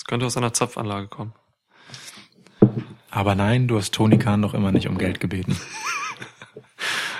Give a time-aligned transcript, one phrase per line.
[0.00, 1.34] Das könnte aus einer Zapfanlage kommen.
[3.10, 5.60] Aber nein, du hast Tony Khan noch immer nicht um Geld gebeten.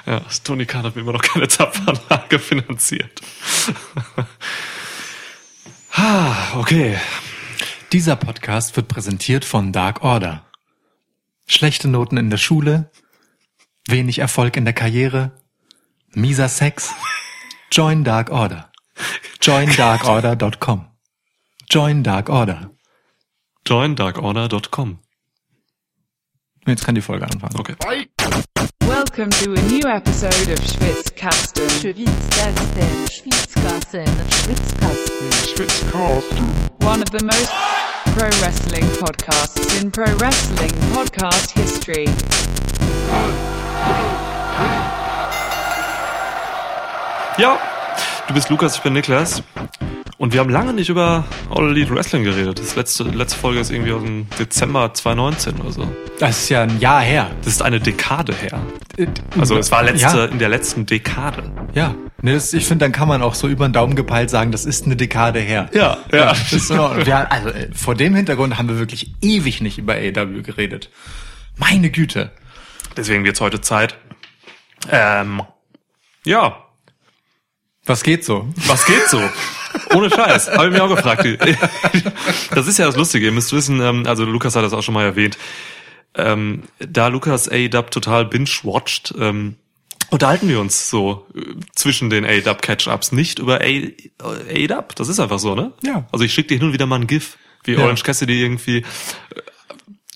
[0.06, 3.20] Ja, Tony Khan hat mir immer noch keine Zapfanlage finanziert.
[5.92, 6.98] ah, okay.
[7.92, 10.46] Dieser Podcast wird präsentiert von Dark Order.
[11.46, 12.90] Schlechte Noten in der Schule,
[13.86, 15.32] wenig Erfolg in der Karriere,
[16.12, 16.94] mieser Sex.
[17.70, 18.72] Join Dark Order.
[19.42, 20.89] JoinDarkOrder.com.
[21.70, 22.68] Join Dark Order.
[23.64, 24.98] JoinDarkOrder.com.
[26.66, 27.60] Jetzt kann die Folge anfangen.
[27.60, 27.76] Okay.
[28.80, 31.70] Welcome to a new episode of Schwitzkasten.
[31.70, 36.44] Schwitzkasten, Schwitzkasten, Schwitzkasten, Schwitzkasten.
[36.80, 37.52] One of the most
[38.16, 42.06] pro wrestling podcasts in pro wrestling podcast history.
[47.38, 47.60] Ja,
[48.26, 49.40] du bist Lukas, ich bin Niklas.
[50.20, 52.58] Und wir haben lange nicht über All Elite Wrestling geredet.
[52.60, 55.88] Das letzte, letzte Folge ist irgendwie aus dem Dezember 2019 oder so.
[56.18, 57.30] Das ist ja ein Jahr her.
[57.38, 58.60] Das ist eine Dekade her.
[59.38, 61.50] Also es war letzte, Ja, in der letzten Dekade.
[61.72, 61.94] ja.
[62.20, 64.66] Nee, das, ich finde, dann kann man auch so über den Daumen gepeilt sagen, das
[64.66, 65.70] ist eine Dekade her.
[65.72, 66.26] Ja, ja.
[66.34, 67.06] Das ist Ordnung.
[67.06, 70.90] wir, also, äh, vor dem Hintergrund haben wir wirklich ewig nicht über AEW geredet.
[71.56, 72.30] Meine Güte.
[72.94, 73.96] Deswegen wird's heute Zeit.
[74.90, 75.40] Ähm,
[76.26, 76.62] ja,
[77.86, 78.50] Was geht so?
[78.66, 79.18] was geht so?
[79.94, 81.26] Ohne Scheiß, habe ich mir auch gefragt.
[82.54, 84.94] Das ist ja das Lustige, ihr müsst wissen, ähm, also Lukas hat das auch schon
[84.94, 85.38] mal erwähnt,
[86.14, 89.56] ähm, da Lukas AEW total binge-watcht, ähm,
[90.10, 91.40] unterhalten wir uns so äh,
[91.74, 94.82] zwischen den AEW Catch-Ups nicht über AEW.
[94.96, 95.72] Das ist einfach so, ne?
[95.84, 96.06] Ja.
[96.12, 97.80] Also ich schicke dir hin und wieder mal ein GIF, wie Ja.
[97.80, 98.82] Orange Cassidy irgendwie äh,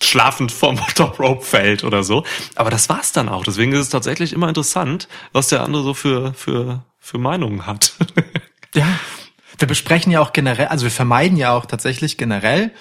[0.01, 2.25] schlafend vom Top Rope fällt oder so.
[2.55, 3.43] Aber das war's dann auch.
[3.45, 7.93] Deswegen ist es tatsächlich immer interessant, was der andere so für, für, für Meinungen hat.
[8.73, 8.99] Ja.
[9.57, 12.71] Wir besprechen ja auch generell, also wir vermeiden ja auch tatsächlich generell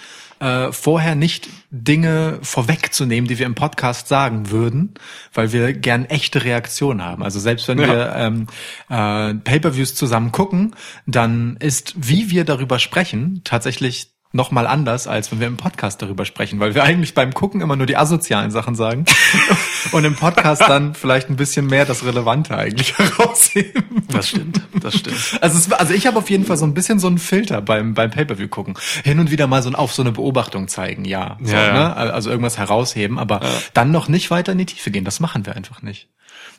[0.41, 4.95] äh, vorher nicht Dinge vorwegzunehmen, die wir im Podcast sagen würden,
[5.33, 7.23] weil wir gern echte Reaktionen haben.
[7.23, 7.87] Also selbst wenn Ja.
[7.89, 8.47] wir ähm,
[8.89, 10.75] äh, Pay-per-Views zusammen gucken,
[11.07, 16.03] dann ist, wie wir darüber sprechen, tatsächlich noch mal anders, als wenn wir im Podcast
[16.03, 19.05] darüber sprechen, weil wir eigentlich beim Gucken immer nur die asozialen Sachen sagen
[19.93, 24.03] und im Podcast dann vielleicht ein bisschen mehr das Relevante eigentlich herausheben.
[24.09, 25.39] Das stimmt, das stimmt.
[25.41, 27.95] Also, es, also ich habe auf jeden Fall so ein bisschen so einen Filter beim,
[27.95, 28.75] beim Pay-Per-View gucken.
[29.05, 31.39] Hin und wieder mal so ein, auf so eine Beobachtung zeigen, ja.
[31.41, 31.73] So, Ja, ja.
[31.73, 31.97] Ne?
[31.97, 33.41] Also irgendwas herausheben, aber
[33.73, 35.05] dann noch nicht weiter in die Tiefe gehen.
[35.05, 36.09] Das machen wir einfach nicht.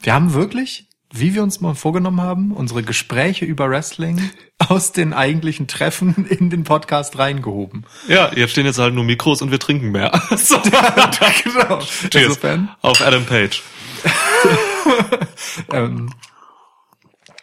[0.02, 0.88] Wir haben wirklich,
[1.20, 6.50] wie wir uns mal vorgenommen haben, unsere Gespräche über Wrestling aus den eigentlichen Treffen in
[6.50, 7.86] den Podcast reingehoben.
[8.08, 10.12] Ja, jetzt stehen jetzt halt nur Mikros und wir trinken mehr.
[10.38, 10.60] so.
[10.60, 11.80] genau.
[11.80, 12.16] Cheers.
[12.16, 13.62] Insofern, Auf Adam Page.
[15.72, 16.12] ähm,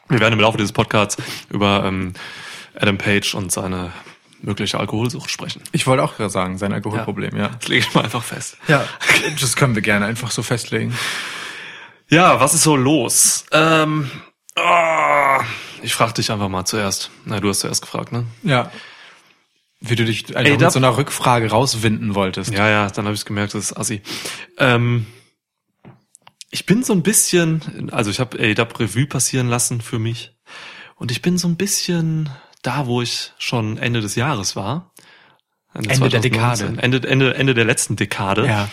[0.09, 1.16] Wir werden im Laufe dieses Podcasts
[1.50, 2.12] über ähm,
[2.75, 3.93] Adam Page und seine
[4.43, 5.62] mögliche Alkoholsucht sprechen.
[5.72, 7.49] ich wollte auch gerade sagen, sein Alkoholproblem, ja.
[7.61, 8.56] Das lege ich mal einfach fest.
[8.66, 8.84] Ja,
[9.41, 10.93] das können wir gerne einfach so festlegen.
[12.08, 13.44] Ja, was ist so los?
[13.52, 14.10] Ähm,
[14.56, 15.42] ah,
[15.82, 17.10] ich frage dich einfach mal zuerst.
[17.24, 18.26] Na, du hast zuerst gefragt, ne?
[18.42, 18.70] Ja.
[19.80, 22.52] Wie du dich einfach Ey, da- mit so einer Rückfrage rauswinden wolltest.
[22.52, 24.02] Ja, ja, dann habe ich gemerkt, das ist assi.
[24.58, 25.06] Ähm,
[26.50, 30.36] ich bin so ein bisschen, also ich habe AEW Revue passieren lassen für mich
[30.96, 32.28] und ich bin so ein bisschen
[32.62, 34.92] da, wo ich schon Ende des Jahres war.
[35.74, 36.82] Ende der 2019, Dekade.
[36.82, 38.46] Ende, Ende, Ende der letzten Dekade.
[38.46, 38.69] Ja.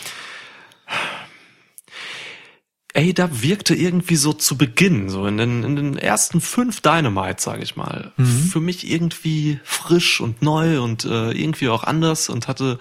[2.94, 7.62] AEW wirkte irgendwie so zu Beginn, so in den, in den ersten fünf Dynamite, sage
[7.62, 8.24] ich mal, Mhm.
[8.50, 12.78] für mich irgendwie frisch und neu und äh, irgendwie auch anders und hatte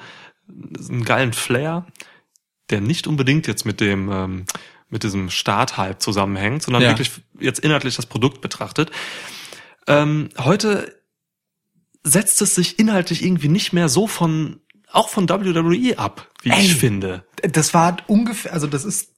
[0.48, 1.86] einen geilen Flair,
[2.72, 4.46] der nicht unbedingt jetzt mit dem ähm,
[4.92, 6.90] mit diesem Starthype zusammenhängt, sondern Ja.
[6.90, 8.90] wirklich jetzt inhaltlich das Produkt betrachtet.
[9.86, 11.00] Ähm, heute
[12.04, 16.62] setzt es sich inhaltlich irgendwie nicht mehr so von auch von WWE ab, wie Ey.
[16.66, 17.24] ich finde.
[17.44, 19.10] Das war ungefähr, also das ist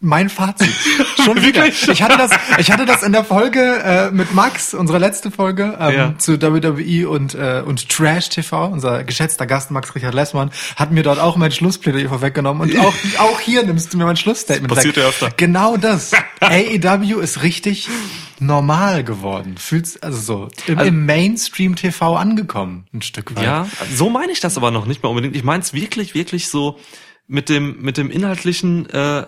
[0.00, 0.70] mein Fazit.
[1.24, 1.62] Schon wieder.
[1.64, 1.88] Wirklich?
[1.88, 5.76] Ich hatte das, ich hatte das in der Folge äh, mit Max, unsere letzte Folge
[5.78, 6.14] ähm, Ja.
[6.18, 8.66] zu WWE und äh, und Trash TV.
[8.68, 12.94] Unser geschätzter Gast Max Richard Lessmann hat mir dort auch mein Schlussplädoyer vorweggenommen und auch
[13.18, 14.70] auch hier nimmst du mir mein Schlussstatement.
[14.70, 15.02] Das passiert weg.
[15.04, 15.30] ja öfter.
[15.36, 16.12] Genau das.
[16.40, 17.88] AEW ist richtig
[18.38, 19.56] normal geworden.
[19.58, 23.44] Fühlt's also so im, Also- im Mainstream TV angekommen ein Stück weit.
[23.44, 25.36] Ja, so meine ich das aber noch nicht mal unbedingt.
[25.36, 26.78] Ich meine es wirklich, wirklich so
[27.28, 29.26] mit dem, mit dem inhaltlichen, äh,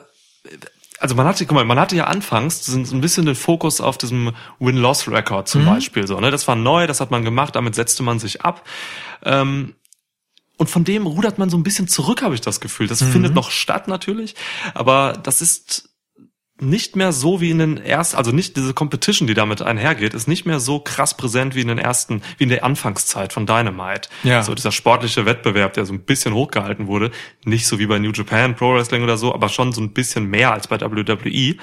[0.98, 3.98] also man hatte, guck mal, man hatte ja anfangs so ein bisschen den Fokus auf
[3.98, 6.30] diesem Win-Loss-Record zum Beispiel so, ne?
[6.30, 8.66] Das war neu, das hat man gemacht, damit setzte man sich ab.
[9.24, 9.74] Ähm,
[10.58, 12.86] und von dem rudert man so ein bisschen zurück, habe ich das Gefühl.
[12.86, 14.36] Das findet noch statt natürlich,
[14.74, 15.91] aber das ist
[16.62, 20.28] nicht mehr so wie in den ersten, also nicht diese Competition, die damit einhergeht, ist
[20.28, 24.08] nicht mehr so krass präsent wie in den ersten, wie in der Anfangszeit von Dynamite.
[24.22, 24.42] Ja.
[24.42, 27.10] So dieser sportliche Wettbewerb, der so ein bisschen hochgehalten wurde,
[27.44, 30.26] nicht so wie bei New Japan Pro Wrestling oder so, aber schon so ein bisschen
[30.26, 31.56] mehr als bei WWE,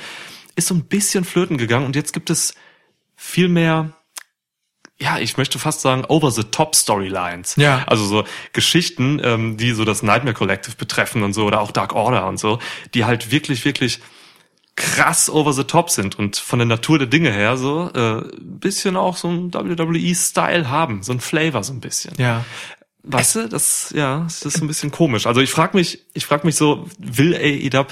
[0.55, 2.53] ist so ein bisschen flöten gegangen und jetzt gibt es
[3.15, 3.93] viel mehr
[5.01, 7.55] ja, ich möchte fast sagen, over-the-top Storylines.
[7.55, 7.85] Ja.
[7.87, 11.95] Also so Geschichten, ähm, die so das Nightmare Collective betreffen und so, oder auch Dark
[11.95, 12.59] Order und so,
[12.93, 14.01] die halt wirklich, wirklich
[14.79, 18.95] krass over the top sind und von der Natur der Dinge her so äh, bisschen
[18.97, 22.13] auch so ein WWE-Style haben, so ein Flavor so ein bisschen.
[22.17, 22.43] Ja.
[23.03, 25.27] Weißt du, das ja, das ist ein bisschen komisch.
[25.27, 27.85] Also ich frage mich, ich frage mich so, will AEW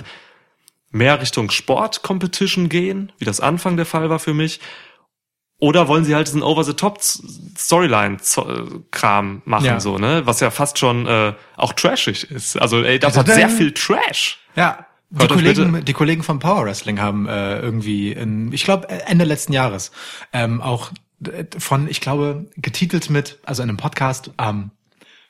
[0.92, 4.60] mehr Richtung Sport Competition gehen, wie das Anfang der Fall war für mich?
[5.60, 7.00] Oder wollen sie halt diesen Over-the-Top
[7.58, 9.80] Storyline-Kram machen, Ja.
[9.80, 10.22] so, ne?
[10.26, 12.58] Was ja fast schon äh, auch trashig ist.
[12.62, 14.40] Also, ey, das hat Also, sehr dann- viel Trash.
[14.56, 14.86] Ja.
[15.10, 19.54] Die Kollegen, die Kollegen von Power Wrestling haben äh, irgendwie, in, ich glaube Ende letzten
[19.54, 19.92] Jahres
[20.34, 20.92] ähm, auch
[21.58, 24.72] von, ich glaube, getitelt mit, also in einem Podcast, ähm,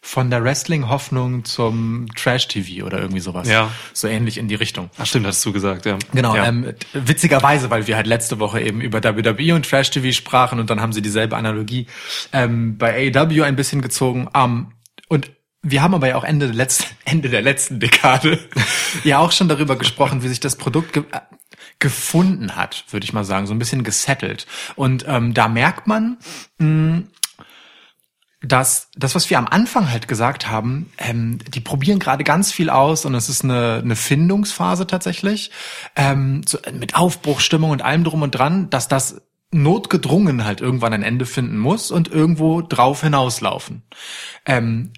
[0.01, 3.47] von der Wrestling-Hoffnung zum Trash-TV oder irgendwie sowas.
[3.47, 3.71] Ja.
[3.93, 4.89] So ähnlich in die Richtung.
[4.97, 5.97] Ach stimmt, hast du gesagt, ja.
[6.13, 6.45] Genau, ja.
[6.45, 10.69] ähm, witzigerweise, weil wir halt letzte Woche eben über WWE und Trash TV sprachen und
[10.69, 11.87] dann haben sie dieselbe Analogie
[12.31, 14.29] ähm, bei AEW ein bisschen gezogen.
[14.33, 14.67] Ähm,
[15.09, 15.31] und
[15.61, 18.39] wir haben aber ja auch Ende, der letzten, Ende der letzten Dekade
[19.03, 21.19] ja auch schon darüber gesprochen, wie sich das Produkt ge äh,
[21.79, 24.47] gefunden hat, würde ich mal sagen, so ein bisschen gesettelt.
[24.75, 26.17] Und ähm, da merkt man,
[28.41, 32.69] dass das, was wir am Anfang halt gesagt haben, ähm, die probieren gerade ganz viel
[32.69, 35.51] aus und es ist eine, eine Findungsphase tatsächlich,
[35.95, 39.21] ähm, so, mit Aufbruchstimmung und allem drum und dran, dass das
[39.51, 43.83] notgedrungen halt irgendwann ein Ende finden muss und irgendwo drauf hinauslaufen.
[44.45, 44.91] Ähm,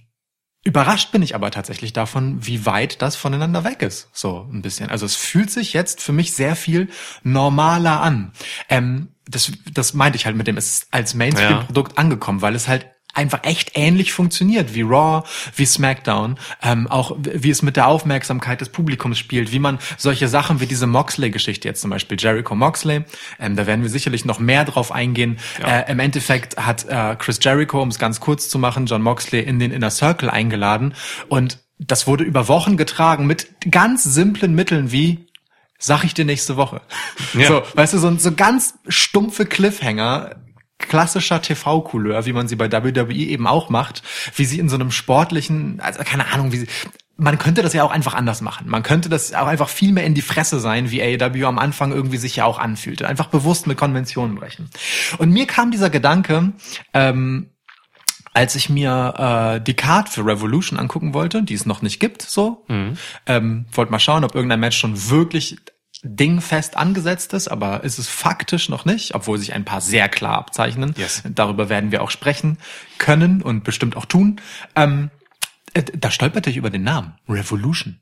[0.70, 4.08] Überrascht bin ich aber tatsächlich davon, wie weit das voneinander weg ist.
[4.14, 4.92] So ein bisschen.
[4.92, 6.90] Also es fühlt sich jetzt für mich sehr viel
[7.24, 8.34] normaler an.
[8.70, 12.68] Ähm, das, das meinte ich halt mit dem, es ist als Mainstream-Produkt angekommen, weil es
[12.68, 17.88] halt einfach echt ähnlich funktioniert wie Raw, wie SmackDown, ähm, auch wie es mit der
[17.88, 22.56] Aufmerksamkeit des Publikums spielt, wie man solche Sachen wie diese Moxley-Geschichte jetzt zum Beispiel, Jericho
[22.56, 23.04] Moxley,
[23.40, 25.38] ähm, da werden wir sicherlich noch mehr drauf eingehen.
[25.66, 29.42] Äh, Im Endeffekt hat äh, Chris Jericho, um es ganz kurz zu machen, John Moxley
[29.42, 30.94] in den Inner Circle eingeladen
[31.28, 35.30] und das wurde über Wochen getragen mit ganz simplen Mitteln wie
[35.82, 36.82] Sag ich dir nächste Woche.
[37.34, 37.48] Ja.
[37.48, 40.36] So, weißt du, so, so ganz stumpfe Cliffhanger,
[40.80, 44.02] klassischer TV-Couleur, wie man sie bei WWE eben auch macht,
[44.36, 46.68] wie sie in so einem sportlichen, also keine Ahnung, wie sie,
[47.20, 48.70] man könnte das ja auch einfach anders machen.
[48.70, 51.92] Man könnte das auch einfach viel mehr in die Fresse sein, wie AEW am Anfang
[51.92, 53.08] irgendwie sich ja auch anfühlte.
[53.08, 54.70] Einfach bewusst mit Konventionen brechen.
[55.18, 56.54] Und mir kam dieser Gedanke,
[56.94, 57.50] ähm,
[58.34, 62.22] als ich mir äh, die Card für Revolution angucken wollte, die es noch nicht gibt,
[62.22, 62.64] so,
[63.26, 65.58] ähm, wollte mal schauen, ob irgendein Match schon wirklich
[66.04, 70.38] dingfest angesetzt ist, aber ist es faktisch noch nicht, obwohl sich ein paar sehr klar
[70.38, 70.94] abzeichnen.
[70.98, 71.24] Yes.
[71.30, 72.58] Darüber werden wir auch sprechen
[72.98, 74.40] können und bestimmt auch tun.
[74.76, 75.10] Ähm,
[75.74, 78.00] äh, da stolperte ich über den Namen Revolution.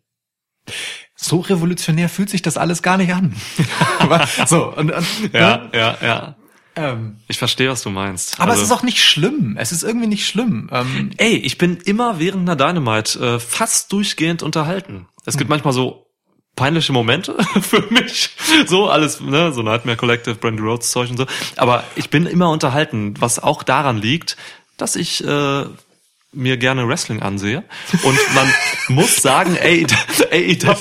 [1.15, 3.35] So revolutionär fühlt sich das alles gar nicht an.
[3.99, 5.69] aber so und, und ja, ne?
[5.73, 6.35] ja, ja.
[6.75, 8.39] ähm, Ich verstehe, was du meinst.
[8.39, 9.55] aber Also- es ist auch nicht schlimm.
[9.57, 10.69] Es ist irgendwie nicht schlimm.
[10.71, 15.07] Ähm, Ey, ich bin immer während einer Dynamite äh, fast durchgehend unterhalten.
[15.25, 16.06] Es gibt manchmal so
[16.57, 18.31] peinliche Momente für mich.
[18.65, 21.25] So alles, ne, so Nightmare Collective, Brandy Rhodes Zeug und so.
[21.55, 24.35] Aber ich bin immer unterhalten, was auch daran liegt,
[24.75, 25.65] dass ich äh,
[26.33, 27.63] mir gerne Wrestling ansehe.
[28.03, 28.53] Und man
[28.89, 29.87] muss sagen, ey,
[30.31, 30.75] AEW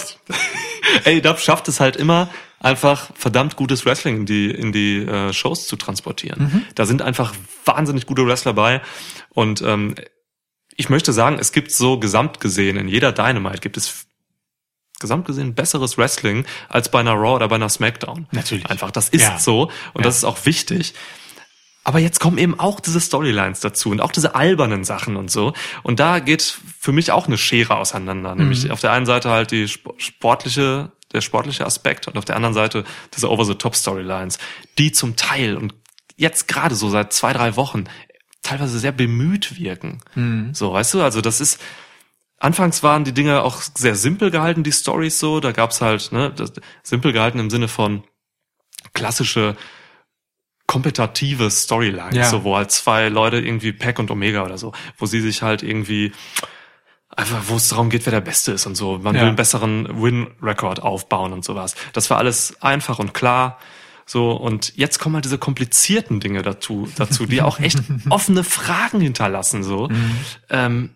[1.04, 2.28] AEW schafft es halt immer,
[2.60, 6.66] einfach verdammt gutes Wrestling in die, in die äh, Shows zu transportieren.
[6.74, 8.80] Da sind einfach wahnsinnig gute Wrestler bei.
[9.30, 9.94] Und ähm,
[10.74, 14.06] ich möchte sagen, es gibt so gesamt gesehen, in jeder Dynamite gibt es
[15.00, 18.26] gesamt gesehen besseres Wrestling als bei einer Raw oder bei einer SmackDown.
[18.32, 18.66] Natürlich.
[18.66, 19.38] Einfach, das ist Ja.
[19.38, 20.02] so und Ja.
[20.02, 20.94] das ist auch wichtig.
[21.84, 25.52] Aber jetzt kommen eben auch diese Storylines dazu und auch diese albernen Sachen und so.
[25.84, 28.34] Und da geht für mich auch eine Schere auseinander.
[28.34, 32.34] Nämlich auf der einen Seite halt die sp- sportliche, der sportliche Aspekt und auf der
[32.34, 32.82] anderen Seite
[33.14, 34.38] diese Over-the-Top-Storylines,
[34.78, 35.74] die zum Teil und
[36.16, 37.84] jetzt gerade so seit zwei, drei Wochen
[38.42, 40.00] teilweise sehr bemüht wirken.
[40.54, 41.60] So, weißt du, also das ist,
[42.38, 45.40] Anfangs waren die Dinge auch sehr simpel gehalten, die Stories so.
[45.40, 46.52] Da gab's halt, ne, das,
[46.82, 48.04] simpel gehalten im Sinne von
[48.92, 49.56] klassische
[50.66, 52.24] kompetitive Storylines, Ja.
[52.28, 55.62] so wo halt zwei Leute irgendwie Pack und Omega oder so, wo sie sich halt
[55.62, 56.12] irgendwie
[57.16, 58.98] einfach, wo es darum geht, wer der Beste ist und so.
[58.98, 59.20] Man Ja.
[59.22, 61.74] will einen besseren Win-Record aufbauen und sowas.
[61.92, 63.58] Das war alles einfach und klar.
[64.04, 67.78] So, und jetzt kommen halt diese komplizierten Dinge dazu, dazu, die auch echt
[68.10, 69.88] offene Fragen hinterlassen, so.
[70.50, 70.94] Ähm,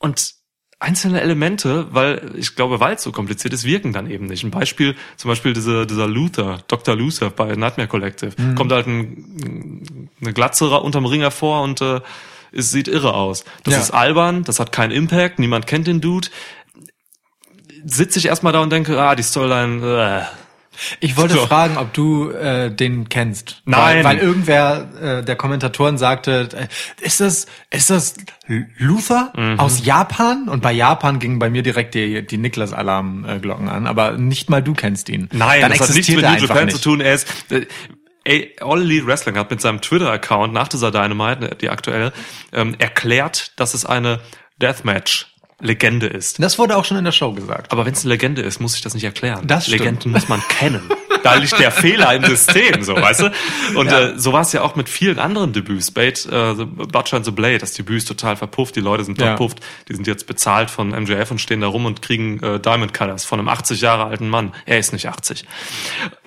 [0.00, 0.34] und
[0.80, 4.42] einzelne Elemente, weil ich glaube, weil es so kompliziert ist, wirken dann eben nicht.
[4.44, 6.96] Ein Beispiel, zum Beispiel diese, dieser Luther, Dr.
[6.96, 12.00] Luther bei Nightmare Collective, kommt halt ein, eine Glatze unterm Ring hervor und äh,
[12.52, 13.44] es sieht irre aus.
[13.64, 13.80] Das Ja.
[13.80, 16.28] ist albern, das hat keinen Impact, niemand kennt den Dude.
[17.84, 20.36] Sitze ich erstmal da und denke, ah, die Storyline, äh,
[21.00, 21.46] Ich wollte So.
[21.46, 23.60] fragen, ob du äh, den kennst.
[23.64, 23.98] Nein.
[23.98, 24.88] Weil, weil irgendwer
[25.20, 28.14] äh, der Kommentatoren sagte, äh, ist das ist das
[28.78, 29.58] Luther Mhm.
[29.60, 30.48] aus Japan?
[30.48, 33.86] Und bei Japan gingen bei mir direkt die, die Niklas-Alarm-Glocken an.
[33.86, 35.28] Aber nicht mal du kennst ihn.
[35.32, 36.76] Nein, Dann das hat nichts mit New Japan nicht.
[36.76, 37.00] zu tun.
[37.00, 37.66] Er ist, äh,
[38.24, 42.12] ey, All Elite Wrestling hat mit seinem Twitter-Account nach dieser Dynamite, die aktuelle,
[42.52, 44.20] ähm, erklärt, dass es eine
[45.60, 46.42] Deathmatch-Legende ist.
[46.42, 47.72] Das wurde auch schon in der Show gesagt.
[47.72, 49.46] Aber wenn es eine Legende ist, muss ich das nicht erklären.
[49.46, 49.80] Das stimmt.
[49.80, 50.82] Legenden muss man kennen.
[51.22, 53.32] Da liegt der Fehler im System, so, weißt du?
[53.78, 54.00] Und Ja.
[54.12, 55.90] äh, so war es ja auch mit vielen anderen Debüts.
[55.90, 59.26] Bait, äh, Butcher and the Blade, das Debüt ist total verpufft, die Leute sind Ja.
[59.28, 62.94] verpufft, die sind jetzt bezahlt von MJF und stehen da rum und kriegen äh, Diamond
[62.94, 64.52] Cutters von einem 80 Jahre alten Mann.
[64.64, 65.44] Er ist nicht 80.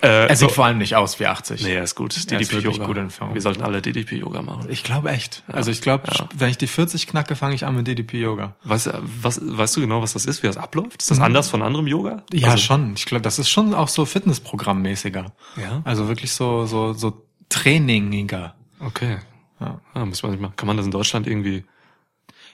[0.00, 1.62] Äh, Er sieht so- vor allem nicht aus wie 80.
[1.64, 2.12] Nee, er ist gut.
[2.14, 2.86] Er ist DDP Yoga.
[2.86, 2.96] gut.
[3.32, 4.66] Wir sollten alle DDP Yoga machen.
[4.68, 5.42] Ich glaube echt.
[5.48, 6.04] Also ich glaube,
[6.36, 8.54] wenn ich die 40 knacke, fange ich an mit DDP-Yoga.
[8.62, 11.00] Weißt, du- was, weißt du genau, was das ist, wie das abläuft?
[11.02, 12.22] Ist das anders von anderem Yoga?
[12.32, 12.38] Mhm.
[12.38, 12.94] Ja, Also- schon.
[12.96, 15.32] Ich glaube, das ist schon auch so Fitnessprogrammmäßiger.
[15.56, 15.82] Ja?
[15.84, 18.54] Also wirklich so, so, so trainingiger.
[18.80, 19.18] Okay.
[19.60, 19.80] Ja.
[19.94, 21.64] Ah, muss man sich mal, kann man das in Deutschland irgendwie,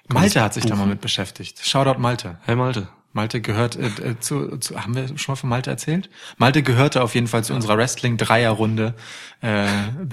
[0.09, 0.81] Malte hat sich da buchen?
[0.81, 1.65] mal mit beschäftigt.
[1.65, 2.39] Shoutout Malte.
[2.43, 6.09] hey Malte, Malte gehört äh, äh, zu, zu, haben wir schon mal von Malte erzählt?
[6.37, 8.95] Malte gehörte auf jeden Fall zu unserer Wrestling-Dreierrunde,
[9.43, 9.67] äh,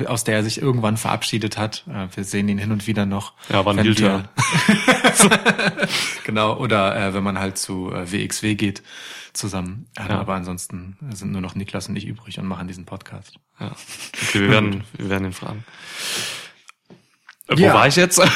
[0.07, 1.85] aus der er sich irgendwann verabschiedet hat.
[1.87, 3.33] Äh, wir sehen ihn hin und wieder noch.
[3.49, 4.27] Ja, wenn Heel-Turn.
[4.37, 5.87] wir-
[6.23, 8.81] genau, oder äh, wenn man halt zu äh, WXW geht
[9.33, 9.85] zusammen.
[9.97, 10.19] Äh, Ja.
[10.19, 13.35] Aber ansonsten sind nur noch Niklas und ich übrig und machen diesen Podcast.
[13.59, 13.71] ja.
[14.27, 15.63] Okay, wir werden, wir werden ihn fragen.
[17.49, 17.73] Äh, Wo Ja.
[17.73, 18.19] war ich jetzt?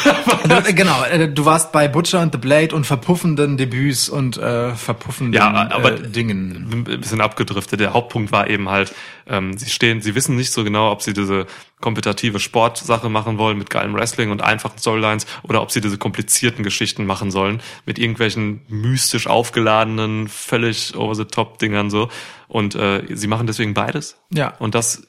[0.50, 4.74] Äh, genau, äh, du warst bei Butcher and the Blade und verpuffenden Debüts und äh,
[4.76, 6.70] verpuffenden Ja, aber äh, Dingen.
[6.72, 7.80] ein bisschen abgedriftet.
[7.80, 8.94] Der Hauptpunkt war eben halt,
[9.28, 11.46] ähm, sie stehen, sie wissen nicht so genau, ob sie diese
[11.80, 16.64] kompetitive Sportsache machen wollen mit geilem Wrestling und einfachen Storylines oder ob sie diese komplizierten
[16.64, 22.10] Geschichten machen sollen mit irgendwelchen mystisch aufgeladenen, völlig over the top Dingern so.
[22.48, 24.18] Und äh, sie machen deswegen beides.
[24.34, 24.54] Ja.
[24.60, 25.08] Und das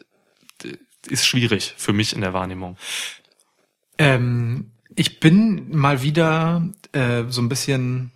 [0.64, 0.76] äh,
[1.08, 2.76] ist schwierig für mich in der Wahrnehmung.
[3.98, 8.12] Ähm, ich bin mal wieder äh, so ein bisschen.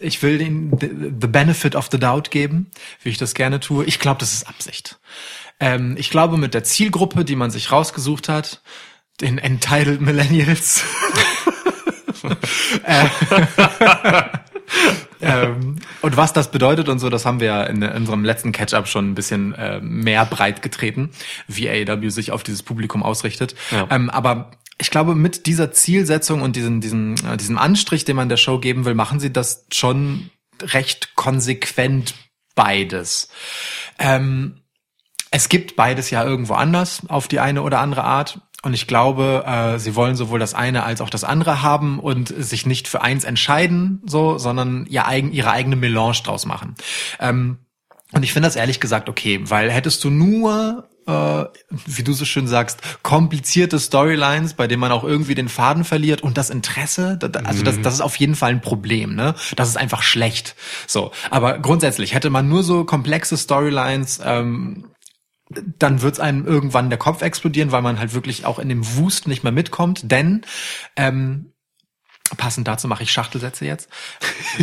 [0.00, 2.70] Ich will den the, benefit of the doubt geben,
[3.02, 3.84] wie ich das gerne tue.
[3.84, 4.98] Ich glaube, das ist Absicht.
[5.60, 8.62] Ähm, ich glaube, mit der Zielgruppe, die man sich rausgesucht hat,
[9.20, 10.82] den Entitled Millennials.
[12.84, 13.04] äh,
[15.20, 18.88] ähm, und was das bedeutet und so, das haben wir ja in, unserem letzten Catch-up
[18.88, 21.10] schon ein bisschen äh, mehr breit getreten,
[21.46, 23.54] wie AEW sich auf dieses Publikum ausrichtet.
[23.70, 23.86] Ja.
[23.90, 28.28] Ähm, aber ich glaube, mit dieser Zielsetzung und diesen, diesen, äh, diesem Anstrich, den man
[28.28, 32.14] der Show geben will, machen sie das schon recht konsequent
[32.54, 33.28] beides.
[33.98, 34.62] Ähm,
[35.30, 38.40] es gibt beides ja irgendwo anders auf die eine oder andere Art.
[38.62, 42.28] Und ich glaube, äh, sie wollen sowohl das eine als auch das andere haben und
[42.28, 46.76] sich nicht für eins entscheiden, so, sondern ihr eigen, ihre eigene Melange draus machen.
[47.18, 47.58] Ähm,
[48.12, 51.44] und ich finde das ehrlich gesagt okay, weil hättest du nur, äh,
[51.86, 56.22] wie du so schön sagst, komplizierte Storylines, bei denen man auch irgendwie den Faden verliert
[56.22, 59.34] und das Interesse, also das, das ist auf jeden Fall ein Problem, ne?
[59.56, 60.54] Das ist einfach schlecht.
[60.86, 64.88] So, aber grundsätzlich hätte man nur so komplexe Storylines, ähm,
[65.78, 69.28] dann wird's einem irgendwann der Kopf explodieren, weil man halt wirklich auch in dem Wust
[69.28, 70.10] nicht mehr mitkommt.
[70.10, 70.42] Denn
[70.96, 71.51] ähm,
[72.36, 73.88] passend dazu mache ich Schachtelsätze jetzt.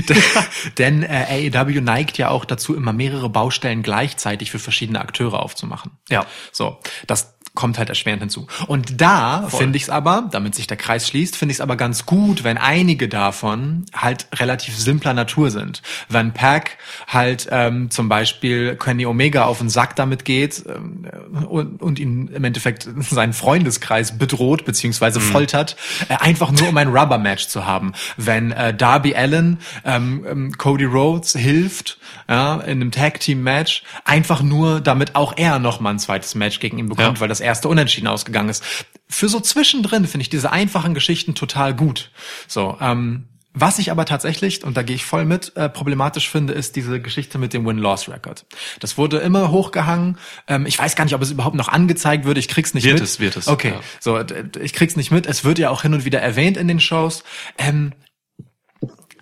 [0.78, 5.92] Denn äh, AEW neigt ja auch dazu, immer mehrere Baustellen gleichzeitig für verschiedene Akteure aufzumachen.
[6.10, 6.26] Ja.
[6.52, 8.48] So, das kommt halt erschwerend hinzu.
[8.68, 11.76] Und da finde ich es aber, damit sich der Kreis schließt, finde ich es aber
[11.76, 15.82] ganz gut, wenn einige davon halt relativ simpler Natur sind.
[16.08, 16.78] Wenn Pack
[17.08, 21.08] halt ähm, zum Beispiel Kenny Omega auf den Sack damit geht ähm,
[21.48, 25.76] und, und ihn im Endeffekt seinen Freundeskreis bedroht beziehungsweise foltert,
[26.08, 27.94] äh, einfach nur um ein Rubber-Match zu haben.
[28.18, 34.82] Wenn äh, Darby Allen ähm, ähm, Cody Rhodes hilft ja, in einem Tag-Team-Match, einfach nur,
[34.82, 37.22] damit auch er noch mal ein zweites Match gegen ihn bekommt, Ja.
[37.22, 38.64] weil das erste unentschieden ausgegangen ist.
[39.08, 42.12] Für so zwischendrin finde ich diese einfachen Geschichten total gut.
[42.48, 46.54] So, ähm, was ich aber tatsächlich, und da gehe ich voll mit, äh, problematisch finde,
[46.54, 48.46] ist diese Geschichte mit dem Win-Loss-Record.
[48.80, 50.18] Das wurde immer hochgehangen.
[50.48, 52.38] Ähm, ich weiß gar nicht, ob es überhaupt noch angezeigt wird.
[52.38, 53.04] Ich krieg's nicht Wird mit.
[53.04, 53.82] es, wird es, Okay, ja.
[54.00, 54.24] so,
[54.62, 55.26] ich krieg's nicht mit.
[55.26, 57.24] Es wird ja auch hin und wieder erwähnt in den Shows.
[57.58, 57.94] Ähm,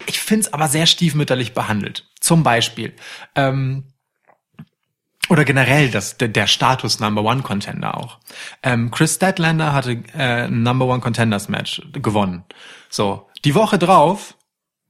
[0.08, 2.10] ich find's aber sehr stiefmütterlich behandelt.
[2.20, 2.94] Zum Beispiel,
[3.36, 3.86] ähm,
[5.30, 8.20] oder generell das, der, der Status Number One Contender auch.
[8.64, 12.44] Ähm, Chris Statlander hatte äh, ein Number One Contenders Match gewonnen.
[12.90, 14.36] So, die Woche drauf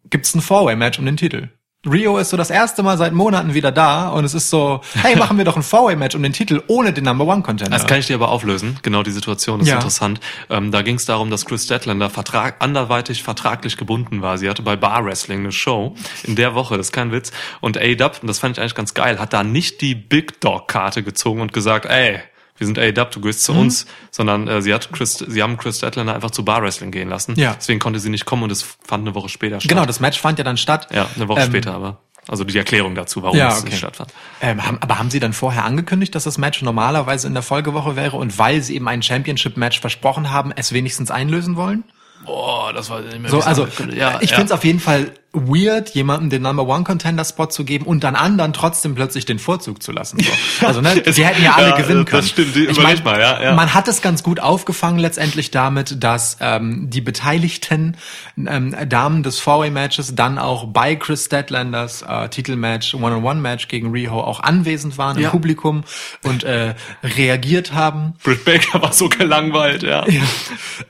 [0.09, 1.49] gibt's ein Four-Way-Match um den Titel.
[1.91, 5.15] Rio ist so das erste Mal seit Monaten wieder da und es ist so, hey,
[5.19, 7.75] machen wir doch ein Four-Way-Match um den Titel ohne den Number One Contender.
[7.77, 8.77] Das kann ich dir aber auflösen.
[8.81, 9.75] Genau die Situation ist Ja.
[9.75, 10.19] interessant.
[10.49, 14.37] Ähm, da ging es darum, dass Chris Statlander vertrag anderweitig vertraglich gebunden war.
[14.37, 17.31] Sie hatte bei Bar Wrestling eine Show in der Woche, das ist kein Witz.
[17.61, 21.03] Und A-Dub, und das fand ich eigentlich ganz geil, hat da nicht die Big Dog-Karte
[21.03, 22.19] gezogen und gesagt, ey,
[22.57, 23.59] wir sind A-Dub, du gehst zu Mhm.
[23.59, 27.09] uns, sondern äh, sie hat Chris, sie haben Chris Statlander einfach zu Bar Wrestling gehen
[27.09, 27.35] lassen.
[27.37, 27.55] Ja.
[27.55, 29.69] Deswegen konnte sie nicht kommen und es fand eine Woche später statt.
[29.69, 30.87] genau, das Match fand ja dann statt.
[30.93, 31.99] Ja, eine Woche Ähm, später aber.
[32.29, 33.69] Also die Erklärung dazu, warum Ja, es okay.
[33.69, 34.11] nicht stattfand.
[34.41, 37.95] Ähm, haben, aber haben Sie dann vorher angekündigt, dass das Match normalerweise in der Folgewoche
[37.95, 41.85] wäre und weil Sie eben ein Championship-Match versprochen haben, es wenigstens einlösen wollen?
[42.25, 44.35] Boah, das war nicht mehr So, also ja, ich ja.
[44.35, 45.11] finde es auf jeden Fall
[45.47, 49.39] weird, jemandem den Number One Contender Spot zu geben und dann anderen trotzdem plötzlich den
[49.39, 50.19] Vorzug zu lassen.
[50.19, 50.31] So.
[50.67, 52.27] Also ne, die hätten ja alle Ja, gewinnen das können.
[52.27, 53.53] stimmt, die- ich überleg mal, ja, ja.
[53.55, 57.95] Man hat es ganz gut aufgefangen letztendlich damit, dass ähm, die beteiligten
[58.37, 64.19] ähm, Damen des Four-Way Matches dann auch bei Chris Statlanders äh, Titelmatch, One-on-One-Match gegen Riho
[64.21, 65.83] auch anwesend waren im Publikum
[66.23, 68.13] und äh, reagiert haben.
[68.23, 70.05] Britt Baker war so gelangweilt, ja.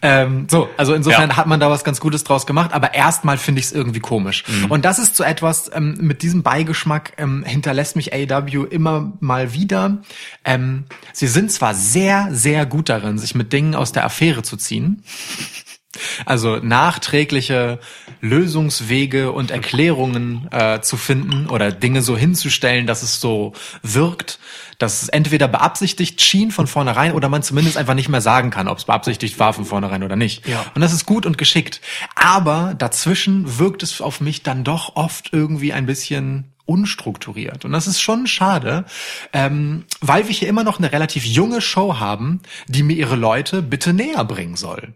[0.02, 3.60] Ähm, so, also insofern hat man da was ganz Gutes draus gemacht, aber erstmal finde
[3.60, 4.37] ich es irgendwie komisch.
[4.48, 4.72] Mhm.
[4.72, 9.54] Und das ist so etwas, ähm, mit diesem Beigeschmack ähm, hinterlässt mich AEW immer mal
[9.54, 10.02] wieder.
[10.44, 14.58] Ähm, sie sind zwar sehr, sehr gut darin, sich mit Dingen aus der Affäre zu
[14.58, 15.04] ziehen.
[16.26, 17.80] Also nachträgliche
[18.22, 23.54] Lösungswege und Erklärungen äh, zu finden oder Dinge so hinzustellen, dass es so
[23.84, 24.40] wirkt,
[24.78, 28.68] dass es entweder beabsichtigt schien von vornherein oder man zumindest einfach nicht mehr sagen kann,
[28.68, 30.48] ob es beabsichtigt war von vornherein oder nicht.
[30.48, 30.66] Ja.
[30.76, 31.82] Und das ist gut und geschickt.
[32.16, 37.66] Aber dazwischen wirkt es auf mich dann doch oft irgendwie ein bisschen unstrukturiert.
[37.66, 38.86] Und das ist schon schade,
[39.34, 43.64] ähm, weil wir hier immer noch eine relativ junge Show haben, die mir ihre Leute
[43.64, 44.94] bitte näher bringen soll.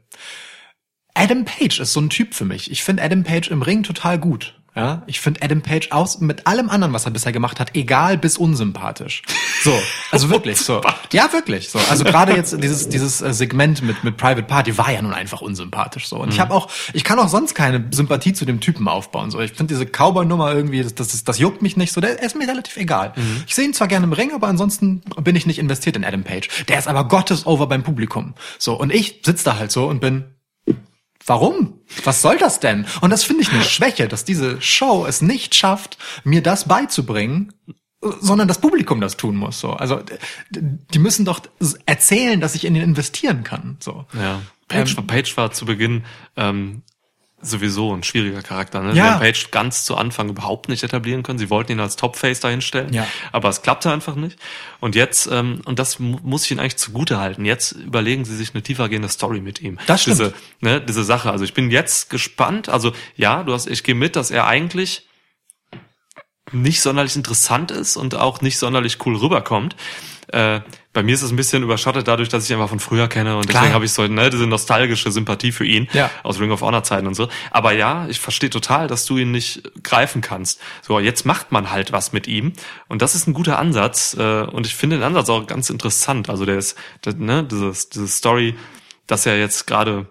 [1.13, 2.71] Adam Page ist so ein Typ für mich.
[2.71, 4.60] Ich finde Adam Page im Ring total gut.
[4.73, 8.17] Ja, ich finde Adam Page aus mit allem anderen, was er bisher gemacht hat, egal
[8.17, 9.21] bis unsympathisch.
[9.63, 9.77] So,
[10.11, 10.81] also wirklich so.
[11.11, 11.77] Ja, wirklich so.
[11.89, 15.41] Also gerade jetzt dieses dieses äh, Segment mit mit Private Party war ja nun einfach
[15.41, 16.19] unsympathisch so.
[16.19, 19.41] Und ich habe auch ich kann auch sonst keine Sympathie zu dem Typen aufbauen so.
[19.41, 21.99] Ich finde diese Cowboy Nummer irgendwie das, das das juckt mich nicht so.
[21.99, 23.13] Der ist mir relativ egal.
[23.47, 26.23] Ich sehe ihn zwar gerne im Ring, aber ansonsten bin ich nicht investiert in Adam
[26.23, 26.47] Page.
[26.69, 28.35] Der ist aber Gottes over beim Publikum.
[28.57, 30.23] So und ich sitz da halt so und bin
[31.25, 31.81] Warum?
[32.03, 32.85] Was soll das denn?
[33.01, 37.53] Und das finde ich eine Schwäche, dass diese Show es nicht schafft, mir das beizubringen,
[38.01, 39.59] sondern das Publikum das tun muss.
[39.59, 40.01] So, also
[40.51, 41.41] die müssen doch
[41.85, 43.77] erzählen, dass ich in ihn investieren kann.
[43.79, 44.05] So.
[44.13, 44.41] Ja.
[44.67, 46.03] Page, Ähm, Page war zu Beginn
[46.35, 46.81] ähm,
[47.41, 48.81] sowieso ein schwieriger Charakter.
[48.81, 48.89] Ne?
[48.89, 48.93] Ja.
[48.93, 51.39] Sie haben Page ganz zu Anfang überhaupt nicht etablieren können.
[51.39, 53.07] Sie wollten ihn als Topface dahinstellen, Ja.
[53.31, 54.37] aber es klappte einfach nicht.
[54.79, 58.35] Und jetzt, ähm, und das mu muss ich Ihnen eigentlich zugute halten, jetzt überlegen Sie
[58.35, 59.77] sich eine tiefergehende Story mit ihm.
[59.87, 60.19] Das stimmt.
[60.19, 61.31] Diese, ne, diese Sache.
[61.31, 62.69] Also ich bin jetzt gespannt.
[62.69, 65.07] Also ja, du hast, ich gehe mit, dass er eigentlich
[66.51, 69.75] nicht sonderlich interessant ist und auch nicht sonderlich cool rüberkommt.
[70.27, 70.61] Äh,
[70.93, 73.37] bei mir ist es ein bisschen überschattet dadurch, dass ich ihn einfach von früher kenne
[73.37, 73.61] und Klar.
[73.61, 76.09] deswegen habe ich so ne, diese nostalgische Sympathie für ihn Ja.
[76.23, 77.29] aus Ring of Honor Zeiten und so.
[77.49, 80.59] Aber ja, ich verstehe total, dass du ihn nicht greifen kannst.
[80.81, 82.53] So, jetzt macht man halt was mit ihm
[82.89, 86.29] und das ist ein guter Ansatz äh, und ich finde den Ansatz auch ganz interessant.
[86.29, 88.55] Also der ist, der, ne, dieses, diese Story,
[89.07, 90.07] dass er jetzt gerade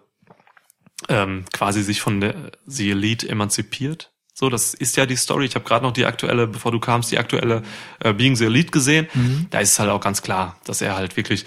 [1.09, 4.10] ähm, quasi sich von der The Elite emanzipiert.
[4.40, 5.44] So, das ist ja die Story.
[5.44, 7.62] Ich habe gerade noch die aktuelle, bevor du kamst, die aktuelle
[7.98, 9.07] äh, Being the Elite gesehen.
[9.50, 11.44] Da ist es halt auch ganz klar, dass er halt wirklich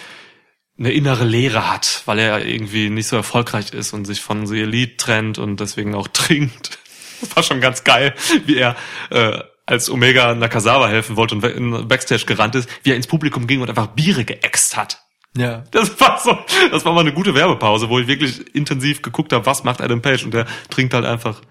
[0.78, 4.62] eine innere Leere hat, weil er irgendwie nicht so erfolgreich ist und sich von The
[4.62, 6.78] Elite trennt und deswegen auch trinkt.
[7.20, 8.14] Das war schon ganz geil,
[8.46, 8.76] wie er
[9.10, 13.48] äh, als Omega Nakazawa helfen wollte und in Backstage gerannt ist, wie er ins Publikum
[13.48, 15.00] ging und einfach Biere geäxt hat.
[15.36, 15.64] Ja.
[15.72, 16.38] Das war so,
[16.70, 20.04] das war mal eine gute Werbepause, wo ich wirklich intensiv geguckt habe, was macht Adam
[20.04, 21.42] Page und der trinkt halt einfach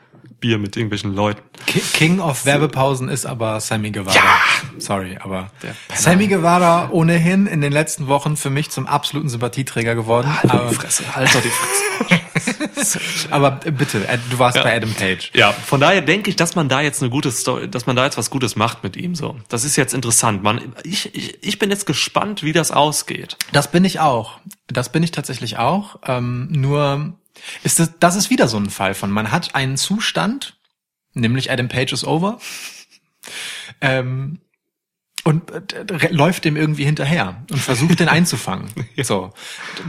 [0.43, 1.41] Bier mit irgendwelchen Leuten.
[1.67, 4.15] Ki- King of Werbepausen ist aber Sammy Guevara.
[4.15, 4.23] Ja.
[4.79, 5.75] Sorry, aber Der.
[5.95, 10.29] Sammy Guevara ohnehin in den letzten Wochen für mich zum absoluten Sympathieträger geworden.
[10.43, 12.99] Halt aber, die Fresse, halt doch die Fresse.
[13.31, 15.31] aber bitte, du warst bei Adam Page.
[15.35, 18.05] Ja, von daher denke ich, dass man da jetzt eine gute Story, dass man da
[18.05, 19.37] jetzt was Gutes macht mit ihm so.
[19.49, 20.43] Das ist jetzt interessant.
[20.43, 23.37] Man, ich, ich, ich bin jetzt gespannt, wie das ausgeht.
[23.53, 24.39] Das bin ich auch.
[24.67, 25.97] Das bin ich tatsächlich auch.
[26.07, 27.13] Ähm, nur
[27.63, 30.59] ist das, das ist wieder so ein Fall von, man hat einen Zustand,
[31.15, 32.39] nämlich Adam Page is over,
[33.81, 34.41] ähm,
[35.25, 38.69] und äh, läuft dem irgendwie hinterher und versucht den einzufangen.
[39.03, 39.33] So,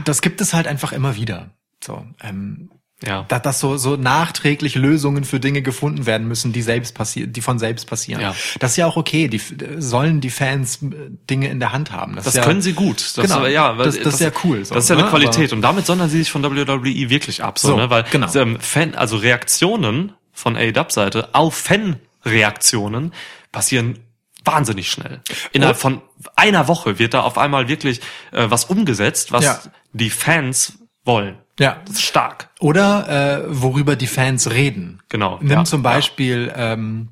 [0.04, 1.50] das gibt es halt einfach immer wieder.
[1.82, 2.70] So, ähm,
[3.06, 3.24] Ja.
[3.28, 7.40] dass, dass so, so nachträglich Lösungen für Dinge gefunden werden müssen, die selbst passieren, die
[7.40, 8.20] von selbst passieren.
[8.20, 8.34] Ja.
[8.60, 9.28] Das ist ja auch okay.
[9.28, 9.40] Die
[9.78, 10.88] sollen die Fans äh,
[11.30, 12.16] Dinge in der Hand haben.
[12.16, 13.00] Das ist ja, können sie gut.
[13.16, 13.46] Das, Genau.
[13.46, 15.10] ja, weil- Das- das ist ja cool so, das ist ja eine ne?
[15.10, 17.90] Qualität und damit sondern sie sich von WWE wirklich ab, so, So, ne?
[17.90, 18.32] weil genau.
[18.34, 21.54] ähm, Fan, also Reaktionen von A-Dub-Seite auf
[22.24, 23.12] Fan-Reaktionen
[23.52, 23.98] passieren
[24.44, 25.20] wahnsinnig schnell.
[25.52, 25.80] Innerhalb Oh.
[25.80, 26.02] von
[26.36, 28.00] einer Woche wird da auf einmal wirklich
[28.32, 29.58] äh, was umgesetzt, was Ja.
[29.92, 31.36] die Fans wollen.
[31.58, 31.78] Ja.
[31.86, 32.50] Das ist stark.
[32.64, 35.02] Oder äh, worüber die Fans reden.
[35.10, 37.10] Genau, Nimm ja, zum Beispiel ähm,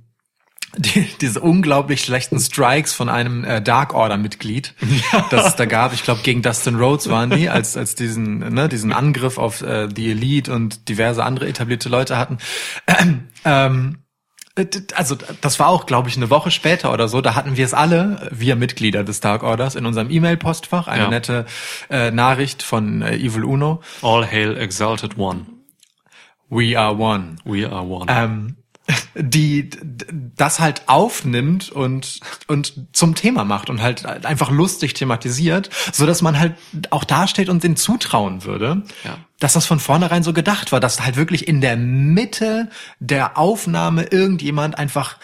[0.78, 4.72] die, diese unglaublich schlechten Strikes von einem äh, Dark Order Mitglied,
[5.30, 5.92] das es da gab.
[5.92, 9.88] Ich glaube gegen Dustin Rhodes waren die, als als diesen ne, diesen Angriff auf äh,
[9.88, 12.38] die Elite und diverse andere etablierte Leute hatten.
[13.44, 14.02] Ähm, äh, d-
[14.94, 17.20] also das war auch, glaube ich, eine Woche später oder so.
[17.20, 20.88] Da hatten wir es alle, wir Mitglieder des Dark Orders, in unserem E-Mail-Postfach.
[20.88, 21.08] Eine Ja.
[21.10, 21.46] nette
[21.90, 23.80] äh, Nachricht von äh, Evil Uno.
[24.02, 25.46] All hail exalted one.
[26.50, 27.36] We are one.
[27.44, 28.06] We are one.
[28.10, 28.56] ähm,
[29.14, 29.70] die
[30.36, 36.22] das halt aufnimmt und und zum Thema macht und halt einfach lustig thematisiert, so dass
[36.22, 36.54] man halt
[36.90, 39.18] auch dasteht und den zutrauen würde, Ja.
[39.38, 42.68] dass das von vornherein so gedacht war, dass halt wirklich in der Mitte
[42.98, 45.16] der Aufnahme irgendjemand einfach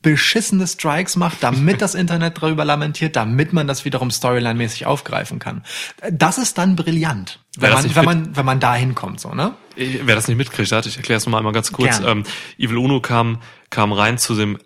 [0.00, 5.64] beschissene Strikes macht, damit das Internet darüber lamentiert, damit man das wiederum storyline-mäßig aufgreifen kann.
[6.10, 9.54] Das ist dann brillant, wenn man, wenn man, wenn man da hinkommt, so, ne?
[9.76, 12.00] Wer das nicht mitkriegt hat, ich erkläre es nochmal einmal ganz kurz.
[12.04, 12.24] Ähm,
[12.58, 14.58] Evil Uno kam, kam rein zu dem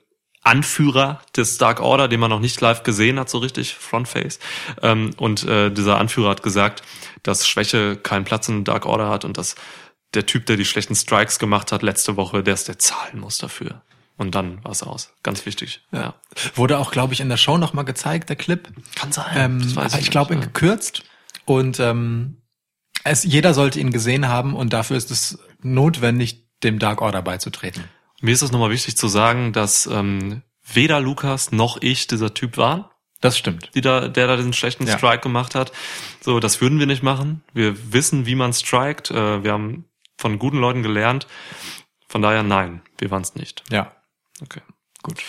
[0.43, 4.39] Anführer des Dark Order, den man noch nicht live gesehen hat, so richtig, Frontface.
[4.81, 6.83] Ähm, und äh, dieser Anführer hat gesagt,
[7.25, 9.57] dass Schwäche keinen Platz in Dark Order hat und dass
[10.15, 13.39] der Typ, der die schlechten Strikes gemacht hat letzte Woche, der ist der zahlen muss
[13.39, 13.83] dafür.
[14.17, 15.13] Und dann war es aus.
[15.23, 15.83] Ganz wichtig.
[15.93, 16.15] Ja.
[16.55, 18.69] Wurde auch, glaube ich, in der Show nochmal gezeigt, der Clip.
[18.95, 19.37] Kann sein.
[19.37, 20.41] Ähm, aber ich nicht, glaube, ja.
[20.41, 21.03] gekürzt.
[21.45, 22.43] Und ähm,
[23.05, 27.85] es, jeder sollte ihn gesehen haben und dafür ist es notwendig, dem Dark Order beizutreten.
[28.21, 32.57] Mir ist es nochmal wichtig zu sagen, dass ähm, weder Lukas noch ich dieser Typ
[32.57, 32.87] waren.
[33.21, 33.71] Das stimmt.
[33.75, 34.97] die da, der da diesen schlechten Ja.
[34.99, 35.73] Strike gemacht hat.
[36.21, 37.43] So, das würden wir nicht machen.
[37.53, 39.11] Wir wissen, wie man strikt.
[39.11, 39.87] Äh, wir haben
[40.19, 41.27] von guten Leuten gelernt.
[42.09, 43.65] Von daher nein, wir waren es nicht.
[43.71, 43.96] Ja.
[44.43, 44.61] Okay.
[45.03, 45.23] Gut.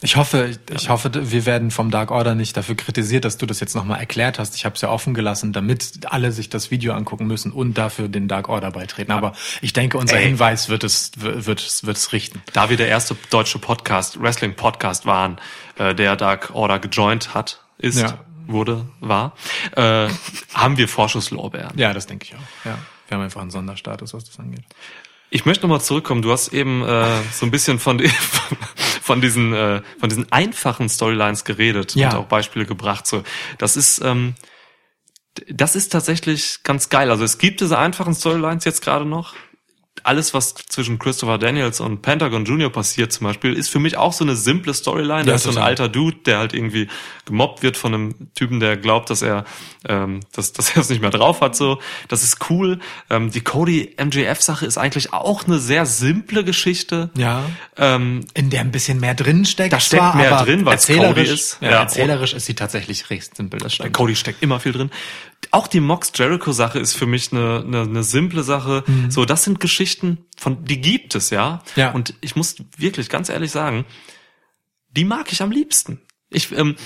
[0.00, 3.58] Ich hoffe, ich hoffe, wir werden vom Dark Order nicht dafür kritisiert, dass du das
[3.58, 4.54] jetzt nochmal erklärt hast.
[4.54, 8.06] Ich habe es ja offen gelassen, damit alle sich das Video angucken müssen und dafür
[8.08, 9.10] den Dark Order beitreten.
[9.10, 10.26] Aber ich denke, unser Ey.
[10.26, 12.40] Hinweis wird es, wird es, wird es richten.
[12.52, 15.40] Da wir der erste deutsche Podcast, Wrestling-Podcast waren,
[15.78, 18.20] äh, der Dark Order gejoint hat, ist, Ja.
[18.46, 19.34] wurde, war,
[19.72, 20.08] äh,
[20.54, 21.76] haben wir Vorschusslorbeeren.
[21.76, 22.64] Ja, das denke ich auch.
[22.64, 22.78] Ja.
[23.08, 24.62] Wir haben einfach einen Sonderstatus, was das angeht.
[25.30, 26.22] Ich möchte nochmal zurückkommen.
[26.22, 28.08] Du hast eben äh, so ein bisschen von, die,
[29.02, 32.10] von diesen äh, von diesen einfachen Storylines geredet Ja.
[32.10, 33.06] und auch Beispiele gebracht.
[33.06, 33.22] So,
[33.58, 34.34] das ist ähm,
[35.48, 37.10] das ist tatsächlich ganz geil.
[37.10, 39.34] Also es gibt diese einfachen Storylines jetzt gerade noch.
[40.04, 42.70] Alles, was zwischen Christopher Daniels und Pentagon Jr.
[42.70, 45.24] passiert zum Beispiel, ist für mich auch so eine simple Storyline.
[45.24, 46.88] Da Ja, ist so ein alter Dude, der halt irgendwie
[47.24, 49.44] gemobbt wird von einem Typen, der glaubt, dass er,
[49.86, 51.56] ähm, dass, dass er es nicht mehr drauf hat.
[51.56, 52.78] So, das ist cool.
[53.10, 57.10] Ähm, die Cody MJF-Sache ist eigentlich auch eine sehr simple Geschichte.
[57.16, 57.44] Ja.
[57.76, 59.72] Ähm, in der ein bisschen mehr drin steckt.
[59.72, 61.58] Da steckt mehr aber drin, weil's erzählerisch Cody ist.
[61.60, 61.80] Ja, Ja.
[61.80, 63.60] erzählerisch ist sie tatsächlich recht simpel.
[63.60, 63.92] Das stimmt.
[63.94, 64.90] Cody steckt immer viel drin.
[65.50, 68.84] Auch die Mox Jericho Sache ist für mich eine, eine, eine simple Sache.
[69.08, 71.62] So, das sind Geschichten, von die gibt es ja.
[71.74, 71.80] Mhm.
[71.80, 71.90] Ja.
[71.92, 73.86] Und ich muss wirklich ganz ehrlich sagen,
[74.90, 76.00] die mag ich am liebsten.
[76.28, 76.76] Ich ähm,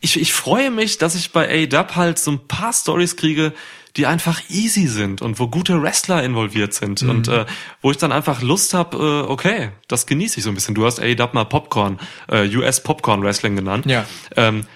[0.00, 3.52] ich, ich freue mich, dass ich bei A-Dub halt so ein paar Stories kriege,
[3.96, 7.10] die einfach easy sind und wo gute Wrestler involviert sind Mhm.
[7.10, 7.46] und äh,
[7.82, 10.74] wo ich dann einfach Lust habe, äh, okay, das genieße ich so ein bisschen.
[10.76, 13.86] Du hast A-Dub mal Popcorn, äh, US Popcorn Wrestling genannt.
[13.86, 14.06] Ja.
[14.36, 14.66] Ähm,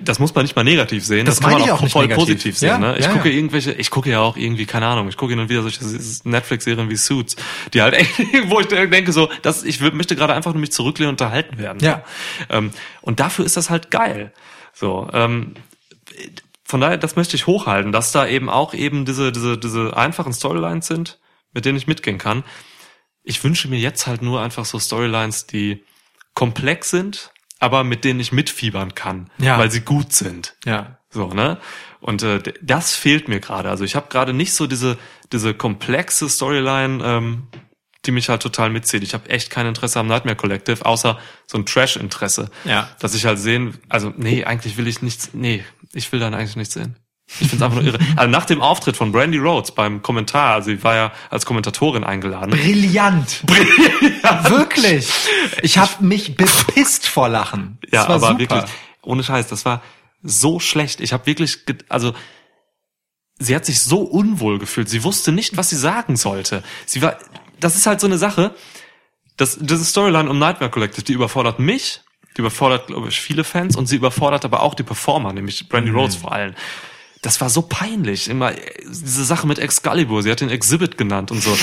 [0.00, 1.26] das muss man nicht mal negativ sehen.
[1.26, 2.24] Das Das, kann man auch, auch voll negativ.
[2.24, 2.68] positiv sehen.
[2.68, 2.96] Ja, ne?
[2.98, 3.36] Ich ja, gucke ja.
[3.36, 5.84] irgendwelche, ich gucke ja auch irgendwie, keine Ahnung, ich gucke hin und wieder solche
[6.24, 7.36] Netflix-Serien wie Suits,
[7.72, 7.94] die halt,
[8.46, 11.78] wo ich denke so, das, ich möchte gerade einfach nur mich zurücklehnen und unterhalten werden.
[11.80, 12.04] Ja.
[12.48, 14.32] Ähm, und dafür ist das halt geil.
[14.72, 15.54] So, ähm,
[16.64, 20.32] von daher, das möchte ich hochhalten, dass da eben auch eben diese, diese, diese einfachen
[20.32, 21.18] Storylines sind,
[21.52, 22.44] mit denen ich mitgehen kann.
[23.24, 25.84] Ich wünsche mir jetzt halt nur einfach so Storylines, die
[26.34, 27.31] komplex sind,
[27.62, 29.58] aber mit denen ich mitfiebern kann, Ja.
[29.58, 30.54] weil sie gut sind.
[30.64, 30.98] Ja.
[31.10, 31.58] So, ne?
[32.00, 33.68] Und äh, das fehlt mir gerade.
[33.70, 34.98] Also ich habe gerade nicht so diese
[35.32, 37.46] diese komplexe Storyline, ähm,
[38.04, 39.02] die mich halt total mitzieht.
[39.02, 42.50] Ich habe echt kein Interesse am Nightmare Collective, außer so ein Trash-Interesse.
[42.64, 42.90] Ja.
[42.98, 46.56] Dass ich halt sehen, also nee, eigentlich will ich nichts, nee, ich will dann eigentlich
[46.56, 46.96] nichts sehen.
[47.26, 47.98] Ich find's einfach nur irre.
[48.16, 52.04] Also nach dem Auftritt von Brandy Rhodes beim Kommentar, also sie war ja als Kommentatorin
[52.04, 52.50] eingeladen.
[52.50, 53.42] Brillant.
[53.46, 54.50] Brillant.
[54.50, 55.08] Wirklich.
[55.62, 57.78] Ich habe mich bepisst vor Lachen.
[57.90, 58.38] Ja, Das war aber super.
[58.40, 58.64] wirklich,
[59.02, 59.82] ohne Scheiß, das war
[60.22, 61.00] so schlecht.
[61.00, 61.58] Ich habe wirklich,
[61.88, 62.12] also
[63.38, 64.88] sie hat sich so unwohl gefühlt.
[64.90, 66.62] Sie wusste nicht, was sie sagen sollte.
[66.86, 67.16] Sie war,
[67.60, 68.54] das ist halt so eine Sache.
[69.38, 72.02] Das, diese Storyline um Nightmare Collective, die überfordert mich,
[72.36, 75.90] die überfordert, glaube ich, viele Fans und sie überfordert aber auch die Performer, nämlich Brandy
[75.90, 75.96] Mhm.
[75.96, 76.54] Rhodes vor allem.
[77.22, 78.28] Das war so peinlich.
[78.28, 81.56] Immer äh, diese Sache mit Excalibur, sie hat den Exhibit genannt und so.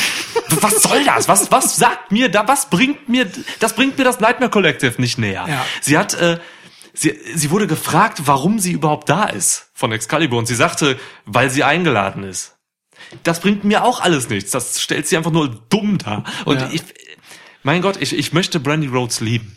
[0.62, 1.28] was soll das?
[1.28, 5.18] Was, was sagt mir da, was bringt mir, das bringt mir das Nightmare Collective nicht
[5.18, 5.46] näher.
[5.48, 5.66] Ja.
[5.82, 6.40] Sie hat, äh,
[6.94, 11.50] sie, sie wurde gefragt, warum sie überhaupt da ist von Excalibur und sie sagte, weil
[11.50, 12.56] sie eingeladen ist.
[13.24, 14.52] Das bringt mir auch alles nichts.
[14.52, 16.24] Das stellt sie einfach nur dumm dar.
[16.46, 16.70] Und Ja.
[16.72, 16.82] ich,
[17.64, 19.56] mein Gott, ich, ich möchte Brandy Rhodes lieben.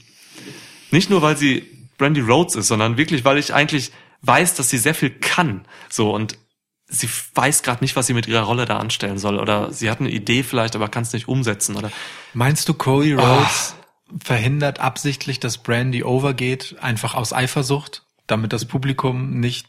[0.90, 4.78] Nicht nur, weil sie Brandy Rhodes ist, sondern wirklich, weil ich eigentlich weiß, dass sie
[4.78, 5.66] sehr viel kann.
[5.88, 6.38] So und
[6.86, 9.38] sie weiß gerade nicht, was sie mit ihrer Rolle da anstellen soll.
[9.38, 11.76] Oder sie hat eine Idee vielleicht, aber kann es nicht umsetzen.
[11.76, 11.90] Oder
[12.34, 13.74] Meinst du, Cody Rhodes
[14.22, 19.68] verhindert absichtlich, dass Brandy overgeht, einfach aus Eifersucht, damit das Publikum nicht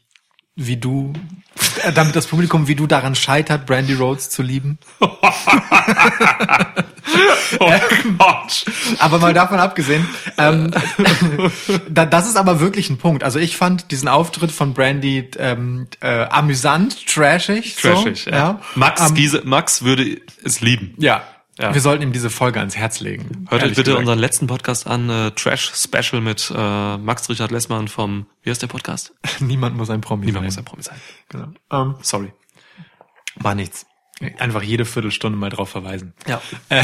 [0.56, 1.14] wie du,
[1.84, 4.78] äh, damit das Publikum wie du daran scheitert, Brandy Rhodes zu lieben?
[5.00, 5.18] oh
[8.18, 8.66] Gott.
[9.00, 10.72] Aber mal davon abgesehen, ähm,
[11.90, 13.24] da, das ist aber wirklich ein Punkt.
[13.24, 17.76] Also ich fand diesen Auftritt von Brandy ähm, äh, amüsant, trashig.
[17.76, 18.60] Trashig, so, ja.
[18.76, 20.94] Max Ähm, Giese, Max würde es lieben.
[20.98, 21.24] ja.
[21.60, 21.74] Ja.
[21.74, 23.46] Wir sollten ihm diese Folge ans Herz legen.
[23.50, 24.00] Hört euch bitte gesagt.
[24.00, 28.62] unseren letzten Podcast an, äh, Trash Special mit äh, Max Richard Lessmann vom, wie heißt
[28.62, 29.14] der Podcast?
[29.40, 30.46] Niemand muss ein Promi Niemand sein.
[30.46, 31.00] muss ein Promi sein.
[31.30, 31.48] Genau.
[31.72, 32.34] Ähm, Sorry.
[33.36, 33.86] war nichts.
[34.40, 36.14] Einfach jede Viertelstunde mal drauf verweisen.
[36.28, 36.42] Ja.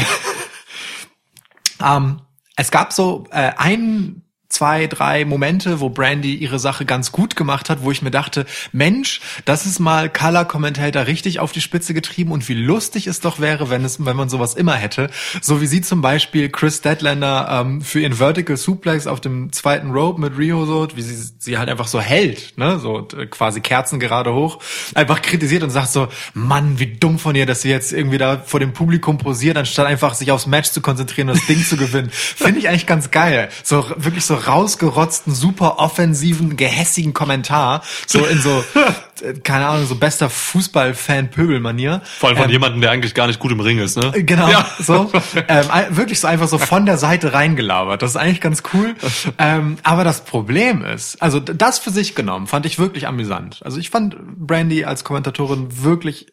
[1.82, 2.20] Ähm,
[2.56, 7.70] es gab so äh, ein, zwei, drei Momente, wo Brandy ihre Sache ganz gut gemacht
[7.70, 11.94] hat, wo ich mir dachte, Mensch, das ist mal Color Commentator richtig auf die Spitze
[11.94, 15.08] getrieben und wie lustig es doch wäre, wenn es, wenn man sowas immer hätte.
[15.40, 19.92] So wie sie zum Beispiel Chris Deadlander ähm, für ihren Vertical Suplex auf dem zweiten
[19.92, 23.60] Rope mit Rio so, wie sie sie halt einfach so hält, ne, so äh, quasi
[23.60, 24.58] Kerzen gerade hoch,
[24.94, 28.42] einfach kritisiert und sagt so, Mann, wie dumm von ihr, dass sie jetzt irgendwie da
[28.44, 31.76] vor dem Publikum posiert, anstatt einfach sich aufs Match zu konzentrieren und das Ding zu
[31.76, 32.10] gewinnen.
[32.12, 33.48] Finde ich eigentlich ganz geil.
[33.62, 38.64] So wirklich so rausgerotzten, super offensiven, gehässigen Kommentar, so in so,
[39.22, 42.02] äh, keine Ahnung, so bester Fußball-Fan-Pöbel-Manier.
[42.18, 44.12] Vor allem von Ähm, jemandem, der eigentlich gar nicht gut im Ring ist, ne?
[44.24, 44.66] Genau, Ja.
[44.78, 45.10] so.
[45.48, 48.02] Ähm, wirklich so einfach so von der Seite reingelabert.
[48.02, 48.94] Das ist eigentlich ganz cool.
[49.38, 53.60] Ähm, aber das Problem ist, also das für sich genommen, fand ich wirklich amüsant.
[53.64, 56.26] Also ich fand Brandy als Kommentatorin wirklich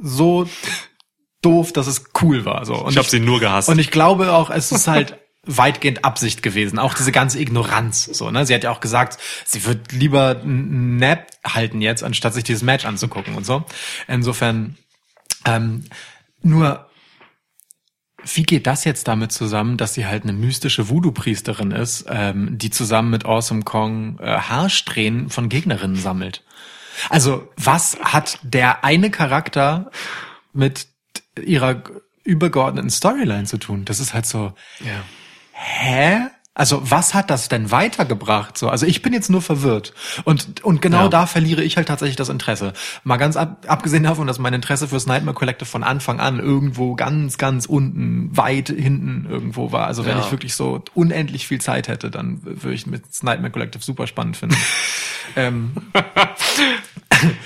[0.00, 0.46] so
[1.42, 2.64] doof, dass es cool war.
[2.66, 2.74] So.
[2.74, 3.68] Und Ich habe sie nur gehasst.
[3.68, 6.78] und ich glaube auch, es ist halt weitgehend Absicht gewesen.
[6.78, 8.04] Auch diese ganze Ignoranz.
[8.04, 8.44] So, ne?
[8.44, 12.62] Sie hat ja auch gesagt, sie wird lieber einen Nap halten jetzt, anstatt sich dieses
[12.62, 13.64] Match anzugucken und so.
[14.06, 14.76] Insofern,
[15.46, 15.84] ähm,
[16.42, 16.90] nur,
[18.22, 22.70] wie geht das jetzt damit zusammen, dass sie halt eine mystische Voodoo-Priesterin ist, ähm, die
[22.70, 26.44] zusammen mit Awesome Kong äh, Haarsträhnen von Gegnerinnen sammelt?
[27.08, 29.90] Also, was hat der eine Charakter
[30.52, 30.88] mit
[31.42, 31.82] ihrer
[32.24, 33.86] übergeordneten Storyline zu tun?
[33.86, 35.02] Das ist halt so, ja.
[35.60, 36.18] Hä?
[36.52, 38.58] Also was hat das denn weitergebracht?
[38.58, 39.94] So, also ich bin jetzt nur verwirrt
[40.24, 41.08] und und genau Ja.
[41.08, 42.72] da verliere ich halt tatsächlich das Interesse.
[43.04, 46.96] Mal ganz ab, abgesehen davon, dass mein Interesse fürs Nightmare Collective von Anfang an irgendwo
[46.96, 49.86] ganz ganz unten, weit hinten irgendwo war.
[49.86, 50.24] Also wenn Ja.
[50.24, 54.36] ich wirklich so unendlich viel Zeit hätte, dann würde ich mit Nightmare Collective super spannend
[54.36, 54.56] finden.
[55.36, 55.72] ähm,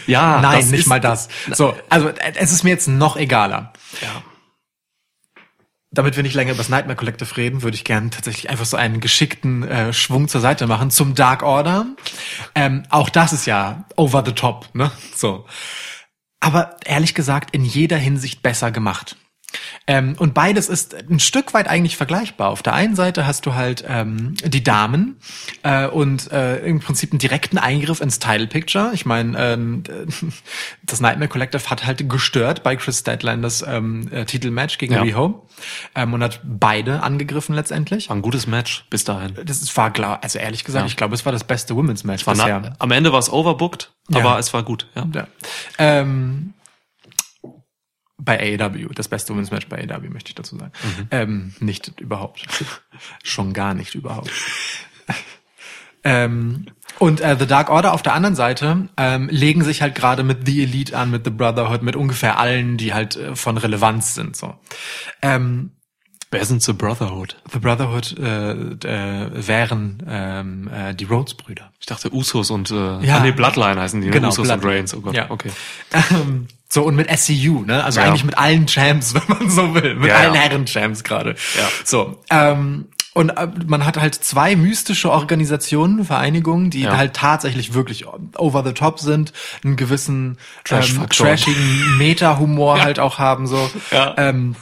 [0.06, 1.28] Ja, nein, das nicht mal das.
[1.52, 3.72] So, also es ist mir jetzt noch egaler.
[4.00, 4.22] Ja.
[5.94, 8.76] Damit wir nicht länger über das Nightmare Collective reden, würde ich gerne tatsächlich einfach so
[8.76, 11.86] einen geschickten äh, Schwung zur Seite machen zum Dark Order.
[12.54, 14.90] Ähm, auch das ist ja over the top, ne?
[15.14, 15.46] So.
[16.40, 19.16] Aber ehrlich gesagt, in jeder Hinsicht besser gemacht.
[19.86, 22.50] Ähm, und beides ist ein Stück weit eigentlich vergleichbar.
[22.50, 25.18] Auf der einen Seite hast du halt ähm, die Damen
[25.62, 28.90] äh, und äh, im Prinzip einen direkten Eingriff ins Title Picture.
[28.94, 29.82] Ich meine, ähm,
[30.82, 35.02] das Nightmare Collective hat halt gestört bei Chris Statlanders ähm, äh, Titelmatch gegen Ja.
[35.02, 35.46] Riho
[35.94, 38.08] ähm, und hat beide angegriffen letztendlich.
[38.08, 39.34] War ein gutes Match bis dahin.
[39.44, 40.86] Das war klar, also ehrlich gesagt, Ja.
[40.86, 42.60] ich glaube, es war das beste Women's Match bisher.
[42.60, 44.20] na, am Ende war es overbooked, Ja.
[44.20, 44.86] aber es war gut.
[44.94, 45.06] Ja.
[45.14, 45.26] Ja.
[45.78, 46.54] Ähm,
[48.16, 50.72] bei AEW, das beste Women's Match bei AEW, möchte ich dazu sagen.
[51.10, 52.46] Ähm, nicht überhaupt.
[53.24, 54.30] Schon gar nicht überhaupt.
[56.04, 56.66] ähm,
[56.98, 60.46] und äh, The Dark Order auf der anderen Seite ähm, legen sich halt gerade mit
[60.46, 64.36] The Elite an, mit The Brotherhood, mit ungefähr allen, die halt äh, von Relevanz sind.
[64.36, 64.54] So.
[65.20, 65.72] Ähm,
[66.30, 67.36] Wer sind The Brotherhood?
[67.52, 71.70] The Brotherhood äh, äh, wären ähm, äh, die Rhodes-Brüder.
[71.78, 73.18] Ich dachte Usos und äh, Ja.
[73.18, 74.12] ah, nee, Bloodline heißen die, ne?
[74.12, 74.74] Genau, Usos und Bloodline.
[74.78, 74.94] Reigns.
[74.94, 75.30] Oh Gott, Ja.
[75.30, 75.50] okay.
[75.92, 77.84] Ähm, so, und mit SCU, ne?
[77.84, 78.06] Also Ja.
[78.06, 79.94] eigentlich mit allen Champs, wenn man so will.
[79.94, 80.40] Mit Ja, allen ja.
[80.40, 81.36] Herren-Champs gerade.
[81.56, 81.68] Ja.
[81.84, 82.20] So.
[82.30, 86.96] Ähm, und äh, man hat halt zwei mystische Organisationen, Vereinigungen, die Ja.
[86.96, 88.06] halt tatsächlich wirklich
[88.36, 89.32] over the top sind,
[89.62, 91.26] einen gewissen ähm, Trash-Faktor.
[91.28, 93.70] trashigen Meta-Humor halt auch haben, so.
[93.92, 94.14] Ja.
[94.16, 94.56] Ähm,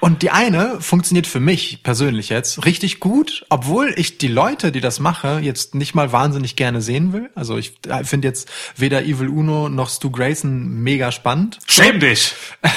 [0.00, 4.80] und die eine funktioniert für mich persönlich jetzt richtig gut, obwohl ich die Leute, die
[4.80, 7.30] das mache, jetzt nicht mal wahnsinnig gerne sehen will.
[7.34, 11.58] Also ich finde jetzt weder Evil Uno noch Stu Grayson mega spannend.
[11.66, 12.34] Schäm dich!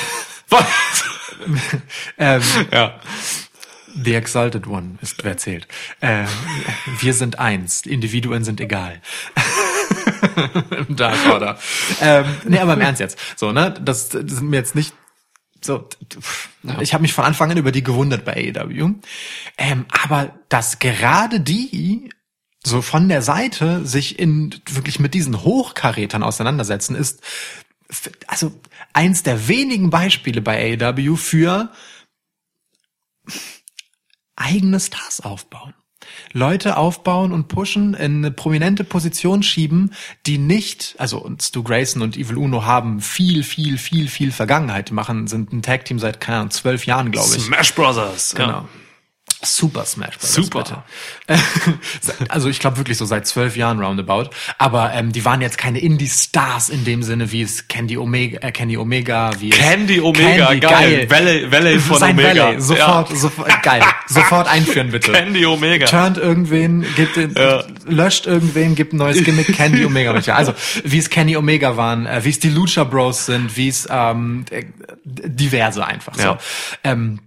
[2.17, 2.99] Ähm, ja.
[3.93, 5.67] The Exalted One ist wer zählt.
[5.99, 6.25] Äh,
[6.99, 9.01] wir sind eins, Individuen sind egal.
[10.87, 11.59] Im Dark Order.
[11.99, 13.17] Ähm, nee, aber im Ernst jetzt.
[13.35, 13.73] So, ne?
[13.83, 14.93] Das, das sind mir jetzt nicht
[15.63, 15.87] so.
[16.79, 18.95] Ich habe mich von Anfang an über die gewundert bei AEW.
[19.57, 22.09] Ähm, aber dass gerade die
[22.63, 27.21] so von der Seite sich in wirklich mit diesen Hochkarätern auseinandersetzen, ist
[28.27, 28.53] also
[28.93, 31.71] eins der wenigen Beispiele bei AEW für
[34.35, 35.73] eigene Stars aufbauen.
[36.33, 39.93] Leute aufbauen und pushen, in eine prominente Position schieben,
[40.25, 44.89] die nicht, also und Stu Grayson und Evil Uno haben viel, viel, viel, viel Vergangenheit.
[44.89, 47.43] Die machen, sind ein Tag-Team seit, keine Ahnung, zwölf Jahren, glaube ich.
[47.43, 48.35] Smash Brothers.
[48.35, 48.49] Genau.
[48.49, 48.69] Ja.
[49.43, 50.33] Super Smash Bros.
[50.33, 50.83] Super.
[51.27, 51.39] Bitte.
[52.29, 54.29] also ich glaube wirklich so seit zwölf Jahren roundabout.
[54.57, 58.51] Aber ähm, die waren jetzt keine Indie-Stars in dem Sinne, wie es Candy Omega, äh,
[58.51, 61.09] Candy Omega, wie es Candy Omega, Candy, geil.
[61.09, 62.45] Valley, Valley von Sein Omega.
[62.45, 63.15] Valley, sofort, Ja.
[63.15, 63.81] sofort, geil.
[64.07, 65.11] Sofort einführen bitte.
[65.11, 65.85] Candy Omega.
[65.87, 67.63] Turnt irgendwen, gibt den, Ja.
[67.85, 70.13] löscht irgendwen, gibt ein neues Gimmick, Candy Omega.
[70.13, 70.35] bitte.
[70.35, 73.87] Also wie es Kenny Omega waren, äh, wie es die Lucha Bros sind, wie es
[73.89, 74.65] ähm, äh,
[75.03, 76.15] diverse einfach.
[76.15, 76.21] So.
[76.21, 76.37] Ja.
[76.83, 77.19] Ähm,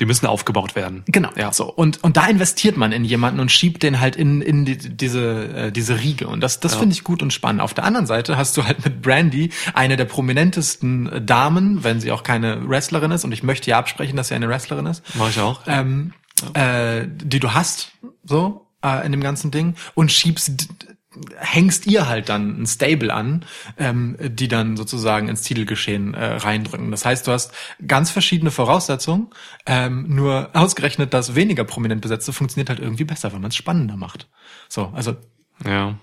[0.00, 1.04] Die müssen aufgebaut werden.
[1.06, 1.28] Genau.
[1.36, 1.52] Ja.
[1.52, 4.76] So und und da investiert man in jemanden und schiebt den halt in in die,
[4.76, 7.60] diese äh, diese Riege und das das finde ich gut und spannend.
[7.60, 12.10] Auf der anderen Seite hast du halt mit Brandy eine der prominentesten Damen, wenn sie
[12.10, 15.02] auch keine Wrestlerin ist und ich möchte ja absprechen, dass sie eine Wrestlerin ist.
[15.14, 15.60] Mach ich auch.
[15.66, 16.14] Ähm,
[16.54, 17.92] äh, die du hast,
[18.24, 20.68] so äh, in dem ganzen Ding und schiebst
[21.36, 23.44] hängst ihr halt dann ein Stable an,
[23.78, 26.90] ähm, die dann sozusagen ins Titelgeschehen äh, reindrücken.
[26.90, 27.52] Das heißt, du hast
[27.86, 29.28] ganz verschiedene Voraussetzungen,
[29.66, 33.96] ähm, nur ausgerechnet das weniger prominent besetzte funktioniert halt irgendwie besser, wenn man es spannender
[33.96, 34.28] macht.
[34.68, 35.16] So, also
[35.64, 35.96] Ja.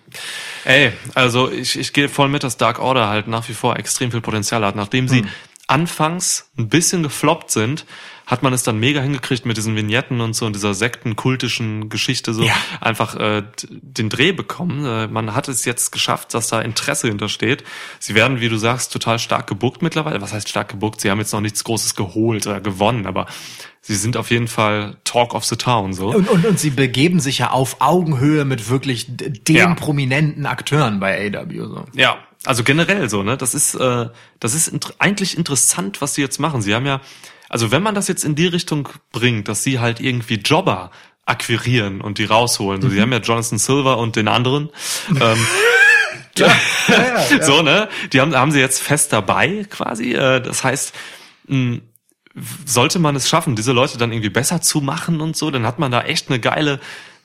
[0.63, 4.12] Ey, also ich, ich gehe voll mit, dass Dark Order halt nach wie vor extrem
[4.12, 4.76] viel Potenzial hat.
[4.76, 5.26] Nachdem sie
[5.69, 7.86] anfangs ein bisschen gefloppt sind,
[8.25, 12.34] hat man es dann mega hingekriegt mit diesen Vignetten und so und dieser sektenkultischen Geschichte
[12.34, 12.53] so Ja.
[12.79, 14.86] einfach äh, den Dreh bekommen.
[14.86, 17.63] Äh, man hat es jetzt geschafft, dass da Interesse hintersteht.
[17.99, 20.21] Sie werden, wie du sagst, total stark gebuckt mittlerweile.
[20.21, 21.01] Was heißt stark gebuckt?
[21.01, 23.25] Sie haben jetzt noch nichts Großes geholt oder gewonnen, aber
[23.82, 26.10] sie sind auf jeden Fall Talk of the Town so.
[26.10, 29.74] und, und, und sie begeben sich ja auf Augenhöhe mit wirklich den Ja.
[29.76, 31.54] prominenten Akteuren bei AW.
[31.65, 31.86] So.
[31.94, 33.38] Ja, also generell so, ne?
[33.38, 34.08] Das ist, äh,
[34.39, 36.62] das ist int eigentlich interessant, was sie jetzt machen.
[36.62, 37.02] Sie haben ja,
[37.50, 40.92] also wenn man das jetzt in die Richtung bringt, dass sie halt irgendwie Jobber
[41.26, 42.82] akquirieren und die rausholen.
[42.82, 44.70] So, sie haben ja Jonathan Silver und den anderen.
[45.20, 45.38] ähm,
[47.42, 47.89] So, ne?
[48.13, 50.13] Die haben, haben sie jetzt fest dabei quasi.
[50.13, 50.94] Äh, das heißt,
[52.65, 55.80] sollte man es schaffen, diese Leute dann irgendwie besser zu machen und so, dann hat
[55.80, 56.80] man da echt eine geile,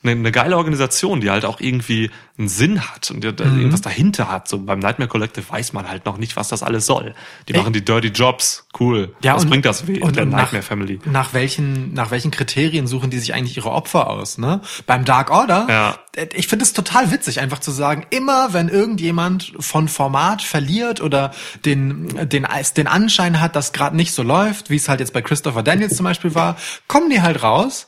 [0.07, 3.59] eine, eine geile Organisation, die halt auch irgendwie einen Sinn hat und Mhm.
[3.59, 4.47] irgendwas dahinter hat.
[4.47, 7.15] So beim Nightmare Collective weiß man halt noch nicht, was das alles soll.
[7.47, 9.15] Die machen die Dirty Jobs, cool.
[9.23, 9.99] Ja, was und- bringt das weh?
[10.01, 10.99] und- der und nach- Nightmare Family.
[11.05, 14.61] Nach welchen, nach welchen Kriterien suchen die sich eigentlich ihre Opfer aus, ne?
[14.85, 15.99] Beim Dark Order, Ja.
[16.15, 20.99] äh, ich finde es total witzig, einfach zu sagen, immer wenn irgendjemand von Format verliert
[21.01, 21.31] oder
[21.63, 25.21] den, den, den Anschein hat, dass gerade nicht so läuft, wie es halt jetzt bei
[25.21, 27.87] Christopher Daniels zum Beispiel war, kommen die halt raus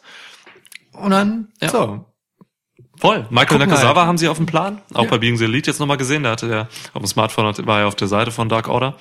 [0.93, 1.69] und dann, Ja.
[1.69, 2.05] so.
[2.99, 3.27] Voll.
[3.29, 4.07] Michael Nakazawa halt.
[4.07, 4.81] haben sie auf dem Plan.
[4.93, 5.09] Auch Ja.
[5.09, 6.23] bei Being the Elite jetzt nochmal gesehen.
[6.23, 6.61] Da hatte er
[6.93, 8.97] auf dem Smartphone war er auf der Seite von Dark Order.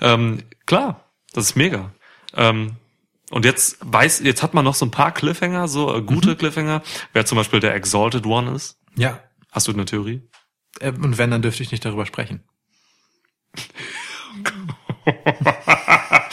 [0.00, 1.00] Ähm, klar,
[1.32, 1.90] das ist mega.
[2.34, 2.76] Ähm,
[3.30, 6.38] und jetzt weiß, jetzt hat man noch so ein paar Cliffhanger, so äh, gute Mhm.
[6.38, 6.82] Cliffhanger.
[7.12, 8.78] Wer zum Beispiel der Exalted One ist.
[8.96, 9.18] Ja.
[9.50, 10.22] Hast du eine Theorie?
[10.80, 12.44] Äh, Und wenn, dann dürfte ich nicht darüber sprechen.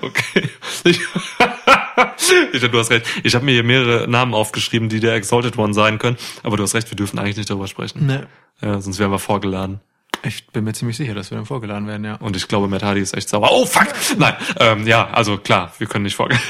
[0.00, 0.48] Okay.
[0.84, 1.00] Ich,
[2.52, 3.06] ich, du hast recht.
[3.24, 6.16] Ich habe mir hier mehrere Namen aufgeschrieben, die der Exalted One sein können.
[6.42, 8.06] Aber du hast recht, wir dürfen eigentlich nicht darüber sprechen.
[8.06, 8.26] Ne.
[8.60, 9.80] Ja, sonst wären wir vorgeladen.
[10.22, 12.14] Ich bin mir ziemlich sicher, dass wir dann vorgeladen werden, ja.
[12.16, 13.48] Und ich glaube, Matt Hardy ist echt sauer.
[13.52, 13.88] Oh, fuck!
[14.16, 16.40] Nein, ähm, ja, also klar, wir können nicht vorgehen.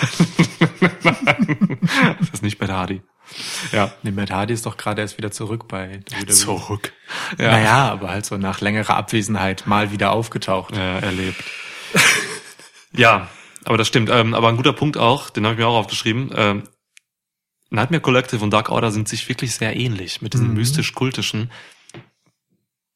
[2.20, 3.02] das ist nicht Matt Hardy.
[3.72, 3.92] Ja.
[4.02, 6.26] Nee, Matt Hardy ist doch gerade erst wieder zurück bei WWE.
[6.26, 6.92] Zurück.
[7.38, 10.76] Ja, Naja, aber halt so nach längerer Abwesenheit mal wieder aufgetaucht.
[10.76, 11.42] ja erlebt.
[12.92, 13.28] ja,
[13.64, 14.10] aber das stimmt.
[14.10, 16.30] Ähm, aber ein guter Punkt auch, den habe ich mir auch aufgeschrieben.
[16.34, 16.62] Ähm,
[17.70, 20.54] Nightmare Collective und Dark Order sind sich wirklich sehr ähnlich mit diesem Mhm.
[20.54, 21.50] mystisch-kultischen.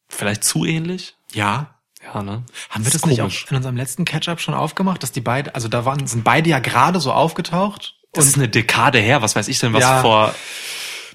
[0.08, 1.16] Vielleicht zu ähnlich?
[1.32, 1.74] Ja.
[2.02, 2.44] Ja, ne?
[2.70, 3.44] Haben wir das ist nicht komisch.
[3.46, 6.48] auch in unserem letzten Catch-up schon aufgemacht, dass die beide, also da waren, sind beide
[6.48, 7.96] ja gerade so aufgetaucht?
[8.12, 9.22] Das ist eine Dekade her.
[9.22, 10.00] Was weiß ich denn, was Ja.
[10.00, 10.34] vor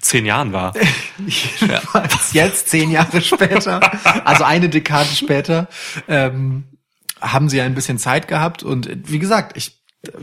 [0.00, 0.72] zehn Jahren war?
[1.26, 3.80] Jedenfalls jetzt, zehn Jahre später,
[4.26, 5.68] also eine Dekade später,
[6.08, 6.75] ähm,
[7.32, 9.76] haben sie ja ein bisschen Zeit gehabt und wie gesagt, ich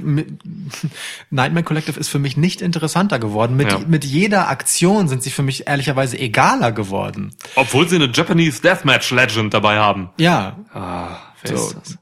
[1.30, 3.58] Nightmare Collective ist für mich nicht interessanter geworden.
[3.58, 3.80] Mit, Ja.
[3.80, 7.36] mit jeder Aktion sind sie für mich ehrlicherweise egaler geworden.
[7.56, 10.10] Obwohl sie eine Japanese Deathmatch Legend dabei haben.
[10.18, 11.68] Ja, Ah, wer So.
[11.68, 11.98] ist das?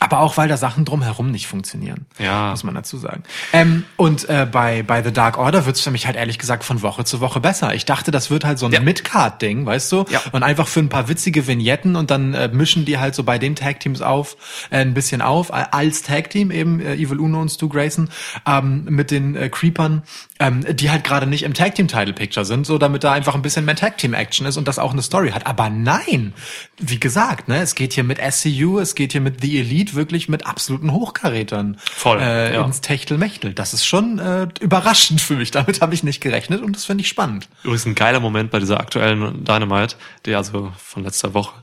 [0.00, 2.06] Aber auch, weil da Sachen drumherum nicht funktionieren.
[2.18, 2.50] Ja.
[2.50, 3.24] Muss man dazu sagen.
[3.52, 6.82] Ähm, und äh, bei, bei The Dark Order wird's für mich halt ehrlich gesagt von
[6.82, 7.74] Woche zu Woche besser.
[7.74, 8.80] Ich dachte, das wird halt so ein Ja.
[8.80, 10.04] Mid-Card-Ding, weißt du?
[10.10, 10.20] Ja.
[10.32, 13.38] Und einfach für ein paar witzige Vignetten und dann äh, mischen die halt so bei
[13.38, 14.36] den Tag-Teams auf,
[14.70, 18.08] äh, ein bisschen auf, als Tag-Team eben, äh, Evil Uno und Stu Grayson,
[18.46, 20.02] ähm, mit den äh, Creepern,
[20.40, 23.74] ähm, die halt gerade nicht im Tag-Team-Title-Picture sind, so damit da einfach ein bisschen mehr
[23.74, 25.46] Tag-Team-Action ist und das auch eine Story hat.
[25.46, 26.32] Aber nein,
[26.78, 30.28] wie gesagt, ne, es geht hier mit SCU, es geht hier mit The Elite wirklich
[30.28, 32.64] mit absoluten Hochkarätern Voll, äh, ja.
[32.64, 33.52] ins Techtelmechtel.
[33.52, 35.50] Das ist schon äh, überraschend für mich.
[35.50, 37.48] Damit habe ich nicht gerechnet und das finde ich spannend.
[37.62, 41.54] Übrigens ein geiler Moment bei dieser aktuellen Dynamite, die also von letzter Woche.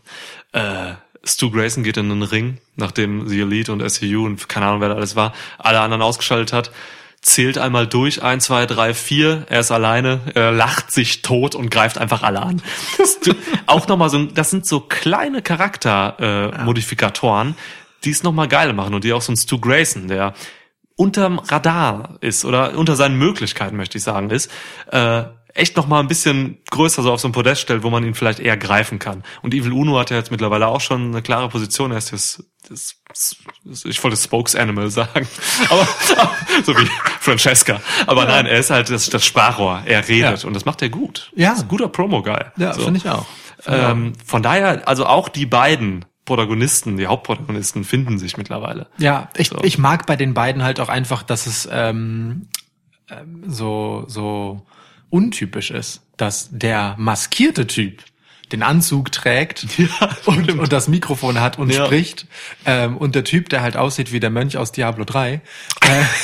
[0.51, 4.81] Äh, Stu Grayson geht in den Ring, nachdem The Elite und SCU und keine Ahnung,
[4.81, 6.71] wer da alles war, alle anderen ausgeschaltet hat,
[7.25, 11.71] zählt einmal durch, eins, zwei, drei, vier, er ist alleine, er lacht sich tot und
[11.71, 12.61] greift einfach alle an.
[13.65, 17.55] Auch nochmal so, ein- das sind so kleine Charaktermodifikatoren, äh, Modifikatoren,
[18.03, 20.33] die es nochmal geil machen und die auch so ein Stu Grayson, der
[20.95, 24.51] unterm Radar ist oder unter seinen Möglichkeiten, möchte ich sagen, ist,
[24.91, 25.23] äh,
[25.53, 28.13] echt noch mal ein bisschen größer so auf so ein Podest stellt, wo man ihn
[28.13, 29.23] vielleicht eher greifen kann.
[29.41, 31.91] Und Evil Uno hat ja jetzt mittlerweile auch schon eine klare Position.
[31.91, 32.95] Er ist das, das,
[33.63, 35.27] das ich wollte Spokes-Animal sagen,
[35.69, 35.87] aber
[36.63, 36.89] so wie
[37.19, 37.81] Francesca.
[38.07, 39.81] Aber nein, er ist halt das, das Sprachrohr.
[39.85, 40.47] Er redet Ja.
[40.47, 41.31] und das macht er gut.
[41.35, 41.49] Ja.
[41.49, 42.45] Das ist ein guter Promo-Guy.
[42.57, 42.81] Ja, So.
[42.83, 43.25] finde ich auch.
[43.67, 48.87] Ähm, von daher, also auch die beiden Protagonisten, die Hauptprotagonisten finden sich mittlerweile.
[48.97, 49.59] Ja, ich, So.
[49.63, 52.47] ich mag bei den beiden halt auch einfach, dass es ähm,
[53.09, 54.65] ähm, so, so
[55.09, 58.01] untypisch ist, dass der maskierte Typ
[58.49, 59.65] den Anzug trägt
[60.25, 61.85] und, und das Mikrofon hat und Ja.
[61.85, 62.27] spricht
[62.65, 65.39] ähm, und der Typ, der halt aussieht wie der Mönch aus Diablo 3, äh,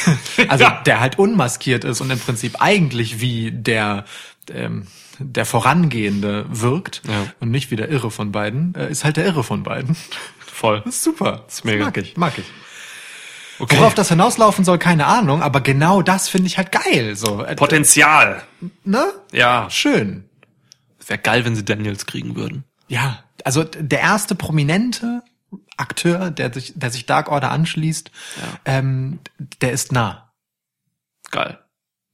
[0.47, 0.82] also Ja.
[0.86, 4.05] der halt unmaskiert ist und im Prinzip eigentlich wie der
[4.53, 4.88] ähm,
[5.19, 7.28] der Vorangehende wirkt Ja.
[7.39, 9.95] und nicht wie der Irre von beiden, äh, ist halt der Irre von beiden.
[10.39, 10.82] Voll.
[10.86, 11.43] Das ist super.
[11.47, 11.86] Das mega.
[11.86, 12.45] mag ich, mag ich.
[13.59, 13.78] Okay.
[13.78, 17.15] Worauf das hinauslaufen soll, keine Ahnung, aber genau das finde ich halt geil.
[17.15, 18.41] So, äh, Potenzial.
[18.84, 19.03] ne?
[19.32, 19.69] Ja.
[19.69, 20.24] Schön.
[21.06, 22.64] Wäre geil, wenn sie Daniels kriegen würden.
[22.88, 25.24] Ja, also der erste prominente
[25.78, 28.12] Akteur, der sich, der sich Dark Order anschließt,
[28.66, 29.20] ähm,
[29.62, 30.32] der ist nah.
[31.32, 31.60] Geil.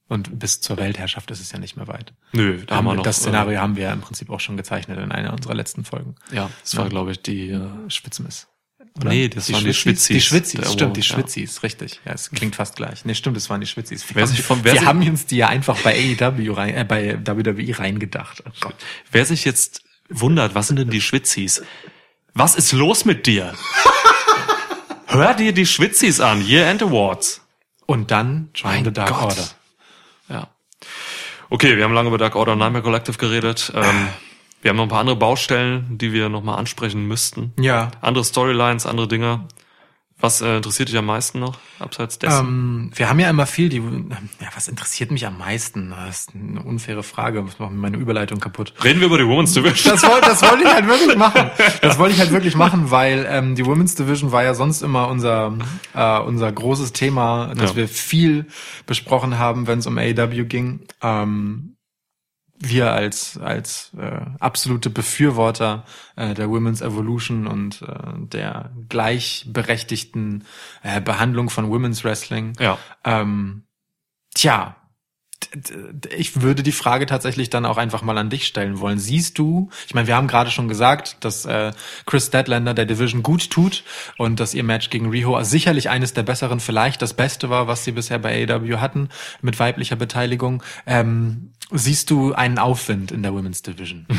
[0.08, 2.14] Und bis zur Weltherrschaft ist es ja nicht mehr weit.
[2.32, 3.02] Nö, da haben wir noch.
[3.02, 6.14] das Szenario haben wir ja im Prinzip auch schon gezeichnet in einer unserer letzten Folgen.
[6.30, 7.50] Äh, ja, das war, glaube ich, die.
[7.50, 7.68] Äh,
[9.00, 9.12] Schwitzmiss.
[9.14, 10.06] Nee, das waren die Schwitzis.
[10.08, 11.02] Die Schwitzis, stimmt, die Award, ja.
[11.02, 12.00] Schwitzis, richtig.
[12.04, 13.04] Ja, es klingt fast gleich.
[13.04, 14.04] Nee, stimmt, es waren die Schwitzis.
[14.14, 17.18] Wir, haben, sich von- wir haben uns die ja einfach bei AEW rein, äh, bei
[17.24, 18.42] WWE reingedacht.
[18.46, 18.74] Oh Gott.
[19.10, 21.62] wer sich jetzt wundert, was sind denn die Schwitzis?
[22.34, 23.54] Was ist los mit dir?
[25.06, 27.40] Hör dir die Schwitzis an, Year End Awards.
[27.86, 29.22] Und dann Join Mein the Dark Gott.
[29.22, 29.48] Order.
[30.28, 30.48] Ja.
[31.48, 33.72] Okay, wir haben lange über Dark Order und Nightmare Collective geredet.
[33.74, 34.08] Ähm,
[34.62, 37.52] wir haben noch ein paar andere Baustellen, die wir nochmal ansprechen müssten.
[37.60, 37.90] Ja.
[38.00, 39.46] Andere Storylines, andere Dinge.
[40.20, 42.44] Was äh, interessiert dich am meisten noch, abseits dessen?
[42.48, 45.90] Ähm, wir haben ja immer viel, die, ja, was interessiert mich am meisten?
[45.90, 47.40] Das ist eine unfaire Frage.
[47.44, 48.74] Das macht mir meine Überleitung kaputt.
[48.82, 49.92] Reden wir über die Women's Division.
[49.92, 51.52] Das wollte, das wollte ich halt wirklich machen.
[51.82, 55.06] Das wollte ich halt wirklich machen, weil ähm, die Women's Division war ja sonst immer
[55.06, 55.56] unser
[55.94, 57.76] äh, unser großes Thema, dass Ja.
[57.76, 58.46] wir viel
[58.86, 60.80] besprochen haben, wenn es um AEW ging.
[61.00, 61.76] Ähm,
[62.60, 65.84] wir als als äh, absolute Befürworter
[66.16, 67.86] äh, der Women's Evolution und äh,
[68.16, 70.44] der gleichberechtigten
[70.82, 72.54] äh, Behandlung von Women's Wrestling.
[72.58, 72.78] Ja.
[73.04, 73.62] Ähm,
[74.34, 74.76] tja,
[76.16, 78.98] ich würde die Frage tatsächlich dann auch einfach mal an dich stellen wollen.
[78.98, 81.72] Siehst du, ich meine, wir haben gerade schon gesagt, dass äh,
[82.06, 83.84] Chris Statlander der Division gut tut
[84.16, 87.84] und dass ihr Match gegen Riho sicherlich eines der besseren, vielleicht das Beste war, was
[87.84, 89.08] sie bisher bei AEW hatten,
[89.40, 90.62] mit weiblicher Beteiligung.
[90.86, 94.06] Ähm, siehst du einen Aufwind in der Women's Division?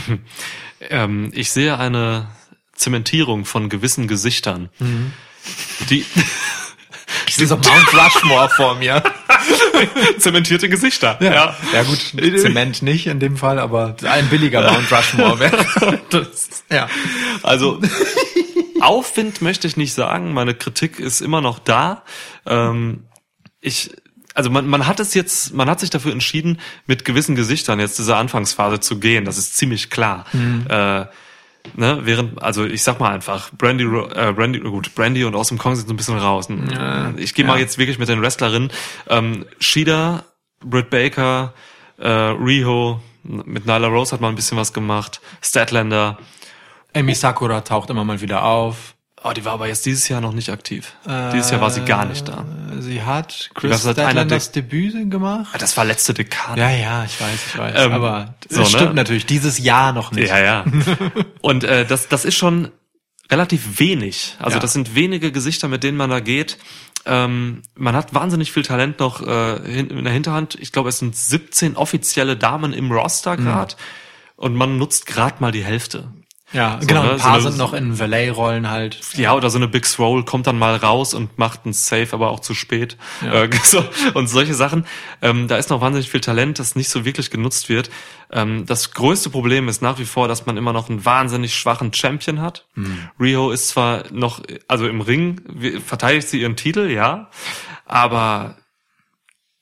[0.82, 2.28] Ähm, ich sehe eine
[2.74, 4.70] Zementierung von gewissen Gesichtern,
[5.90, 6.06] die
[7.28, 9.04] Ich sehe so Mount Rushmore vor mir.
[10.20, 11.18] zementierte Gesichter.
[11.22, 12.00] Ja, ja gut,
[12.40, 16.00] Zement nicht in dem Fall, aber ein billiger Mount Rushmore wäre.
[16.10, 16.88] Das, Ja.
[17.44, 17.80] also
[18.80, 20.34] Aufwind möchte ich nicht sagen.
[20.34, 22.04] Meine Kritik ist immer noch da.
[22.46, 23.06] Ähm,
[23.62, 23.92] ich
[24.36, 28.00] also man, man hat es jetzt, man hat sich dafür entschieden, mit gewissen Gesichtern jetzt
[28.00, 29.26] diese Anfangsphase zu gehen.
[29.26, 30.26] Das ist ziemlich klar.
[30.70, 31.06] Äh,
[31.76, 35.76] ne, während, also ich sag mal einfach, Brandy, äh, Brandy, gut, Brandy und Awesome Kong
[35.76, 36.48] sind so ein bisschen raus.
[37.18, 37.62] ich gehe mal ja.
[37.62, 38.72] jetzt wirklich mit den Wrestlerinnen.
[39.08, 40.24] Ähm, Shida,
[40.60, 41.54] Britt Baker,
[41.98, 45.22] äh, Riho, mit Nyla Rose hat man ein bisschen was gemacht.
[45.42, 46.18] Statlander.
[46.94, 48.96] Amy Sakura taucht immer mal wieder auf.
[49.24, 50.94] Oh, die war aber jetzt dieses Jahr noch nicht aktiv.
[51.34, 52.46] dieses Jahr war sie gar nicht da.
[52.78, 55.50] Äh, Sie hat Chris seit einer Statlanders Debüt gemacht.
[55.54, 56.60] Ah, Das war letzte Dekade.
[56.62, 57.74] Ja, ja, ich weiß, ich weiß.
[57.86, 58.78] Ähm, aber so, das ne?
[58.80, 59.26] stimmt natürlich.
[59.26, 60.30] Dieses Jahr noch nicht.
[60.30, 60.66] Ja, ja.
[61.42, 62.70] Und äh, das, das ist schon
[63.30, 64.38] relativ wenig.
[64.40, 64.62] Also Ja.
[64.62, 66.58] das sind wenige Gesichter, mit denen man da geht.
[67.06, 70.56] Ähm, man hat wahnsinnig viel Talent noch äh, in der Hinterhand.
[70.62, 73.76] Ich glaube, es sind 17 offizielle Damen im Roster gerade.
[74.38, 76.14] Und man nutzt gerade mal die Hälfte.
[76.52, 77.04] Ja, So, genau.
[77.04, 77.12] ne?
[77.12, 79.00] Ein paar So eine- sind noch in Valet-Rollen halt.
[79.16, 82.30] Ja, oder so eine Big Scroll kommt dann mal raus und macht einen Save, aber
[82.32, 82.98] auch zu spät.
[83.24, 83.44] Ja.
[83.44, 83.84] Äh, so,
[84.16, 84.86] und solche Sachen.
[85.22, 87.90] Ähm, da ist noch wahnsinnig viel Talent, das nicht so wirklich genutzt wird.
[88.32, 91.94] Ähm, das größte Problem ist nach wie vor, dass man immer noch einen wahnsinnig schwachen
[91.94, 92.66] Champion hat.
[93.20, 95.42] Rio ist zwar noch, also im Ring
[95.86, 97.30] verteidigt sie ihren Titel, ja,
[97.86, 98.56] aber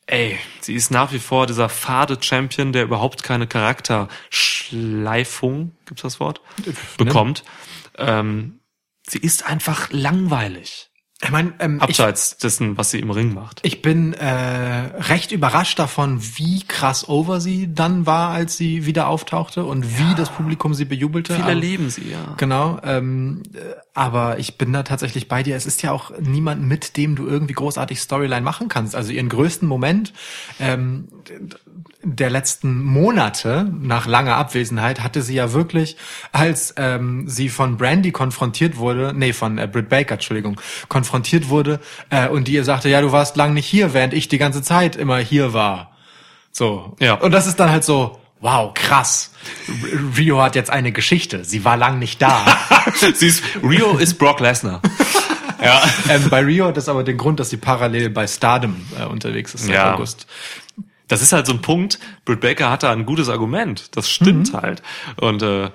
[0.07, 6.19] ey, sie ist nach wie vor dieser fade Champion, der überhaupt keine Charakterschleifung, gibt's das
[6.19, 6.41] Wort,
[6.97, 7.43] bekommt.
[7.97, 8.59] Ähm,
[9.07, 10.89] sie ist einfach langweilig.
[11.19, 13.61] Ich meine, ähm, ich, Abseits dessen, was sie im Ring macht.
[13.63, 19.07] ich bin äh, recht überrascht davon, wie krass over sie dann war, als sie wieder
[19.07, 21.33] auftauchte und wie das Publikum sie bejubelte.
[21.33, 22.35] Viele Aber- lieben sie, ja.
[22.37, 23.57] Genau, ähm, äh,
[23.97, 25.55] aber ich bin da tatsächlich bei dir.
[25.55, 28.95] Es ist ja auch niemand, mit dem du irgendwie großartig Storyline machen kannst.
[28.95, 30.13] Also ihren größten Moment
[30.59, 31.07] ähm,
[32.03, 35.97] der letzten Monate nach langer Abwesenheit hatte sie ja wirklich,
[36.31, 41.79] als ähm, sie von Brandy konfrontiert wurde, nee, von äh, Britt Baker, Entschuldigung, konfrontiert wurde
[42.11, 44.61] äh, und die ihr sagte, ja, du warst lang nicht hier, während ich die ganze
[44.61, 45.91] Zeit immer hier war.
[46.51, 46.95] So.
[46.99, 47.15] Ja.
[47.15, 49.31] Und das ist dann halt so, wow, krass.
[50.17, 51.43] Rio hat jetzt eine Geschichte.
[51.43, 52.45] Sie war lang nicht da.
[53.13, 54.81] sie ist, Rio ist Brock Lesnar.
[55.61, 55.81] ja.
[56.09, 59.53] ähm, bei Rio hat das aber den Grund, dass sie parallel bei Stardom äh, unterwegs
[59.53, 59.93] ist seit Ja.
[59.93, 60.27] August.
[61.07, 61.99] Das ist halt so ein Punkt.
[62.25, 63.95] Britt Baker hat da ein gutes Argument.
[63.95, 64.81] Das stimmt halt.
[65.15, 65.69] Und äh,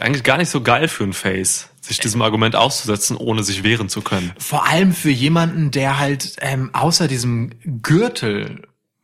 [0.00, 3.90] eigentlich gar nicht so geil für ein Face, sich diesem Argument auszusetzen, ohne sich wehren
[3.90, 4.32] zu können.
[4.38, 7.50] Vor allem für jemanden, der halt ähm, außer diesem
[7.82, 8.62] Gürtel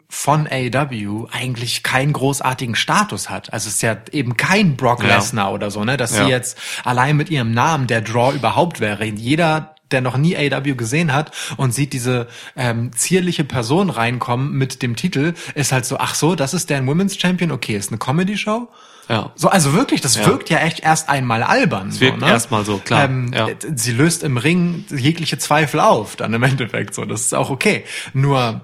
[0.09, 3.53] von AEW eigentlich keinen großartigen Status hat.
[3.53, 5.17] Also es ist ja eben kein Brock Ja.
[5.17, 6.25] Lesnar oder so, ne, dass Ja.
[6.25, 9.05] sie jetzt allein mit ihrem Namen der Draw überhaupt wäre.
[9.05, 12.27] Jeder der noch nie AEW gesehen hat und sieht diese
[12.57, 16.85] ähm, zierliche Person reinkommen mit dem Titel, ist halt so, ach so, das ist der
[16.85, 18.67] Women's Champion, okay, ist eine Comedy-Show.
[19.09, 19.31] Ja.
[19.37, 20.27] So, also wirklich, das Ja.
[20.27, 21.91] wirkt ja echt erst einmal albern.
[21.91, 23.47] Es wirkt erstmal so, klar, Ähm, ja.
[23.77, 27.05] Sie löst im Ring jegliche Zweifel auf, dann im Endeffekt so.
[27.05, 27.85] Das ist auch okay.
[28.13, 28.63] Nur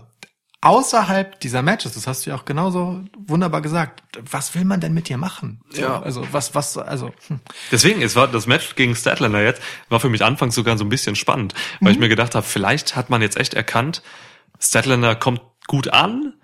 [0.63, 4.95] außerhalb dieser Matches, das hast du ja auch genauso wunderbar gesagt, was will man denn
[4.95, 5.61] mit dir machen?
[5.71, 6.01] So, Ja.
[6.01, 7.41] Also was, was, also hm.
[7.71, 9.61] Deswegen, es war das Match gegen Statlander jetzt,
[9.91, 12.97] war für mich anfangs sogar so ein bisschen spannend, weil ich mir gedacht habe, vielleicht
[12.97, 14.03] hat man jetzt echt erkannt,
[14.59, 16.35] Statlander kommt gut an,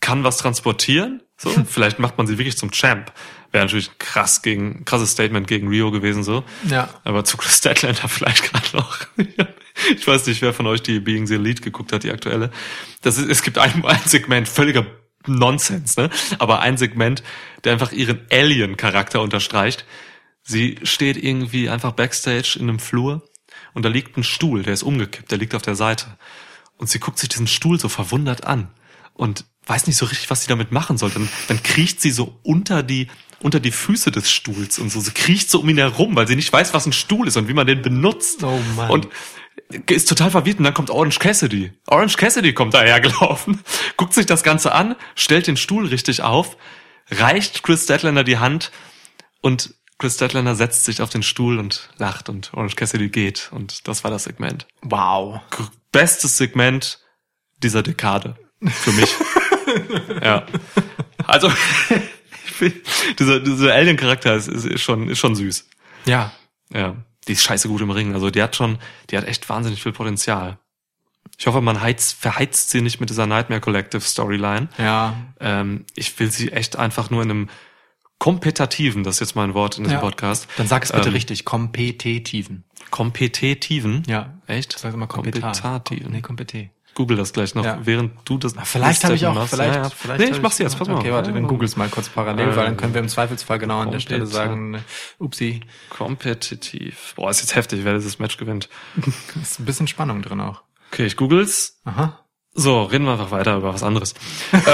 [0.00, 3.12] kann was transportieren, so, vielleicht macht man sie wirklich zum Champ.
[3.50, 6.44] Wäre natürlich krass gegen, krasses Statement gegen Rio gewesen, so.
[6.68, 6.88] Ja.
[7.02, 8.98] Aber zu Statlander vielleicht gerade noch.
[9.96, 12.50] ich weiß nicht, wer von euch die Being the Elite geguckt hat, die aktuelle.
[13.02, 14.86] Das ist, es gibt ein, ein Segment, völliger
[15.26, 16.10] Nonsens, ne?
[16.38, 17.22] Aber ein Segment,
[17.64, 19.86] der einfach ihren Alien-Charakter unterstreicht.
[20.42, 23.26] Sie steht irgendwie einfach backstage in einem Flur
[23.72, 26.18] und da liegt ein Stuhl, der ist umgekippt, der liegt auf der Seite.
[26.76, 28.68] Und sie guckt sich diesen Stuhl so verwundert an
[29.14, 31.10] und weiß nicht so richtig, was sie damit machen soll.
[31.10, 33.08] Dann, dann kriecht sie so unter die,
[33.40, 35.00] unter die Füße des Stuhls und so.
[35.00, 37.48] Sie kriecht so um ihn herum, weil sie nicht weiß, was ein Stuhl ist und
[37.48, 38.42] wie man den benutzt.
[38.44, 38.90] Oh Mann.
[38.90, 39.08] Und
[39.88, 41.72] ist total verwirrt und dann kommt Orange Cassidy.
[41.86, 43.60] Orange Cassidy kommt dahergelaufen,
[43.96, 46.56] guckt sich das Ganze an, stellt den Stuhl richtig auf,
[47.10, 48.70] reicht Chris Statlander die Hand
[49.40, 53.88] und Chris Statlander setzt sich auf den Stuhl und lacht und Orange Cassidy geht und
[53.88, 54.66] das war das Segment.
[54.82, 55.40] wow.
[55.92, 56.98] Bestes Segment
[57.62, 58.36] dieser Dekade
[58.68, 59.14] für mich.
[60.22, 60.44] ja.
[61.24, 61.52] Also
[63.18, 65.68] dieser, dieser Alien-Charakter ist, ist, ist schon ist schon süß.
[66.06, 66.32] Ja.
[66.72, 66.96] Ja,
[67.28, 68.14] die ist scheiße gut im Ring.
[68.14, 68.78] Also die hat schon,
[69.10, 70.58] die hat echt wahnsinnig viel Potenzial.
[71.38, 74.68] Ich hoffe, man heizt, verheizt sie nicht mit dieser Nightmare Collective Storyline.
[74.78, 75.14] Ja.
[75.40, 77.50] Ähm, ich will sie echt einfach nur in einem
[78.18, 80.00] kompetitiven, das ist jetzt mein Wort in diesem ja.
[80.00, 80.48] Podcast.
[80.56, 81.44] Dann sag es bitte ähm, richtig.
[81.44, 82.64] Kompetitiven.
[82.90, 84.02] Kompetitiven.
[84.06, 84.38] Ja.
[84.46, 84.78] Echt?
[84.78, 85.42] Sag immer kompetat.
[85.42, 86.12] Kompetativen.
[86.12, 86.70] Nee, kompet.
[86.94, 87.78] Google das gleich noch, Ja.
[87.82, 88.54] während du das.
[88.64, 89.54] Vielleicht habe ich auch, machst.
[89.54, 89.90] vielleicht, Ja, ja.
[89.90, 90.20] vielleicht.
[90.20, 90.96] Nee, ich mach's jetzt, pass mal.
[90.98, 93.80] Okay, warte, dann googles mal kurz parallel, Äh, weil dann können wir im Zweifelsfall genau
[93.80, 94.78] an der Stelle sagen,
[95.18, 97.14] upsi, Kompetitiv.
[97.16, 98.68] Boah, ist jetzt heftig, wer dieses Match gewinnt.
[99.42, 100.62] ist ein bisschen Spannung drin auch.
[100.92, 101.80] Okay, ich googles.
[101.84, 102.20] Aha.
[102.52, 104.14] So, reden wir einfach weiter über was anderes.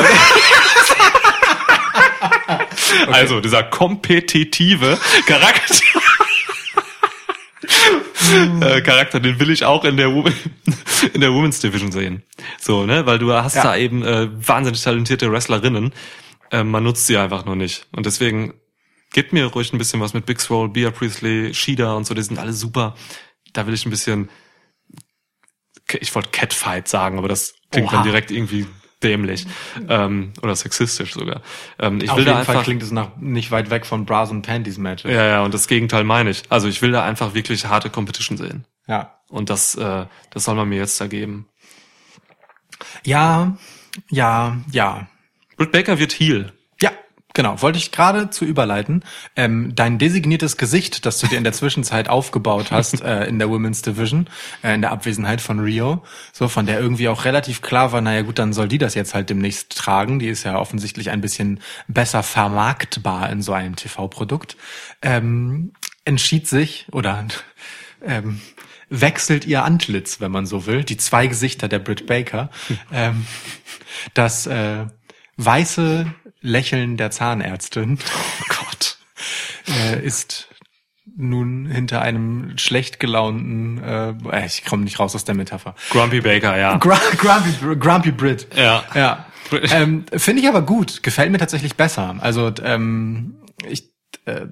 [3.12, 5.74] Also, dieser kompetitive Charakter.
[8.62, 10.08] äh, Charakter, den will ich auch in der,
[11.14, 12.22] in der Women's Division sehen.
[12.58, 13.62] So, ne, weil du hast Ja.
[13.62, 15.92] da eben äh, wahnsinnig talentierte Wrestlerinnen.
[16.50, 17.86] Äh, man nutzt sie einfach nur nicht.
[17.92, 18.54] Und deswegen
[19.12, 22.22] gebt mir ruhig ein bisschen was mit Big Swole, Bia Priestley, Shida und so, die
[22.22, 22.94] sind alle super.
[23.52, 24.28] Da will ich ein bisschen,
[25.98, 27.96] ich wollte Catfight sagen, aber das klingt Oha.
[27.96, 28.66] dann direkt irgendwie
[29.02, 29.46] dämlich
[29.88, 31.42] ähm, oder sexistisch sogar.
[31.78, 34.04] Ähm, ich Auf will jeden da Fall einfach klingt es nach nicht weit weg von
[34.04, 35.04] Bras und Panties Match.
[35.04, 36.42] ja ja und das Gegenteil meine ich.
[36.48, 39.18] Also ich will da einfach wirklich harte Competition sehen ja.
[39.28, 41.46] und das äh, das soll man mir jetzt da geben.
[43.04, 43.56] Ja,
[44.08, 45.08] ja, ja.
[45.56, 46.52] Britt Baker wird Heel.
[47.34, 47.62] Genau.
[47.62, 49.04] Wollte ich gerade zu überleiten.
[49.36, 53.48] Ähm, dein designiertes Gesicht, das du dir in der Zwischenzeit aufgebaut hast äh, in der
[53.48, 54.28] Women's Division,
[54.62, 56.02] äh, in der Abwesenheit von Rio,
[56.32, 59.14] so von der irgendwie auch relativ klar war, naja gut, dann soll die das jetzt
[59.14, 60.18] halt demnächst tragen.
[60.18, 64.56] Die ist ja offensichtlich ein bisschen besser vermarktbar in so einem TV-Produkt.
[65.02, 65.72] Ähm,
[66.04, 67.26] entschied sich oder
[68.04, 68.40] ähm,
[68.88, 72.50] wechselt ihr Antlitz, wenn man so will, die zwei Gesichter der Britt Baker,
[72.92, 73.26] ähm,
[74.14, 74.86] das äh,
[75.36, 77.98] weiße Lächeln der Zahnärztin
[78.40, 78.98] Oh Gott.
[79.68, 80.48] äh, ist
[81.16, 85.74] nun hinter einem schlecht gelaunten, äh, ich komme nicht raus aus der Metapher.
[85.90, 86.76] Grumpy Baker, ja.
[86.78, 88.46] Gr Grumpy, Grumpy Brit.
[88.56, 88.84] Ja.
[88.94, 89.26] Ja.
[89.70, 91.02] ähm, Finde ich aber gut.
[91.02, 92.16] Gefällt mir tatsächlich besser.
[92.20, 93.90] Also ähm, ich
[94.24, 94.46] äh,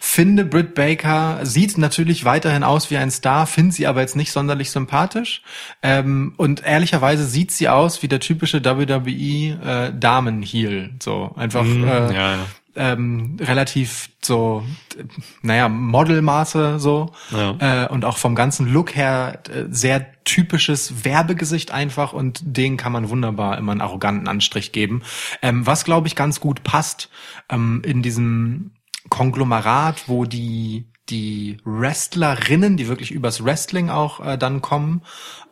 [0.00, 4.32] finde Britt Baker sieht natürlich weiterhin aus wie ein Star, finde sie aber jetzt nicht
[4.32, 5.42] sonderlich sympathisch.
[5.82, 10.90] Ähm, und ehrlicherweise sieht sie aus wie der typische WWE äh, Damen-Heel.
[11.02, 12.46] So einfach äh, ja, ja.
[12.76, 14.62] Ähm, relativ so,
[15.42, 17.10] naja, Modelmaße so.
[17.32, 17.56] Ja.
[17.58, 22.92] Äh, und auch vom ganzen Look her äh, sehr typisches Werbegesicht einfach und den kann
[22.92, 25.02] man wunderbar immer einen arroganten Anstrich geben.
[25.42, 27.08] Ähm, was glaube ich ganz gut passt
[27.50, 28.70] ähm, in diesem
[29.08, 35.02] Konglomerat, wo die die Wrestlerinnen, die wirklich übers Wrestling auch äh, dann kommen,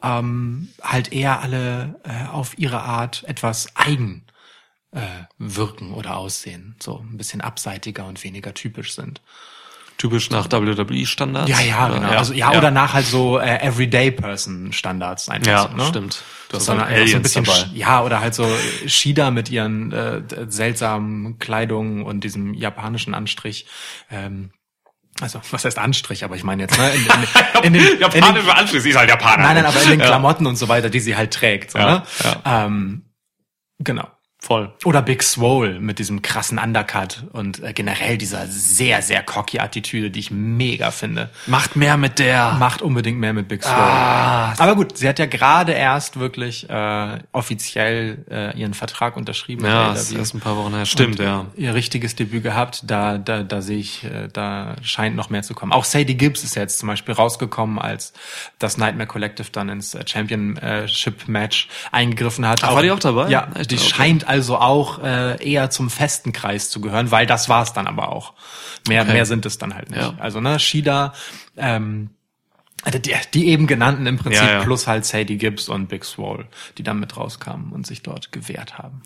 [0.02, 4.26] ähm, halt eher alle äh, auf ihre Art etwas eigen
[4.92, 5.00] äh,
[5.38, 9.22] wirken oder aussehen, so ein bisschen abseitiger und weniger typisch sind.
[9.98, 11.48] Typisch nach WWE-Standards.
[11.50, 12.08] Ja, ja, Oder- genau.
[12.10, 15.46] Also ja, oder nach halt so äh, Everyday Person Standards einfach.
[15.50, 15.86] Ja, so, ne?
[15.86, 16.22] stimmt.
[16.50, 17.66] Du hast So eine- einfach so ein Aliens bisschen dabei.
[17.72, 18.46] Ja, oder halt so
[18.86, 23.66] Shida mit ihren äh, seltsamen Kleidungen und diesem japanischen Anstrich.
[24.10, 24.50] Ähm,
[25.20, 26.24] also, was heißt Anstrich?
[26.24, 26.90] Aber ich meine jetzt, ne?
[26.92, 27.10] In, in,
[27.62, 29.44] in, den, in Japanische Anschluss, sie ist halt Japaner.
[29.44, 30.06] nein, nein, aber in den Ja.
[30.06, 31.70] Klamotten und so weiter, die sie halt trägt.
[31.70, 32.02] So, Ja, ne?
[32.44, 33.06] Ähm,
[33.78, 34.06] genau.
[34.46, 34.72] Voll.
[34.84, 40.08] Oder Big Swole mit diesem krassen Undercut und äh, generell dieser sehr, sehr cocky Attitüde,
[40.10, 41.30] die ich mega finde.
[41.46, 42.52] Macht mehr mit der.
[42.52, 43.76] Macht unbedingt mehr mit Big Swole.
[43.76, 44.54] Ah.
[44.58, 49.64] Aber gut, sie hat ja gerade erst wirklich äh, offiziell äh, ihren Vertrag unterschrieben.
[49.64, 50.86] Ja, das ist erst ein paar Wochen her.
[50.86, 51.46] Stimmt, ja.
[51.56, 55.54] Ihr richtiges Debüt gehabt, da, da, da sehe ich, äh, da scheint noch mehr zu
[55.54, 55.72] kommen.
[55.72, 58.12] Auch Sadie Gibbs ist ja jetzt zum Beispiel rausgekommen, als
[58.60, 62.62] das Nightmare Collective dann ins äh, Championship-Match eingegriffen hat.
[62.62, 63.28] Ach, war die auch dabei?
[63.28, 63.84] Ja, die Okay.
[63.84, 68.10] scheint also auch äh, eher zum festen Kreis zu gehören, weil das war's dann aber
[68.12, 68.34] auch.
[68.88, 69.12] Mehr, Okay.
[69.14, 70.00] mehr sind es dann halt nicht.
[70.00, 70.14] Ja.
[70.18, 71.12] Also ne, Shida,
[71.56, 72.10] ähm,
[72.82, 74.62] also die, die eben genannten im Prinzip Ja, ja.
[74.62, 76.46] plus halt Sadie Gibbs und Big Swole,
[76.78, 79.02] die dann mit rauskamen und sich dort gewehrt haben.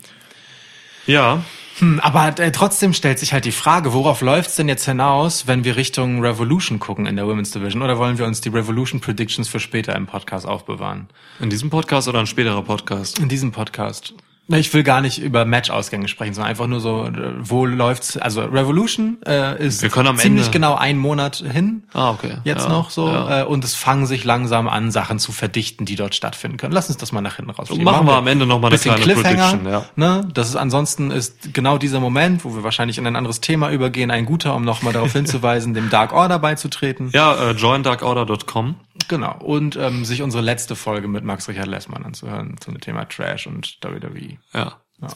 [1.07, 1.43] Ja.
[1.79, 5.63] Hm, aber äh, trotzdem stellt sich halt die Frage, worauf läuft's denn jetzt hinaus, wenn
[5.63, 7.81] wir Richtung Revolution gucken in der Women's Division?
[7.81, 11.07] Oder wollen wir uns die Revolution Predictions für später im Podcast aufbewahren?
[11.39, 13.17] In diesem Podcast oder ein späterer Podcast?
[13.17, 14.13] In diesem Podcast.
[14.59, 18.17] Ich will gar nicht über Matchausgänge sprechen, sondern einfach nur so, äh, wo läuft's?
[18.17, 21.83] Also Revolution äh, ist Wir können am ziemlich Ende- genau einen Monat hin.
[21.93, 22.37] Ah, okay.
[22.43, 23.41] Jetzt Ja, noch so ja.
[23.41, 26.73] äh, und es fangen sich langsam an, Sachen zu verdichten, die dort stattfinden können.
[26.73, 27.83] Lass uns das mal nach hinten rausschieben.
[27.83, 29.85] Machen wir am Ende noch mal eine bisschen kleine Cliffhanger, Prediction, ja.
[29.95, 30.27] Ne?
[30.33, 34.11] Das ist ansonsten ist genau dieser Moment, wo wir wahrscheinlich in ein anderes Thema übergehen,
[34.11, 37.09] ein guter, um nochmal darauf hinzuweisen, dem Dark Order beizutreten.
[37.13, 38.75] Ja, äh, joindarkorder.com.
[39.07, 39.35] Genau.
[39.39, 43.77] Und ähm, sich unsere letzte Folge mit Max Richard Lessmann anzuhören zum Thema Trash und
[43.81, 44.37] WWE.
[44.53, 44.81] Ja.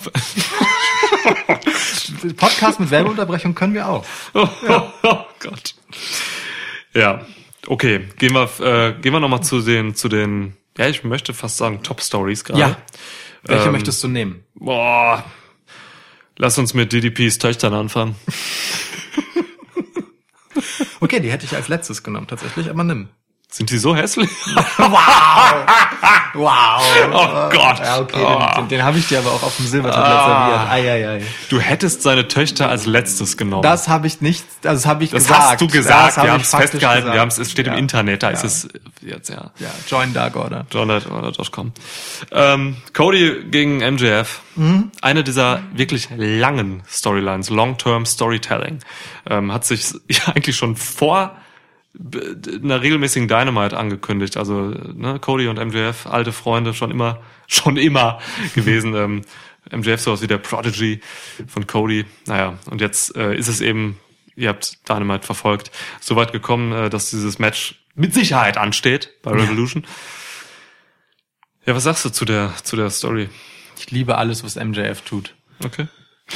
[2.38, 4.06] Podcast mit Werbeunterbrechung können wir auch.
[4.34, 5.76] Oh, Gott.
[6.94, 7.26] Ja.
[7.68, 11.34] Okay, gehen wir äh, gehen wir noch mal zu den zu den ja, ich möchte
[11.34, 12.60] fast sagen Top Stories gerade.
[12.60, 12.78] Ja.
[13.44, 14.44] Welche Ähm, möchtest du nehmen?
[14.56, 15.24] Boah.
[16.38, 18.16] Lass uns mit DDPs Töchtern anfangen.
[21.02, 23.10] Okay, die hätte ich als letztes genommen tatsächlich, aber nimm.
[23.56, 24.30] Sind die so hässlich?
[26.34, 26.82] Wow.
[27.14, 27.80] Oh Gott.
[27.80, 28.60] Ja, okay, Oh.
[28.60, 30.50] den, den, habe ich dir aber auch auf dem Silbertablett Ah.
[30.50, 30.70] serviert.
[30.72, 31.24] Ei, ei, ei.
[31.50, 33.62] Du hättest seine Töchter als letztes genommen.
[33.64, 35.42] Das habe ich nicht, also das habe ich Das gesagt.
[35.52, 36.18] hast du gesagt.
[36.22, 37.02] wir haben es festgehalten.
[37.04, 37.14] gesagt.
[37.14, 37.52] Wir haben es.
[37.52, 37.74] Steht Ja.
[37.74, 38.24] im Internet.
[38.24, 38.34] Da Ja.
[38.34, 38.68] ist es
[39.02, 39.52] jetzt ja.
[39.60, 40.66] Ja, join Dark Order.
[40.72, 41.72] johnlightorder.com.
[42.34, 44.42] Ähm, Cody gegen MJF.
[44.56, 44.92] Mhm.
[45.02, 48.80] Eine dieser wirklich langen Storylines, Long-Term Storytelling,
[49.30, 51.32] ähm, hat sich ja eigentlich schon vor
[52.64, 54.38] einer regelmäßigen Dynamite angekündigt.
[54.38, 58.20] Also ne, Cody und MJF, alte Freunde, schon immer, schon immer
[58.54, 58.96] gewesen.
[58.96, 59.22] Ähm,
[59.72, 61.02] MJF sowas wie der Prodigy
[61.48, 62.06] von Cody.
[62.28, 64.00] Naja, und jetzt äh, ist es eben,
[64.36, 69.32] ihr habt Dynamite verfolgt, so weit gekommen, äh, dass dieses Match mit Sicherheit ansteht bei
[69.32, 69.86] Revolution.
[71.66, 73.30] Ja, was sagst du zu der, zu der Story?
[73.78, 75.34] Ich liebe alles, was MJF tut.
[75.64, 75.88] Okay.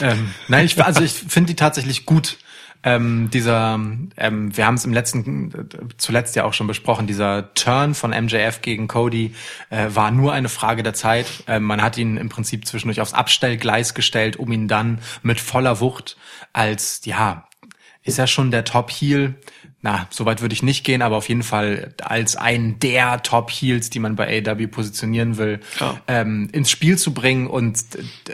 [0.01, 2.37] Ähm, nein, ich, also ich finde die tatsächlich gut.
[2.81, 3.79] Ähm, dieser,
[4.15, 8.11] ähm, wir haben es im letzten, äh, zuletzt ja auch schon besprochen, dieser Turn von
[8.11, 9.35] MJF gegen Cody
[9.69, 11.43] äh, war nur eine Frage der Zeit.
[11.47, 15.81] Ähm, man hat ihn im Prinzip zwischendurch aufs Abstellgleis gestellt, um ihn dann mit voller
[15.81, 16.15] Wucht
[16.53, 17.49] als, ja,
[18.03, 19.35] ist ja schon der Top-Heel.
[19.81, 23.99] Na, soweit würde ich nicht gehen, aber auf jeden Fall als einen der Top-Heels, die
[23.99, 25.95] man bei AW positionieren will, Ja.
[26.07, 27.47] ähm, ins Spiel zu bringen.
[27.47, 27.81] Und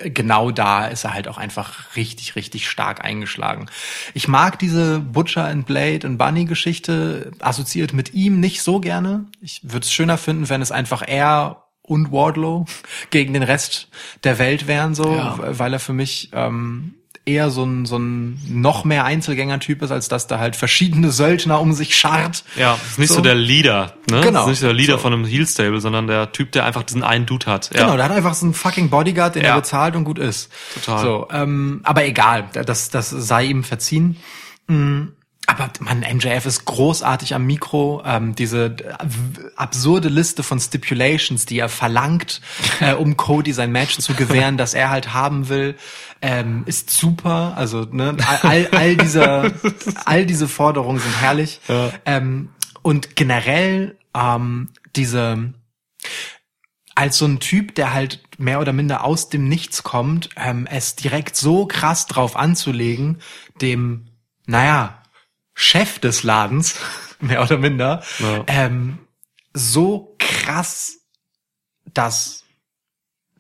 [0.05, 3.67] genau da ist er halt auch einfach richtig, richtig stark eingeschlagen.
[4.15, 9.25] Ich mag diese Butcher and Blade und Bunny Geschichte assoziiert mit ihm nicht so gerne.
[9.39, 12.65] Ich würde es schöner finden, wenn es einfach er und Wardlow
[13.11, 13.89] gegen den Rest
[14.23, 15.37] der Welt wären, so, Ja.
[15.59, 20.07] weil er für mich ähm, eher so ein, so ein noch mehr Einzelgänger-Typ ist, als
[20.09, 22.43] dass da halt verschiedene Söldner um sich scharrt.
[22.55, 23.21] Ja, ist nicht so, So.
[23.21, 24.21] der Leader, ne?
[24.21, 24.43] Genau.
[24.43, 24.99] Ist nicht der Leader So.
[24.99, 27.71] von einem Heel Stable, sondern der Typ, der einfach diesen einen Dude hat.
[27.73, 27.81] Ja.
[27.81, 29.49] Genau, der hat einfach so einen fucking Bodyguard, den Ja.
[29.49, 30.51] er bezahlt und gut ist.
[30.75, 31.01] Total.
[31.03, 34.17] So, ähm, aber egal, das, das sei ihm verziehen.
[34.67, 35.05] Mm,
[35.47, 38.01] Aber man, MJF ist großartig am Mikro.
[38.05, 38.75] Ähm, diese
[39.55, 42.41] absurde Liste von Stipulations, die er verlangt,
[42.79, 45.75] äh, um Cody sein Match zu gewähren, das er halt haben will,
[46.21, 47.53] ähm, ist super.
[47.55, 49.53] Also ne, all, all diese
[50.05, 51.61] all diese Forderungen sind herrlich.
[52.05, 52.49] Ähm,
[52.81, 55.53] und generell ähm, diese
[56.95, 60.95] als so ein Typ, der halt mehr oder minder aus dem Nichts kommt, ähm, es
[60.95, 63.21] direkt so krass drauf anzulegen,
[63.61, 64.07] dem,
[64.47, 65.01] naja,
[65.55, 66.75] Chef des Ladens,
[67.19, 68.43] mehr oder minder, Ja.
[68.47, 68.99] ähm,
[69.53, 70.97] so krass,
[71.93, 72.43] dass,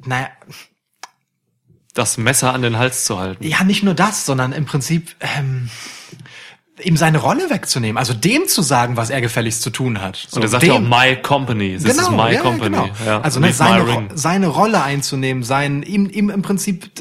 [0.03, 0.29] naja,
[1.93, 3.43] Das Messer an den Hals zu halten.
[3.45, 5.69] ja, nicht nur das, sondern im Prinzip ähm,
[6.81, 10.15] ihm seine Rolle wegzunehmen, also dem zu sagen, was er gefälligst zu tun hat.
[10.29, 11.77] So, Und er sagt ja auch my company.
[11.77, 12.75] This is my ja, company.
[12.77, 12.89] Genau.
[13.05, 13.21] Ja.
[13.21, 16.91] Also ne, seine, seine Rolle einzunehmen, sein ihm, ihm im Prinzip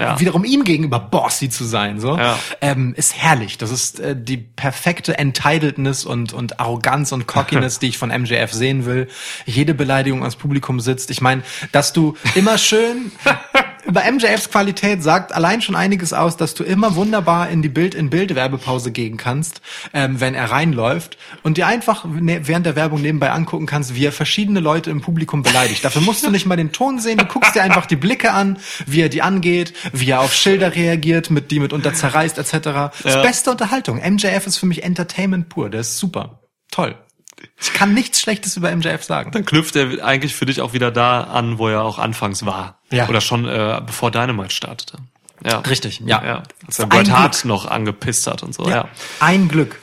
[0.00, 0.18] Ja.
[0.18, 2.38] wiederum ihm gegenüber bossy zu sein, so Ja.
[2.60, 3.58] ähm, ist herrlich.
[3.58, 8.52] Das ist äh, die perfekte Entitledness und und Arroganz und Cockiness, die ich von MJF
[8.52, 9.08] sehen will.
[9.46, 11.10] Jede Beleidigung ans Publikum sitzt.
[11.10, 11.42] Ich meine,
[11.72, 13.12] dass du immer schön
[13.90, 17.96] über MJFs Qualität sagt allein schon einiges aus, dass du immer wunderbar in die Bild
[17.96, 19.60] in Bild Werbepause gehen kannst,
[19.92, 24.06] ähm, wenn er reinläuft und dir einfach ne, während der Werbung nebenbei angucken kannst, wie
[24.06, 25.84] er verschiedene Leute im Publikum beleidigt.
[25.84, 28.58] Dafür musst du nicht mal den Ton sehen, du guckst dir einfach die Blicke an,
[28.86, 32.52] wie er die angeht, wie er auf Schilder reagiert, mit die mitunter zerreißt etc.
[32.52, 33.22] Das ist Ja.
[33.22, 33.98] beste Unterhaltung.
[33.98, 36.40] MJF ist für mich Entertainment pur, der ist super.
[36.70, 36.94] Toll.
[37.60, 39.32] Ich kann nichts Schlechtes über MJF sagen.
[39.32, 42.78] Dann knüpft er eigentlich für dich auch wieder da an, wo er auch anfangs war.
[42.90, 43.08] Ja.
[43.08, 44.98] Oder schon äh, bevor Dynamite startete.
[45.44, 45.58] Ja.
[45.60, 46.24] Richtig, ja.
[46.24, 46.42] ja.
[46.66, 48.68] Als er Bret Hart noch angepisst hat und so.
[48.68, 48.88] Ja.
[49.20, 49.78] Ein Glück.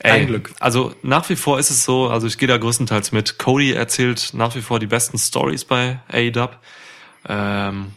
[0.00, 0.52] Ey, Ein Glück.
[0.60, 3.38] Also nach wie vor ist es so, also ich gehe da größtenteils mit.
[3.38, 6.48] Cody erzählt nach wie vor die besten Stories bei AEW.
[7.28, 7.92] Ähm,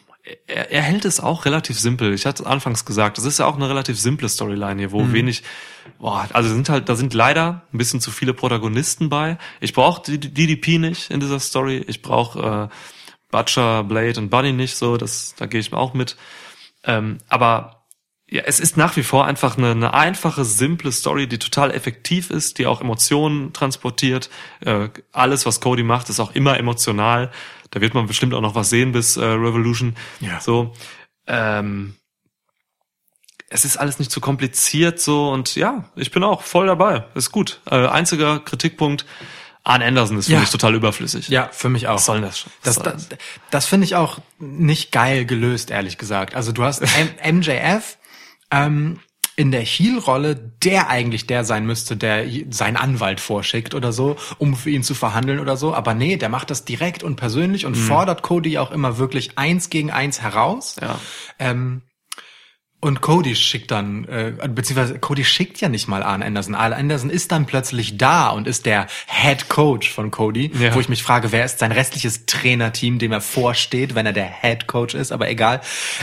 [0.47, 2.13] er, er hält es auch relativ simpel.
[2.13, 5.11] Ich hatte es anfangs gesagt, es ist ja auch eine relativ simple Storyline hier, wo
[5.11, 5.43] wenig,
[5.99, 9.37] boah, also sind halt, da sind leider ein bisschen zu viele Protagonisten bei.
[9.59, 11.83] Ich brauche die DDP nicht in dieser Story.
[11.87, 12.75] Ich brauche äh,
[13.31, 14.97] Butcher, Blade und Bunny nicht so.
[14.97, 16.17] Das, da gehe ich mir auch mit.
[16.83, 17.81] Ähm, aber
[18.31, 22.29] ja, es ist nach wie vor einfach eine, eine einfache, simple Story, die total effektiv
[22.29, 24.29] ist, die auch Emotionen transportiert.
[24.61, 27.31] Äh, alles, was Cody macht, ist auch immer emotional.
[27.71, 29.95] Da wird man bestimmt auch noch was sehen bis äh, Revolution.
[30.19, 30.39] Ja.
[30.39, 30.73] So.
[31.27, 31.95] Ähm,
[33.49, 37.05] es ist alles nicht zu kompliziert so und ja, ich bin auch voll dabei.
[37.15, 37.59] Ist gut.
[37.69, 39.05] Äh, einziger Kritikpunkt,
[39.63, 40.39] Arn Anderson ist für Ja.
[40.39, 41.27] mich total überflüssig.
[41.27, 41.95] Ja, für mich auch.
[41.95, 42.51] Was soll das schon?
[42.63, 43.09] Das, das,
[43.51, 46.35] das finde ich auch nicht geil gelöst, ehrlich gesagt.
[46.35, 46.81] Also du hast
[47.23, 47.97] M MJF
[48.51, 48.99] ähm,
[49.35, 54.55] in der Heel-Rolle, der eigentlich der sein müsste, der seinen Anwalt vorschickt oder so, um
[54.55, 55.73] für ihn zu verhandeln oder so.
[55.73, 59.69] Aber nee, der macht das direkt und persönlich und fordert Cody auch immer wirklich eins
[59.69, 60.75] gegen eins heraus.
[60.81, 60.99] Ja.
[61.39, 61.81] Ähm,
[62.81, 66.55] und Cody schickt dann, äh, beziehungsweise Cody schickt ja nicht mal Arn Anderson.
[66.55, 70.73] Arn Anderson ist dann plötzlich da und ist der Head Coach von Cody, Ja.
[70.73, 74.25] wo ich mich frage, wer ist sein restliches Trainerteam, dem er vorsteht, wenn er der
[74.41, 75.61] Head Coach ist, aber egal.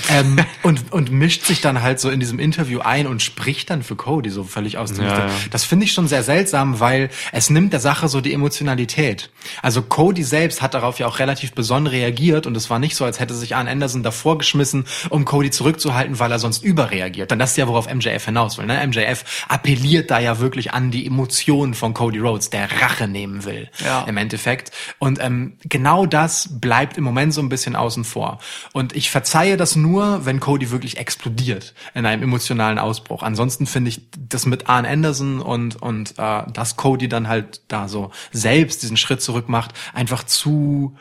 [0.09, 3.83] Ähm, und, und mischt sich dann halt so in diesem Interview ein und spricht dann
[3.83, 5.31] für Cody so völlig aus dem Ja, ja.
[5.51, 9.31] Das finde ich schon sehr seltsam, weil es nimmt der Sache so die Emotionalität.
[9.62, 13.05] Also Cody selbst hat darauf ja auch relativ besonnen reagiert und es war nicht so,
[13.05, 17.31] als hätte sich Arn Anderson davor geschmissen, um Cody zurückzuhalten, weil er sonst überreagiert.
[17.31, 18.66] Denn das ist ja, worauf MJF hinaus will.
[18.66, 18.87] Ne?
[18.87, 23.71] MJF appelliert da ja wirklich an die Emotionen von Cody Rhodes, der Rache nehmen will
[23.85, 24.05] Ja.
[24.07, 24.71] im Endeffekt.
[24.99, 28.39] Und ähm, genau das bleibt im Moment so ein bisschen außen vor.
[28.73, 33.23] Und ich verzeihe das nur, wenn Cody wirklich explodiert in einem emotionalen Ausbruch.
[33.23, 37.89] Ansonsten finde ich das mit Arn Anderson und und äh, dass Cody dann halt da
[37.89, 40.97] so selbst diesen Schritt zurück macht, einfach zu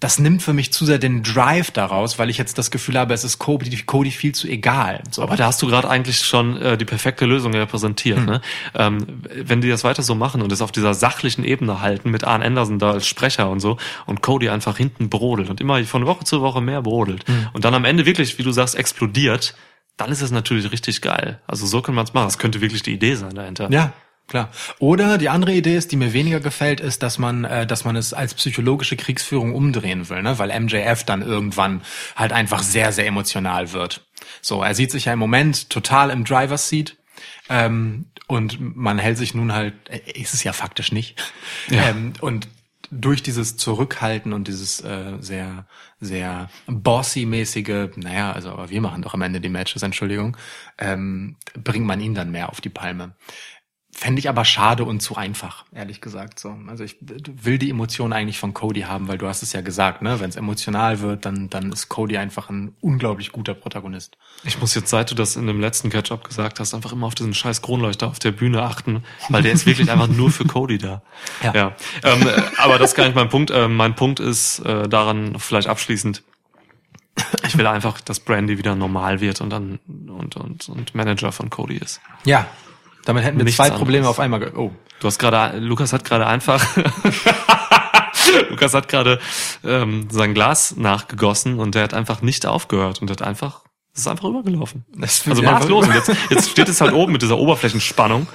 [0.00, 3.12] das nimmt für mich zu sehr den Drive daraus, weil ich jetzt das Gefühl habe,
[3.12, 5.02] es ist Cody, Cody viel zu egal.
[5.10, 5.22] So.
[5.22, 8.16] Aber da hast du gerade eigentlich schon äh, die perfekte Lösung ja präsentiert.
[8.16, 8.24] Hm.
[8.24, 8.40] Ne?
[8.74, 12.24] Ähm, wenn die das weiter so machen und es auf dieser sachlichen Ebene halten, mit
[12.24, 13.76] Arn Anderson da als Sprecher und so,
[14.06, 17.48] und Cody einfach hinten brodelt und immer von Woche zu Woche mehr brodelt Hm.
[17.52, 19.54] und dann am Ende wirklich, wie du sagst, explodiert,
[19.98, 21.40] dann ist es natürlich richtig geil.
[21.46, 22.26] Also so kann man es machen.
[22.26, 23.70] Das könnte wirklich die Idee sein dahinter.
[23.70, 23.92] Ja,
[24.30, 24.48] klar.
[24.78, 27.96] Oder die andere Idee ist, die mir weniger gefällt, ist, dass man, äh, dass man
[27.96, 30.38] es als psychologische Kriegsführung umdrehen will, ne?
[30.38, 31.82] weil MJF dann irgendwann
[32.16, 34.06] halt einfach sehr, sehr emotional wird.
[34.40, 36.96] So, er sieht sich ja im Moment total im Driver's Seat.
[37.50, 41.20] Ähm, und man hält sich nun halt, äh, ist es ja faktisch nicht.
[41.68, 41.88] Ja.
[41.88, 42.48] Ähm, und
[42.90, 45.66] durch dieses Zurückhalten und dieses äh, sehr,
[46.00, 50.36] sehr bossy-mäßige, naja, also aber wir machen doch am Ende die Matches, Entschuldigung,
[50.78, 53.14] ähm, bringt man ihn dann mehr auf die Palme.
[53.92, 56.38] Fände ich aber schade und zu einfach, ehrlich gesagt.
[56.38, 59.62] So, also ich will die Emotionen eigentlich von Cody haben, weil du hast es ja
[59.62, 60.20] gesagt, ne?
[60.20, 64.16] Wenn es emotional wird, dann dann ist Cody einfach ein unglaublich guter Protagonist.
[64.44, 67.16] Ich muss jetzt, seit du das in dem letzten Catch-up gesagt hast, einfach immer auf
[67.16, 70.78] diesen scheiß Kronleuchter auf der Bühne achten, weil der ist wirklich einfach nur für Cody
[70.78, 71.02] da.
[71.42, 71.54] Ja.
[71.54, 71.76] ja.
[72.04, 73.50] Ähm, äh, aber das ist gar nicht mein Punkt.
[73.50, 76.22] Ähm, mein Punkt ist äh, daran vielleicht abschließend.
[77.46, 81.50] Ich will einfach, dass Brandy wieder normal wird und dann und und und Manager von
[81.50, 82.00] Cody ist.
[82.24, 82.46] Ja,
[83.04, 83.78] damit hätten wir Nichts zwei anderes.
[83.78, 84.52] Probleme auf einmal.
[84.56, 86.62] Oh, Du hast gerade, Lukas hat gerade einfach,
[88.50, 89.18] Lukas hat gerade
[89.64, 93.62] ähm, sein Glas nachgegossen und der hat einfach nicht aufgehört und hat einfach,
[93.94, 94.84] es ist einfach rübergelaufen.
[95.00, 95.52] Also ja.
[95.52, 98.28] man los und jetzt, jetzt steht es halt oben mit dieser Oberflächenspannung.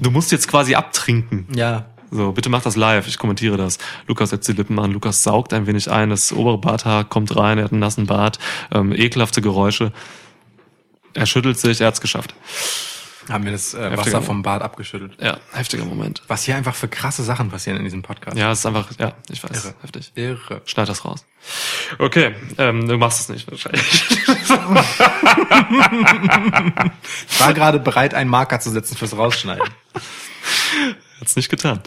[0.00, 1.46] Du musst jetzt quasi abtrinken.
[1.54, 3.76] ja, So, bitte mach das live, ich kommentiere das.
[4.06, 7.58] Lukas setzt die Lippen an, Lukas saugt ein wenig ein, das obere Barthaar kommt rein,
[7.58, 8.38] er hat einen nassen Bart,
[8.72, 9.92] ähm, ekelhafte Geräusche.
[11.12, 12.34] Er schüttelt sich, er hat's geschafft.
[13.28, 15.20] Haben wir das äh, Heftiger Wasser vom Bad abgeschüttelt.
[15.20, 16.22] Ja, heftiger Moment.
[16.28, 18.36] Was hier einfach für krasse Sachen passieren in diesem Podcast.
[18.36, 19.74] Ja, es ist einfach, ja, ich weiß, Irre.
[19.82, 20.12] heftig.
[20.14, 20.62] Irre.
[20.64, 21.24] Schneid das raus.
[21.98, 24.04] Okay, ähm, du machst es nicht wahrscheinlich.
[27.28, 29.68] Ich war gerade bereit, einen Marker zu setzen fürs Rausschneiden.
[31.20, 31.80] Hat's nicht getan.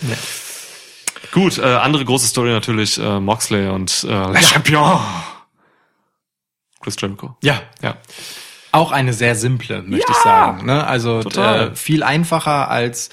[1.32, 5.00] Gut, äh, andere große Story natürlich äh, Moxley und äh, Le Champion.
[6.82, 7.36] Chris Jericho.
[7.44, 7.98] Ja, Ja.
[8.72, 10.65] Auch eine sehr simple, möchte ich sagen.
[10.65, 10.86] Ne?
[10.86, 13.09] Also äh, viel einfacher als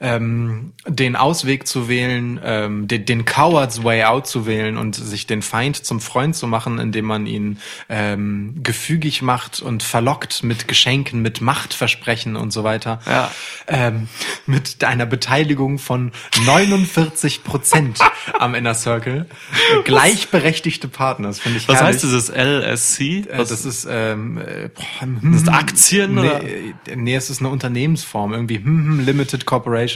[0.00, 5.26] ähm, den Ausweg zu wählen, ähm, den, den Cowards Way Out zu wählen und sich
[5.26, 7.58] den Feind zum Freund zu machen, indem man ihn
[7.90, 13.00] ähm, gefügig macht und verlockt mit Geschenken, mit Machtversprechen und so weiter.
[13.06, 13.30] Ja.
[13.66, 14.08] Ähm,
[14.46, 16.12] mit einer Beteiligung von
[16.46, 17.98] 49 Prozent
[18.38, 19.26] am Inner Circle.
[19.84, 21.96] Gleichberechtigte Partner, das finde ich Was herrlich.
[21.96, 23.02] heißt dieses LSC?
[23.02, 26.38] Äh, Was Das ist, ähm, äh, boah, hm, das Aktien oder?
[26.42, 29.89] Nee, äh, nee, es ist eine Unternehmensform, irgendwie hm, hm, Limited Corporation.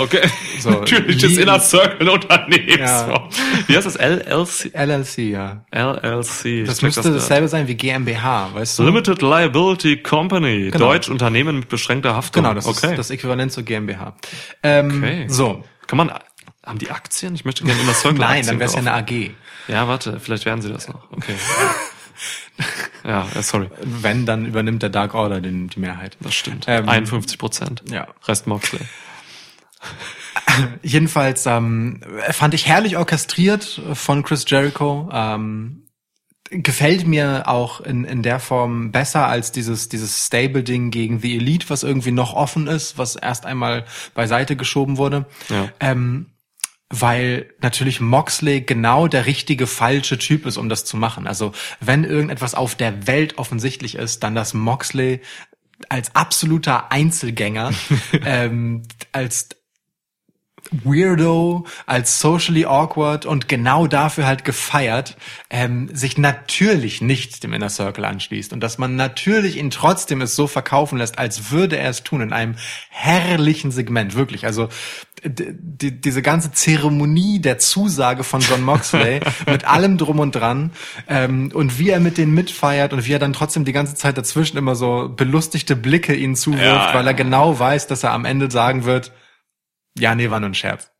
[0.00, 0.28] Okay.
[0.60, 3.28] So, Natürlich das wie- Inner Circle Unternehmensform.
[3.66, 3.96] Wie heißt das?
[3.96, 4.72] LLC?
[4.74, 5.64] LLC, ja.
[5.72, 6.66] LLC.
[6.66, 7.14] Das müsste gerade.
[7.14, 8.84] dasselbe sein wie GmbH, weißt du?
[8.84, 10.70] Limited Liability Company.
[10.70, 10.86] Genau.
[10.86, 12.42] Deutsch Unternehmen mit beschränkter Haftung.
[12.42, 12.90] Genau, das okay.
[12.90, 14.14] ist das Äquivalent zur GmbH.
[14.62, 15.24] Ähm, okay.
[15.28, 15.64] So.
[15.86, 16.12] Kann man,
[16.64, 17.34] haben die Aktien?
[17.34, 19.30] Ich möchte gerne Inner Circle Nein, Aktien dann wäre es ja eine AG.
[19.68, 21.10] Ja, warte, vielleicht werden sie das noch.
[21.12, 21.34] Okay.
[23.04, 23.68] ja, äh, sorry.
[23.82, 26.16] Wenn, dann übernimmt der Dark Order den, die Mehrheit.
[26.20, 26.66] Das stimmt.
[26.68, 27.82] Ähm, 51 Prozent.
[27.90, 28.08] Ja.
[28.26, 28.80] Rest Moxley.
[30.82, 32.00] Jedenfalls ähm,
[32.30, 35.08] fand ich herrlich orchestriert von Chris Jericho.
[35.12, 35.86] Ähm,
[36.50, 41.70] gefällt mir auch in, in der Form besser als dieses, dieses Stable-Ding gegen The Elite,
[41.70, 45.26] was irgendwie noch offen ist, was erst einmal beiseite geschoben wurde.
[45.48, 45.68] Ja.
[45.78, 46.26] Ähm,
[46.92, 51.28] weil natürlich Moxley genau der richtige falsche Typ ist, um das zu machen.
[51.28, 55.20] Also wenn irgendetwas auf der Welt offensichtlich ist, dann dass Moxley
[55.88, 57.72] als absoluter Einzelgänger,
[58.24, 59.50] ähm, als
[60.70, 65.16] Weirdo, als socially awkward und genau dafür halt gefeiert,
[65.50, 70.36] ähm, sich natürlich nicht dem Inner Circle anschließt und dass man natürlich ihn trotzdem es
[70.36, 72.54] so verkaufen lässt, als würde er es tun in einem
[72.88, 74.46] herrlichen Segment, wirklich.
[74.46, 74.68] Also
[75.24, 80.72] die, diese ganze Zeremonie der Zusage von John Moxley mit allem drum und dran
[81.08, 84.16] ähm, und wie er mit denen mitfeiert und wie er dann trotzdem die ganze Zeit
[84.16, 88.24] dazwischen immer so belustigte Blicke ihnen zuwirft, Ja, weil er genau weiß, dass er am
[88.24, 89.12] Ende sagen wird,
[89.98, 90.90] ja, nee, war nur ein Scherz.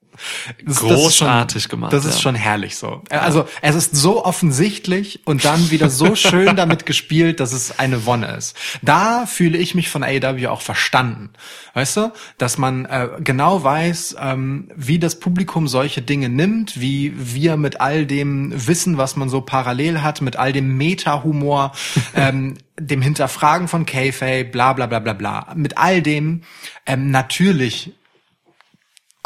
[0.65, 2.21] Das, Großartig das schon, gemacht, Das ist ja.
[2.21, 3.03] schon herrlich so.
[3.11, 8.07] Also es ist so offensichtlich und dann wieder so schön damit gespielt, dass es eine
[8.07, 8.57] Wonne ist.
[8.83, 11.31] Da fühle ich mich von AEW auch verstanden.
[11.75, 17.15] Weißt du, dass man äh, genau weiß, ähm, wie das Publikum solche Dinge nimmt, wie
[17.17, 21.73] wir mit all dem Wissen, was man so parallel hat, mit all dem Meta-Humor,
[22.15, 26.43] ähm, dem Hinterfragen von Kayfabe, bla bla bla bla bla, mit all dem
[26.87, 27.93] ähm, natürlich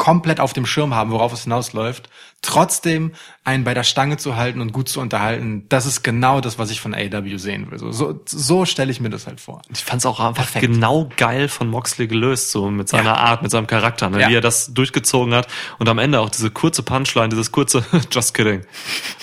[0.05, 2.09] komplett auf dem Schirm haben, worauf es hinausläuft,
[2.43, 6.59] trotzdem einen bei der Stange zu halten und gut zu unterhalten, das ist genau das,
[6.59, 7.79] was ich von AW sehen will.
[7.79, 9.63] So, so, so stelle ich mir das halt vor.
[9.73, 10.67] Ich fand's auch einfach Perfekt.
[10.67, 13.15] genau geil von Moxley gelöst, so mit seiner Ja.
[13.15, 14.21] Art, mit seinem Charakter, ne?
[14.21, 14.29] Ja.
[14.29, 15.47] wie er das durchgezogen hat
[15.79, 18.61] und am Ende auch diese kurze Punchline, dieses kurze Just kidding.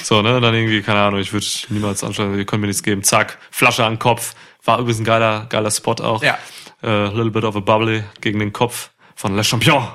[0.03, 0.35] So, ne?
[0.35, 3.05] Und dann irgendwie, keine Ahnung, ich würde niemals anschauen, ihr könnt mir nichts geben.
[3.05, 4.35] Zack, Flasche an den Kopf.
[4.65, 6.25] War übrigens ein geiler, geiler Spot auch.
[6.25, 6.39] Ja.
[6.83, 9.87] Äh, little bit of a bubbly gegen den Kopf von Le Champion.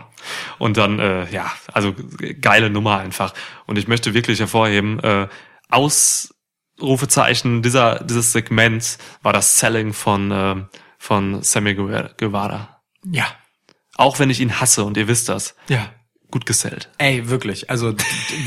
[0.60, 1.94] Und dann, äh, ja, also
[2.42, 3.34] geile Nummer einfach.
[3.66, 5.28] Und ich möchte wirklich hervorheben, äh,
[5.70, 10.56] Ausrufezeichen dieser, dieses Segments war das Selling von, äh,
[10.98, 12.82] von Sammy Guevara- Guevara.
[13.04, 13.26] Ja,
[13.96, 15.90] Auch wenn ich ihn hasse und ihr wisst das, ja.
[16.30, 16.90] Gut gesellt.
[16.98, 17.70] Ey, wirklich.
[17.70, 17.94] Also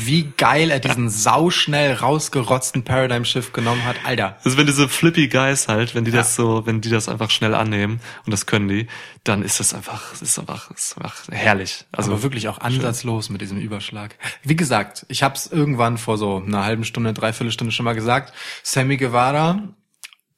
[0.03, 3.95] wie geil er diesen sauschnell rausgerotzten Paradigm Shift genommen hat.
[4.05, 4.37] Alter.
[4.43, 6.17] Also wenn diese flippy Guys halt, wenn die Ja.
[6.17, 8.87] das so, wenn die das einfach schnell annehmen und das können die,
[9.23, 11.85] dann ist das einfach, ist einfach, ist einfach herrlich.
[11.91, 14.15] Also aber wirklich auch ansatzlos mit diesem Überschlag.
[14.43, 17.93] Wie gesagt, ich habe es irgendwann vor so einer halben Stunde, dreiviertel Stunde schon mal
[17.95, 18.33] gesagt.
[18.63, 19.61] Sammy Guevara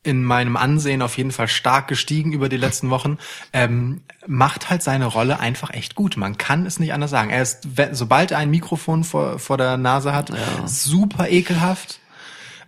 [0.03, 3.17] in meinem Ansehen auf jeden Fall stark gestiegen über die letzten Wochen,
[3.53, 6.17] ähm, macht halt seine Rolle einfach echt gut.
[6.17, 7.29] Man kann es nicht anders sagen.
[7.29, 10.31] Er ist, sobald er ein Mikrofon vor, vor der Nase hat,
[10.65, 11.99] super ekelhaft.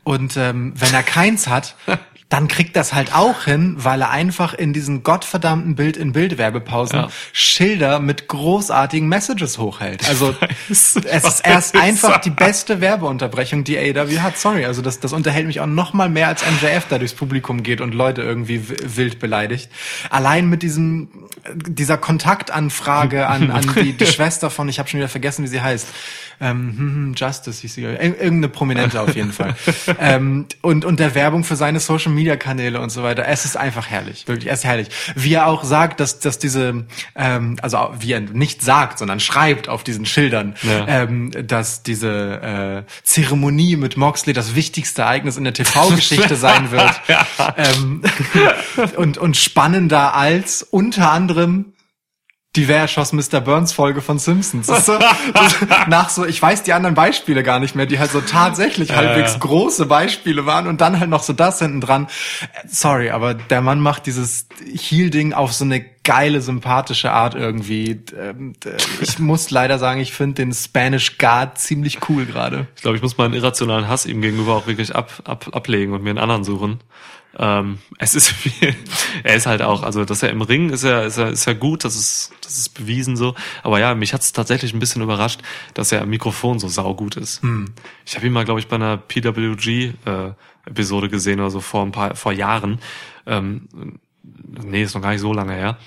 [0.03, 1.75] Und ähm, wenn er keins hat,
[2.29, 6.37] dann kriegt das halt auch hin, weil er einfach in diesen gottverdammten Bild in Bild
[6.37, 7.09] Werbepausen Ja.
[7.33, 10.07] Schilder mit großartigen Messages hochhält.
[10.07, 10.35] Also
[10.69, 14.37] weiß, es ist erst einfach die beste Werbeunterbrechung, die AEW hat.
[14.37, 17.61] Sorry, also das, das unterhält mich auch noch mal mehr, als MJF da durchs Publikum
[17.61, 19.69] geht und Leute irgendwie wild beleidigt.
[20.09, 21.09] Allein mit diesem
[21.53, 25.61] dieser Kontaktanfrage an, an die, die Schwester von, ich habe schon wieder vergessen, wie sie
[25.61, 25.87] heißt.
[26.41, 29.55] Ähm, hm, hm, Justice hieß sie, Ir- irgendeine Prominente auf jeden Fall.
[29.99, 33.25] ähm, und, und der Werbung für seine Social Media Kanäle und so weiter.
[33.27, 34.89] Es ist einfach herrlich, wirklich, es ist herrlich.
[35.15, 39.69] Wie er auch sagt, dass, dass diese, ähm, also wie er nicht sagt, sondern schreibt
[39.69, 40.87] auf diesen Schildern, Ja.
[40.87, 47.01] ähm, dass diese äh, Zeremonie mit Moxley das wichtigste Ereignis in der TV-Geschichte sein wird.
[47.57, 48.01] ähm,
[48.97, 51.65] und, und spannender als unter anderem
[52.55, 53.41] die Wer erschoss Mr.
[53.41, 54.67] Burns Folge von Simpsons.
[54.67, 54.97] Das ist so,
[55.33, 55.55] das,
[55.87, 59.39] nach so, ich weiß die anderen Beispiele gar nicht mehr, die halt so tatsächlich halbwegs
[59.39, 62.05] große Beispiele waren und dann halt noch so das hinten dran.
[62.41, 67.99] Äh, Sorry, aber der Mann macht dieses Heal-Ding auf so eine geile, sympathische Art irgendwie.
[68.17, 72.67] Ähm, d- Ich muss leider sagen, ich finde den Spanish Guard ziemlich cool gerade.
[72.75, 76.03] Ich glaube, ich muss meinen irrationalen Hass ihm gegenüber auch wirklich ab, ab, ablegen und
[76.03, 76.79] mir einen anderen suchen.
[77.37, 78.75] Ähm, es ist viel,
[79.23, 81.55] er ist halt auch, also dass er im Ring ist er, ist er, ist er
[81.55, 83.35] gut, das ist, das ist bewiesen so.
[83.63, 85.41] Aber ja, mich hat es tatsächlich ein bisschen überrascht,
[85.73, 87.41] dass er am Mikrofon so saugut ist.
[88.05, 92.15] Ich habe ihn mal, glaube ich, bei einer PWG-Episode gesehen oder so vor ein paar,
[92.15, 92.79] vor Jahren.
[93.25, 93.67] Ähm,
[94.63, 95.77] nee, ist noch gar nicht so lange her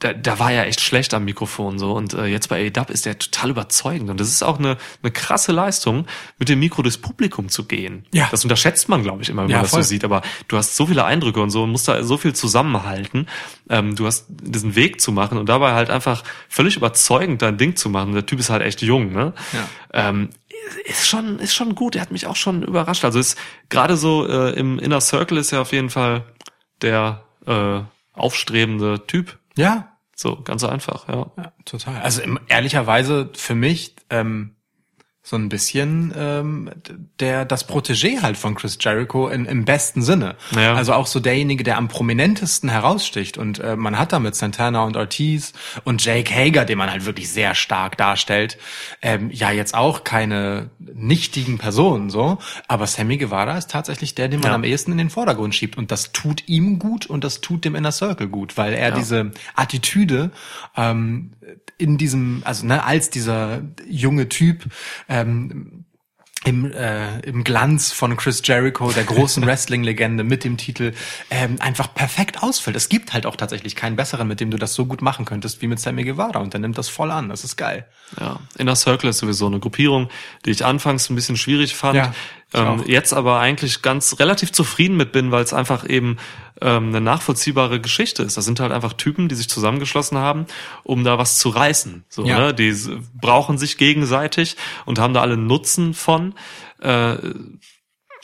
[0.00, 3.06] da, da war er echt schlecht am Mikrofon so und äh, jetzt bei ADAP ist
[3.06, 6.06] er total überzeugend und das ist auch eine, eine krasse Leistung,
[6.38, 8.04] mit dem Mikro durchs Publikum zu gehen.
[8.12, 8.28] Ja.
[8.30, 9.82] Das unterschätzt man, glaube ich, immer, wenn Ja, man das voll.
[9.82, 12.34] so sieht, aber du hast so viele Eindrücke und so und musst da so viel
[12.34, 13.26] zusammenhalten.
[13.70, 17.76] Ähm, du hast diesen Weg zu machen und dabei halt einfach völlig überzeugend dein Ding
[17.76, 18.12] zu machen.
[18.12, 19.32] Der Typ ist halt echt jung, ne?
[19.52, 19.68] Ja.
[20.08, 20.30] Ähm,
[20.86, 21.94] ist schon, ist schon gut.
[21.94, 23.04] Er hat mich auch schon überrascht.
[23.04, 23.38] Also ist
[23.68, 26.24] gerade so äh, im Inner Circle ist er auf jeden Fall
[26.82, 27.80] der äh,
[28.12, 29.38] aufstrebende Typ.
[29.56, 31.32] Ja, So, ganz einfach, ja.
[31.36, 32.00] Ja, total.
[32.02, 34.53] Also im, ehrlicherweise für mich ähm,
[35.26, 36.70] so ein bisschen ähm,
[37.18, 40.36] der das Protégé halt von Chris Jericho in, im besten Sinne.
[40.54, 40.74] Ja.
[40.74, 43.38] Also auch so derjenige, der am prominentesten heraussticht.
[43.38, 45.54] Und äh, man hat da mit Santana und Ortiz
[45.84, 48.58] und Jake Hager, den man halt wirklich sehr stark darstellt,
[49.00, 52.36] ähm, ja jetzt auch keine nichtigen Personen so.
[52.68, 54.54] Aber Sammy Guevara ist tatsächlich der, den man Ja.
[54.56, 55.78] am ehesten in den Vordergrund schiebt.
[55.78, 58.94] Und das tut ihm gut und das tut dem Inner Circle gut, weil er Ja.
[58.94, 60.32] diese Attitüde
[60.76, 61.30] ähm,
[61.78, 64.64] in diesem, also ne, als dieser junge Typ
[65.08, 65.84] ähm,
[66.44, 70.92] im, äh, im Glanz von Chris Jericho, der großen Wrestling-Legende mit dem Titel,
[71.30, 72.76] ähm, einfach perfekt ausfällt.
[72.76, 75.62] Es gibt halt auch tatsächlich keinen besseren, mit dem du das so gut machen könntest
[75.62, 77.30] wie mit Sammy Guevara und der nimmt das voll an.
[77.30, 77.86] Das ist geil.
[78.20, 80.10] Ja, Inner Circle ist sowieso eine Gruppierung,
[80.44, 81.96] die ich anfangs ein bisschen schwierig fand.
[81.96, 82.14] Ja,
[82.54, 86.16] ähm, jetzt aber eigentlich ganz relativ zufrieden mit bin, weil es einfach eben
[86.60, 88.36] ähm, eine nachvollziehbare Geschichte ist.
[88.36, 90.46] Das sind halt einfach Typen, die sich zusammengeschlossen haben,
[90.82, 92.04] um da was zu reißen.
[92.08, 92.38] So, Ja.
[92.38, 92.54] ne?
[92.54, 92.74] Die
[93.20, 96.34] brauchen sich gegenseitig und haben da alle Nutzen von.
[96.80, 97.16] Äh,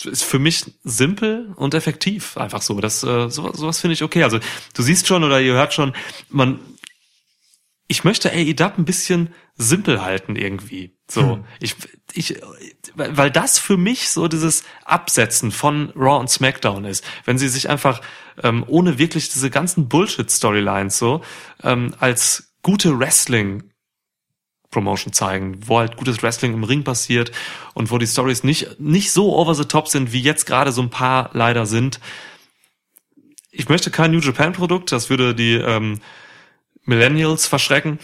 [0.04, 2.80] ist für mich simpel und effektiv einfach so.
[2.80, 4.22] Das äh, sowas, sowas finde ich okay.
[4.22, 4.38] Also
[4.74, 5.92] du siehst schon oder ihr hört schon,
[6.30, 6.58] man
[7.90, 10.96] ich möchte AEW ein bisschen simpel halten irgendwie.
[11.10, 11.74] So, ich,
[12.12, 12.40] ich,
[12.94, 17.04] weil weil das für mich so dieses Absetzen von Raw und SmackDown ist.
[17.24, 18.00] Wenn sie sich einfach
[18.44, 21.22] ähm, ohne wirklich diese ganzen Bullshit-Storylines so
[21.64, 23.64] ähm, als gute Wrestling
[24.70, 27.32] Promotion zeigen, wo halt gutes Wrestling im Ring passiert
[27.74, 30.80] und wo die Stories nicht, nicht so over the top sind, wie jetzt gerade so
[30.80, 31.98] ein paar leider sind.
[33.50, 35.98] Ich möchte kein New Japan Produkt, das würde die ähm,
[36.90, 37.98] Millennials verschrecken.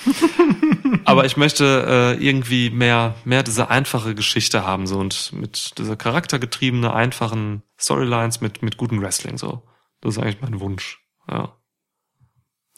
[1.04, 5.96] Aber ich möchte äh, irgendwie mehr, mehr diese einfache Geschichte haben, so und mit dieser
[5.96, 9.62] charaktergetriebene, einfachen Storylines mit, mit gutem Wrestling, so.
[10.00, 11.00] Das ist eigentlich mein Wunsch.
[11.30, 11.56] Ja.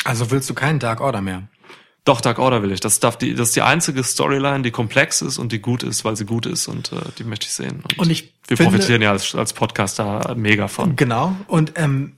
[0.04, 1.48] Also willst du keinen Dark Order mehr?
[2.04, 2.80] Doch, Dark Order will ich.
[2.80, 6.04] Das, darf die, das ist die einzige Storyline, die komplex ist und die gut ist,
[6.06, 7.82] weil sie gut ist und äh, die möchte ich sehen.
[7.98, 10.96] Und ich wir finde- profitieren ja als, als Podcaster mega von.
[10.96, 11.36] Genau.
[11.48, 12.16] Und ähm,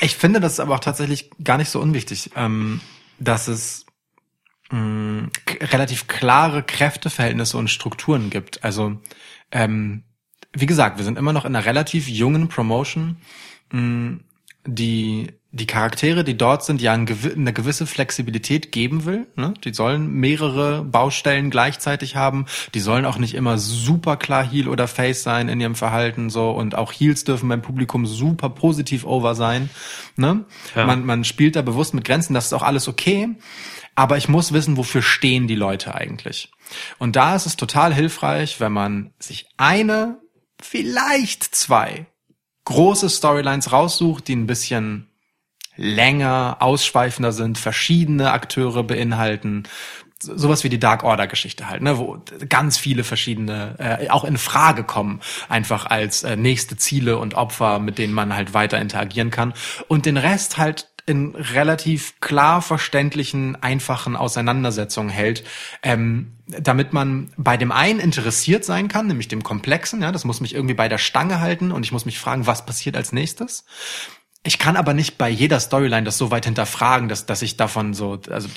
[0.00, 2.80] ich finde, das aber auch tatsächlich gar nicht so unwichtig, ähm,
[3.18, 3.86] dass es
[4.70, 8.64] mh, k- relativ klare Kräfteverhältnisse und Strukturen gibt.
[8.64, 9.00] Also
[9.50, 10.04] ähm,
[10.52, 13.16] wie gesagt, wir sind immer noch in einer relativ jungen Promotion,
[13.72, 14.18] mh,
[14.66, 17.06] die die Charaktere, die dort sind, ja eine
[17.52, 19.26] gewisse Flexibilität geben will.
[19.34, 19.54] Ne?
[19.64, 22.44] Die sollen mehrere Baustellen gleichzeitig haben.
[22.74, 26.50] Die sollen auch nicht immer super klar Heel oder Face sein in ihrem Verhalten so
[26.50, 29.70] und auch Heels dürfen beim Publikum super positiv over sein.
[30.16, 30.44] Ne?
[30.76, 30.84] Ja.
[30.84, 32.34] Man, man spielt da bewusst mit Grenzen.
[32.34, 33.30] Das ist auch alles okay.
[33.94, 36.52] Aber ich muss wissen, wofür stehen die Leute eigentlich.
[36.98, 40.20] Und da ist es total hilfreich, wenn man sich eine,
[40.60, 42.06] vielleicht zwei
[42.66, 45.07] große Storylines raussucht, die ein bisschen
[45.78, 49.62] länger, ausschweifender sind, verschiedene Akteure beinhalten.
[50.20, 52.18] So- Sowas wie die Dark Order Geschichte halt, ne, wo
[52.48, 57.78] ganz viele verschiedene äh, auch in Frage kommen, einfach als äh, nächste Ziele und Opfer,
[57.78, 59.54] mit denen man halt weiter interagieren kann.
[59.86, 65.42] Und den Rest halt in relativ klar verständlichen, einfachen Auseinandersetzungen hält,
[65.82, 70.40] ähm, damit man bei dem einen interessiert sein kann, nämlich dem Komplexen, ja, das muss
[70.40, 73.64] mich irgendwie bei der Stange halten und ich muss mich fragen, was passiert als nächstes.
[74.48, 77.92] Ich kann aber nicht bei jeder Storyline das so weit hinterfragen, dass, dass ich davon
[77.92, 78.48] so, also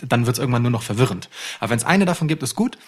[0.00, 1.28] dann wird es irgendwann nur noch verwirrend.
[1.58, 2.78] Aber wenn es eine davon gibt, ist gut.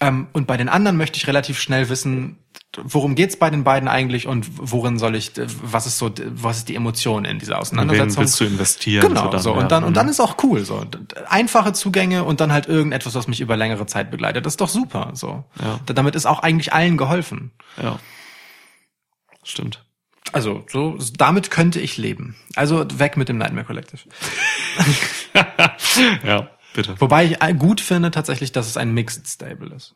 [0.00, 2.38] Ähm, und bei den anderen möchte ich relativ schnell wissen,
[2.84, 6.68] worum geht's bei den beiden eigentlich und worin soll ich, was ist so, was ist
[6.68, 8.16] die Emotion in dieser In wen Auseinandersetzung?
[8.22, 9.08] willst du investieren?
[9.08, 9.56] Genau, so, ja.
[9.60, 9.94] und dann, und Mhm.
[9.94, 10.84] dann ist auch cool, so.
[11.28, 14.46] Einfache Zugänge und dann halt irgendetwas, was mich über längere Zeit begleitet.
[14.46, 15.42] Das ist doch super, so.
[15.60, 15.80] Ja.
[15.86, 17.50] Da- Damit ist auch eigentlich allen geholfen.
[17.82, 17.98] Ja.
[19.42, 19.84] Stimmt.
[20.34, 22.34] Also, so, damit könnte ich leben.
[22.56, 24.00] Also, weg mit dem Nightmare Collective.
[26.24, 27.00] ja, bitte.
[27.00, 29.94] Wobei ich gut finde tatsächlich, dass es ein Mixed Stable ist.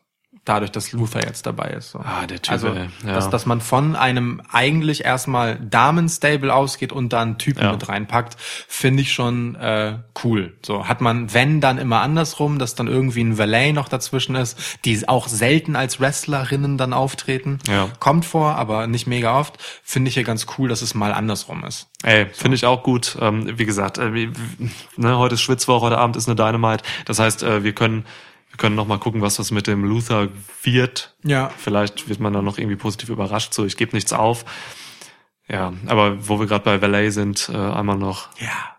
[0.49, 1.91] Dadurch, dass Luther jetzt dabei ist.
[1.91, 1.99] So.
[1.99, 2.89] Ah, der Typ, Also, ey.
[3.05, 3.13] Ja.
[3.13, 7.71] dass, dass man von einem eigentlich erstmal Damen-Stable ausgeht und dann Typen Ja.
[7.73, 10.53] mit reinpackt, finde ich schon äh, cool.
[10.65, 14.57] So hat man, wenn dann immer andersrum, dass dann irgendwie ein Valet noch dazwischen ist,
[14.85, 17.59] die auch selten als Wrestlerinnen dann auftreten.
[17.67, 17.87] Ja.
[17.99, 19.57] Kommt vor, aber nicht mega oft.
[19.83, 21.89] Finde ich hier ganz cool, dass es mal andersrum ist.
[22.01, 23.17] Ey, finde ich auch gut.
[23.21, 24.31] Ähm, wie gesagt, äh, wie,
[24.97, 26.83] ne, heute ist Schwitzwoche, heute Abend ist eine Dynamite.
[27.05, 28.05] Das heißt, äh, wir können
[28.59, 30.29] können noch mal gucken, was das mit dem Luther
[30.61, 31.15] wird.
[31.23, 31.49] Ja.
[31.57, 33.53] Vielleicht wird man dann noch irgendwie positiv überrascht.
[33.53, 34.45] So, ich gebe nichts auf.
[35.47, 38.29] Ja, aber wo wir gerade bei Valet sind, äh, einmal noch.
[38.39, 38.77] Ja.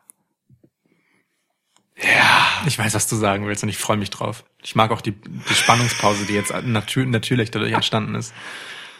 [2.00, 2.62] Ja.
[2.66, 4.44] Ich weiß, was du sagen willst und ich freue mich drauf.
[4.62, 8.32] Ich mag auch die, die Spannungspause, die jetzt natür natürlich dadurch entstanden ist.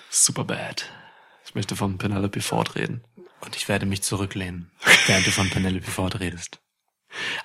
[0.09, 0.91] Superbad.
[1.45, 3.05] Ich möchte von Penelope Ford reden.
[3.41, 4.71] Und ich werde mich zurücklehnen,
[5.07, 6.61] während du von Penelope Ford redest.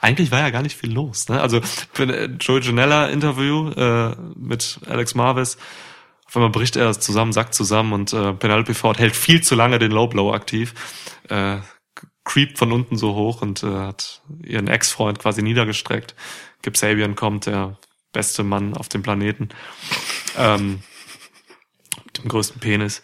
[0.01, 1.28] Eigentlich war ja gar nicht viel los.
[1.30, 1.41] Ne?
[1.41, 1.61] Also
[1.93, 5.57] Pen- Joey Janella Interview äh, mit Alex Marvis.
[6.28, 9.55] Auf einmal bricht er das zusammen, sackt zusammen und äh, Penelope Ford hält viel zu
[9.55, 10.74] lange den Low Blow aktiv.
[11.30, 11.57] Äh,
[12.24, 16.15] creept von unten so hoch und äh, hat ihren Ex-Freund quasi niedergestreckt.
[16.64, 17.77] Gib Sabian kommt, der
[18.11, 19.49] beste Mann auf dem Planeten.
[20.38, 20.81] Ähm,
[22.06, 23.03] mit dem größten Penis.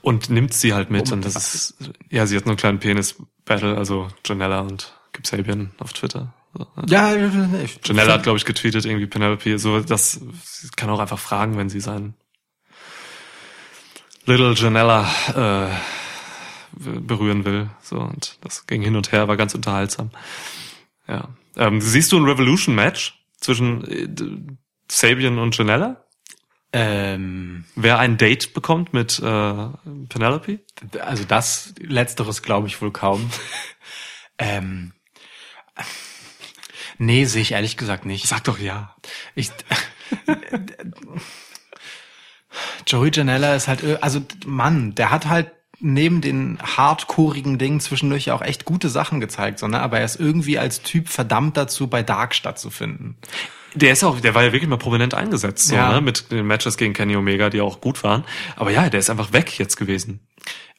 [0.00, 1.10] Und nimmt sie halt mit.
[1.10, 1.54] Oh, und das was?
[1.54, 1.74] ist,
[2.10, 6.32] ja, sie hat nur einen kleinen Penis-Battle, also Janella und Sabian auf Twitter.
[6.58, 6.66] Ne?
[6.86, 11.18] Ja, ich, Janella hat, glaube ich, getweetet, irgendwie Penelope, so, das, sie kann auch einfach
[11.18, 12.14] fragen, wenn sie sein
[14.24, 15.74] Little Janella, äh,
[16.74, 20.10] berühren will, so, und das ging hin und her, war ganz unterhaltsam.
[21.06, 21.28] Ja.
[21.56, 24.08] Ähm, siehst du ein Revolution-Match zwischen äh,
[24.88, 26.02] Sabian und Janella?
[26.72, 29.68] ähm, Wer ein Date bekommt mit äh,
[30.08, 30.60] Penelope?
[31.00, 33.30] also das Letzteres glaube ich wohl kaum.
[34.38, 34.92] ähm,
[36.98, 38.26] nee, sehe ich ehrlich gesagt nicht.
[38.26, 38.96] Sag doch ja.
[39.34, 39.50] Ich,
[42.86, 45.50] Joey Janella ist halt, also Mann, der hat halt
[45.80, 49.80] neben den hardcoreigen Dingen zwischendurch auch echt gute Sachen gezeigt, so, ne?
[49.80, 53.16] aber er ist irgendwie als Typ verdammt dazu, bei Dark stattzufinden.
[53.74, 55.94] Der ist auch, der war ja wirklich mal prominent eingesetzt, so, Ja.
[55.94, 58.24] ne, mit den Matches gegen Kenny Omega, die auch gut waren.
[58.54, 60.20] Aber ja, der ist einfach weg jetzt gewesen.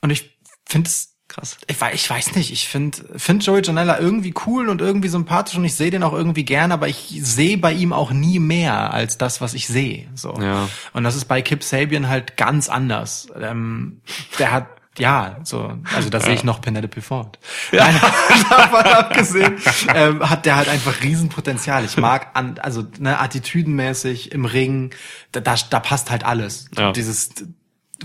[0.01, 1.57] Und ich finde es Krass.
[1.65, 5.65] Ich, ich weiß nicht, ich finde find Joey Janela irgendwie cool und irgendwie sympathisch und
[5.65, 9.17] ich sehe den auch irgendwie gern, aber ich sehe bei ihm auch nie mehr als
[9.17, 10.07] das, was ich sehe.
[10.13, 10.39] So.
[10.39, 10.69] Ja.
[10.93, 13.29] Und das ist bei Kip Sabian halt ganz anders.
[13.41, 14.01] Ähm,
[14.37, 14.67] der hat
[14.99, 17.39] ja, so, also da sehe ich noch Penelope Ford.
[17.71, 17.99] Nein,
[18.51, 19.55] davon abgesehen,
[19.95, 21.83] ähm, hat der halt einfach Riesenpotenzial.
[21.83, 24.93] Ich mag an, also ne, attitüdenmäßig im Ring,
[25.31, 26.69] da, da, da passt halt alles.
[26.77, 26.91] Ja.
[26.91, 27.31] Dieses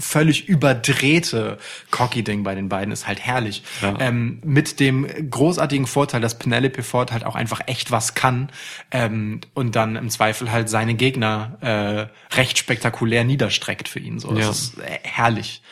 [0.00, 1.58] völlig überdrehte
[1.90, 3.62] Cocky-Ding bei den beiden ist halt herrlich.
[3.82, 3.94] Ja.
[4.00, 8.50] Ähm, mit dem großartigen Vorteil, dass Penelope Ford halt auch einfach echt was kann
[8.90, 14.18] ähm, und dann im Zweifel halt seine Gegner äh, recht spektakulär niederstreckt für ihn.
[14.18, 14.50] So, das Ja.
[14.50, 15.62] ist äh, herrlich.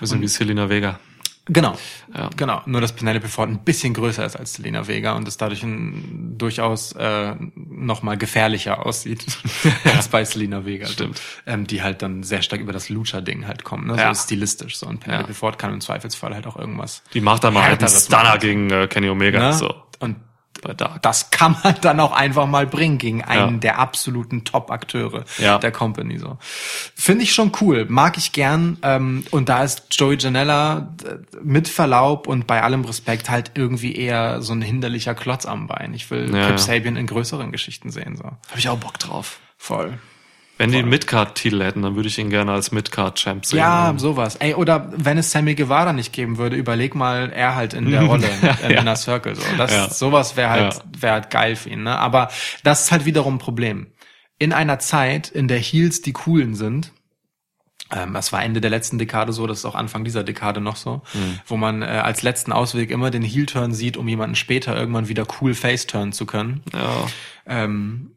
[0.00, 0.98] Bisschen wie Selena Vega.
[1.52, 1.76] Genau.
[2.14, 2.30] Ja.
[2.36, 2.62] Genau.
[2.66, 6.34] Nur, dass Penelope Ford ein bisschen größer ist als Selena Vega und es dadurch ein,
[6.38, 9.24] durchaus äh, noch mal gefährlicher aussieht
[9.84, 10.86] als bei Selena Vega.
[10.86, 11.20] Stimmt.
[11.46, 13.86] Ähm, die halt dann sehr stark über das Lucha-Ding halt kommen.
[13.86, 13.96] Ne?
[13.96, 14.14] Ja.
[14.14, 14.76] So stilistisch.
[14.76, 14.86] So.
[14.86, 15.34] Und Penelope Ja.
[15.34, 17.02] Ford kann im Zweifelsfall halt auch irgendwas.
[17.12, 18.40] Die macht dann mal halt einen Stunner machen.
[18.40, 19.38] gegen äh, Kenny Omega.
[19.38, 19.52] Ne?
[19.52, 19.74] So.
[19.98, 20.16] Und
[20.62, 21.02] Bei Dark.
[21.02, 23.58] das kann man dann auch einfach mal bringen gegen einen Ja.
[23.58, 25.58] der absoluten Top-Akteure Ja.
[25.58, 26.18] der Company.
[26.18, 26.38] So
[26.94, 28.78] finde ich schon cool, mag ich gern.
[28.82, 33.94] Ähm, und da ist Joey Janella äh, mit Verlaub und bei allem Respekt halt irgendwie
[33.96, 35.92] eher so ein hinderlicher Klotz am Bein.
[35.94, 36.58] Ich will Ja, ja.
[36.58, 38.16] Sabian in größeren Geschichten sehen.
[38.16, 39.40] So Habe ich auch Bock drauf.
[39.58, 39.98] voll.
[40.62, 43.58] Wenn die einen Midcard-Titel hätten, dann würde ich ihn gerne als Midcard-Champ sehen.
[43.58, 44.36] Ja, sowas.
[44.36, 48.02] Ey, oder wenn es Sammy Guevara nicht geben würde, überleg mal, er halt in der
[48.06, 48.28] Rolle
[48.62, 48.80] im Ja.
[48.80, 49.34] Inner Circle.
[49.34, 49.42] So.
[49.58, 49.88] Das, Ja.
[49.90, 50.80] Sowas wäre halt, Ja.
[51.00, 51.82] wäre halt geil für ihn.
[51.82, 51.98] Ne?
[51.98, 52.28] Aber
[52.62, 53.88] das ist halt wiederum ein Problem.
[54.38, 56.92] In einer Zeit, in der Heels die Coolen sind,
[57.94, 60.76] ähm, das war Ende der letzten Dekade so, das ist auch Anfang dieser Dekade noch
[60.76, 61.40] so, Mhm.
[61.46, 65.26] wo man äh, als letzten Ausweg immer den Heel-Turn sieht, um jemanden später irgendwann wieder
[65.40, 67.06] cool Face-Turn zu können Ja.
[67.46, 68.12] ähm,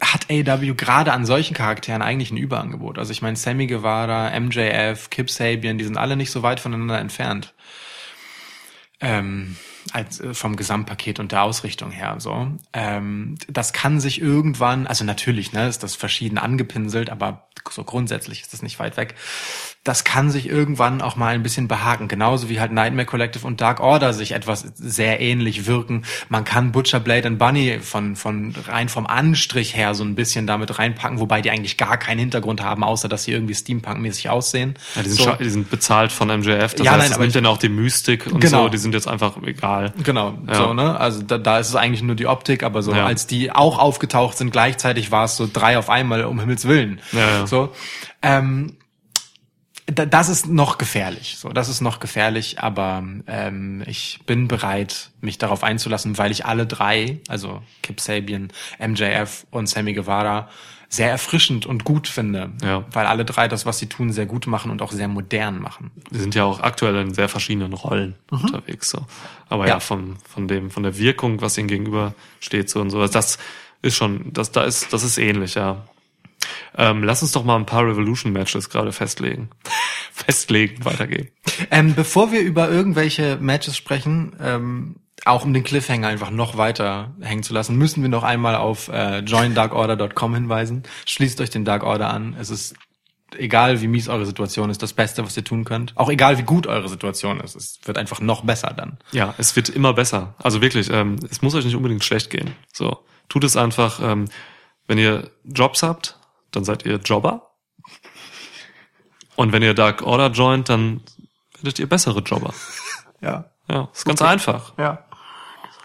[0.00, 2.98] hat AEW gerade an solchen Charakteren eigentlich ein Überangebot.
[2.98, 6.98] Also ich meine, Sammy Guevara, MJF, Kip Sabian, die sind alle nicht so weit voneinander
[6.98, 7.54] entfernt.
[9.00, 9.56] Ähm,
[9.92, 12.48] als, äh, vom Gesamtpaket und der Ausrichtung her so.
[12.72, 18.42] Ähm, das kann sich irgendwann, also natürlich, ne, ist das verschieden angepinselt, aber so grundsätzlich
[18.42, 19.14] ist das nicht weit weg.
[19.84, 23.60] Das kann sich irgendwann auch mal ein bisschen behaken, genauso wie halt Nightmare Collective und
[23.60, 26.04] Dark Order sich etwas sehr ähnlich wirken.
[26.30, 30.46] Man kann Butcher Blade und Bunny von von rein vom Anstrich her so ein bisschen
[30.46, 34.74] damit reinpacken, wobei die eigentlich gar keinen Hintergrund haben, außer dass sie irgendwie Steampunk-mäßig aussehen.
[34.94, 35.32] Ja, die, sind So.
[35.32, 36.74] die sind bezahlt von MJF.
[36.74, 38.64] Das Ja, heißt, nein, es aber nimmt dann auch die Mystik und Genau.
[38.64, 38.68] so.
[38.70, 39.73] Die sind jetzt einfach egal.
[40.02, 40.54] Genau, Ja.
[40.54, 40.98] so, ne?
[40.98, 43.06] Also da, da ist es eigentlich nur die Optik, aber so, Ja.
[43.06, 47.00] als die auch aufgetaucht sind, gleichzeitig war es so drei auf einmal, um Himmels Willen.
[47.12, 47.46] Ja.
[47.46, 47.70] So.
[48.22, 48.76] Ähm,
[49.86, 51.36] das ist noch gefährlich.
[51.38, 56.46] So, das ist noch gefährlich, aber ähm, ich bin bereit, mich darauf einzulassen, weil ich
[56.46, 58.48] alle drei, also Kip Sabian,
[58.78, 60.48] MJF und Sammy Guevara,
[60.88, 62.52] sehr erfrischend und gut finde.
[62.62, 62.84] Ja.
[62.92, 65.90] Weil alle drei das, was sie tun, sehr gut machen und auch sehr modern machen.
[66.10, 68.90] Die sind ja auch aktuell in sehr verschiedenen Rollen unterwegs.
[68.90, 69.04] So.
[69.48, 69.78] Aber ja, Mhm.
[69.78, 69.80] Ja.
[69.80, 73.04] von, von dem, von der Wirkung, was ihnen gegenüber steht, so und so.
[73.06, 73.38] Das
[73.82, 75.84] ist schon, das, da ist, das ist ähnlich, ja.
[76.76, 79.50] Ähm, lass uns doch mal ein paar Revolution-Matches gerade festlegen.
[80.12, 81.28] festlegen, weitergehen.
[81.70, 87.14] Ähm, bevor wir über irgendwelche Matches sprechen, ähm, auch um den Cliffhanger einfach noch weiter
[87.20, 90.82] hängen zu lassen, müssen wir noch einmal auf äh, joindarkorder.com hinweisen.
[91.06, 92.36] Schließt euch den Dark Order an.
[92.38, 92.74] Es ist
[93.38, 95.96] egal, wie mies eure Situation ist, das Beste, was ihr tun könnt.
[95.96, 97.56] Auch egal, wie gut eure Situation ist.
[97.56, 98.98] Es wird einfach noch besser dann.
[99.12, 100.34] Ja, es wird immer besser.
[100.38, 102.54] Also wirklich, ähm, es muss euch nicht unbedingt schlecht gehen.
[102.72, 102.98] So,
[103.28, 104.00] tut es einfach.
[104.02, 104.26] Ähm,
[104.86, 106.18] wenn ihr Jobs habt,
[106.56, 107.50] dann seid ihr Jobber.
[109.36, 111.00] Und wenn ihr Dark Order joint, dann
[111.60, 112.54] werdet ihr bessere Jobber.
[113.20, 113.50] Ja.
[113.68, 114.74] Ja, ist ganz einfach.
[114.78, 115.04] Ja.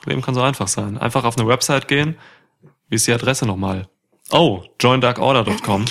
[0.06, 0.98] Leben kann so einfach sein.
[0.98, 2.18] Einfach auf eine Website gehen.
[2.90, 3.88] Wie ist die Adresse nochmal?
[4.32, 5.86] Oh, joindarkorder.com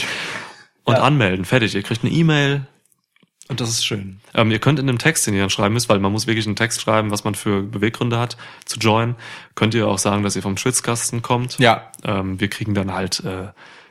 [0.84, 1.00] und Ja.
[1.02, 1.44] anmelden.
[1.44, 1.74] Fertig.
[1.74, 2.66] Ihr kriegt eine E-Mail.
[3.48, 4.20] Und das ist schön.
[4.34, 6.46] Ähm, ihr könnt in dem Text, den ihr dann schreiben müsst, weil man muss wirklich
[6.46, 8.36] einen Text schreiben, was man für Beweggründe hat,
[8.66, 9.16] zu joinen,
[9.54, 11.58] könnt ihr auch sagen, dass ihr vom Schwitzkasten kommt.
[11.58, 11.90] Ja.
[12.04, 13.48] Ähm, wir kriegen dann halt, äh,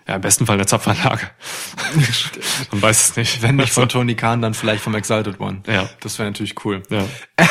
[0.07, 1.29] ja, im besten Fall eine Zapfanlage.
[2.71, 3.41] man weiß es nicht.
[3.41, 5.61] Wenn nicht von Tony Khan, dann vielleicht vom Exalted One.
[5.67, 5.89] Ja.
[5.99, 6.81] Das wäre natürlich cool.
[6.89, 7.03] ja.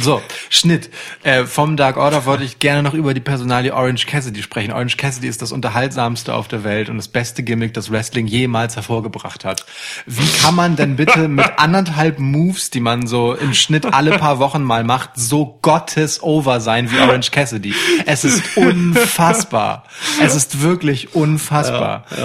[0.00, 0.90] So, Schnitt.
[1.22, 4.72] Äh, vom Dark Order wollte ich gerne noch über die Personalie Orange Cassidy sprechen.
[4.72, 8.76] Orange Cassidy ist das unterhaltsamste auf der Welt und das beste Gimmick, das Wrestling jemals
[8.76, 9.66] hervorgebracht hat.
[10.06, 14.38] Wie kann man denn bitte mit anderthalb Moves, die man so im Schnitt alle paar
[14.38, 17.74] Wochen mal macht, so gottes over sein wie Orange Cassidy?
[18.06, 19.84] Es ist unfassbar.
[20.20, 21.25] Es ist wirklich unfassbar.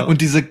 [0.07, 0.47] Und diese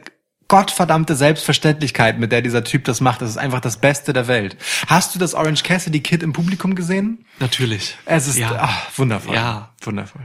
[0.48, 4.56] gottverdammte Selbstverständlichkeit, mit der dieser Typ das macht, das ist einfach das Beste der Welt.
[4.88, 7.24] Hast du das Orange Cassidy Kid im Publikum gesehen?
[7.38, 7.96] Natürlich.
[8.04, 8.58] Es ist Ja.
[8.60, 9.34] ach, wundervoll.
[9.34, 9.72] Ja.
[9.82, 10.22] Wundervoll.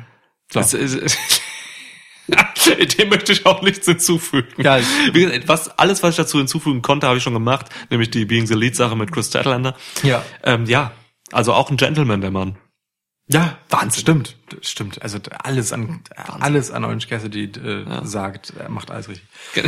[0.51, 0.59] So.
[0.59, 1.17] Es, es,
[2.97, 4.47] Dem möchte ich auch nichts hinzufügen.
[4.61, 4.79] Ja,
[5.13, 8.25] Wie gesagt, was, alles, was ich dazu hinzufügen konnte, habe ich schon gemacht, nämlich die
[8.25, 9.75] Being the Lead Sache mit Chris Statlander.
[10.01, 10.23] Ja.
[10.43, 10.91] Ähm, ja,
[11.31, 12.57] also auch ein Gentleman, der Mann.
[13.27, 14.01] Ja, Wahnsinn.
[14.01, 15.01] Stimmt, stimmt.
[15.01, 19.25] Also alles an alles an Orange Cassidy äh, sagt, er macht alles richtig.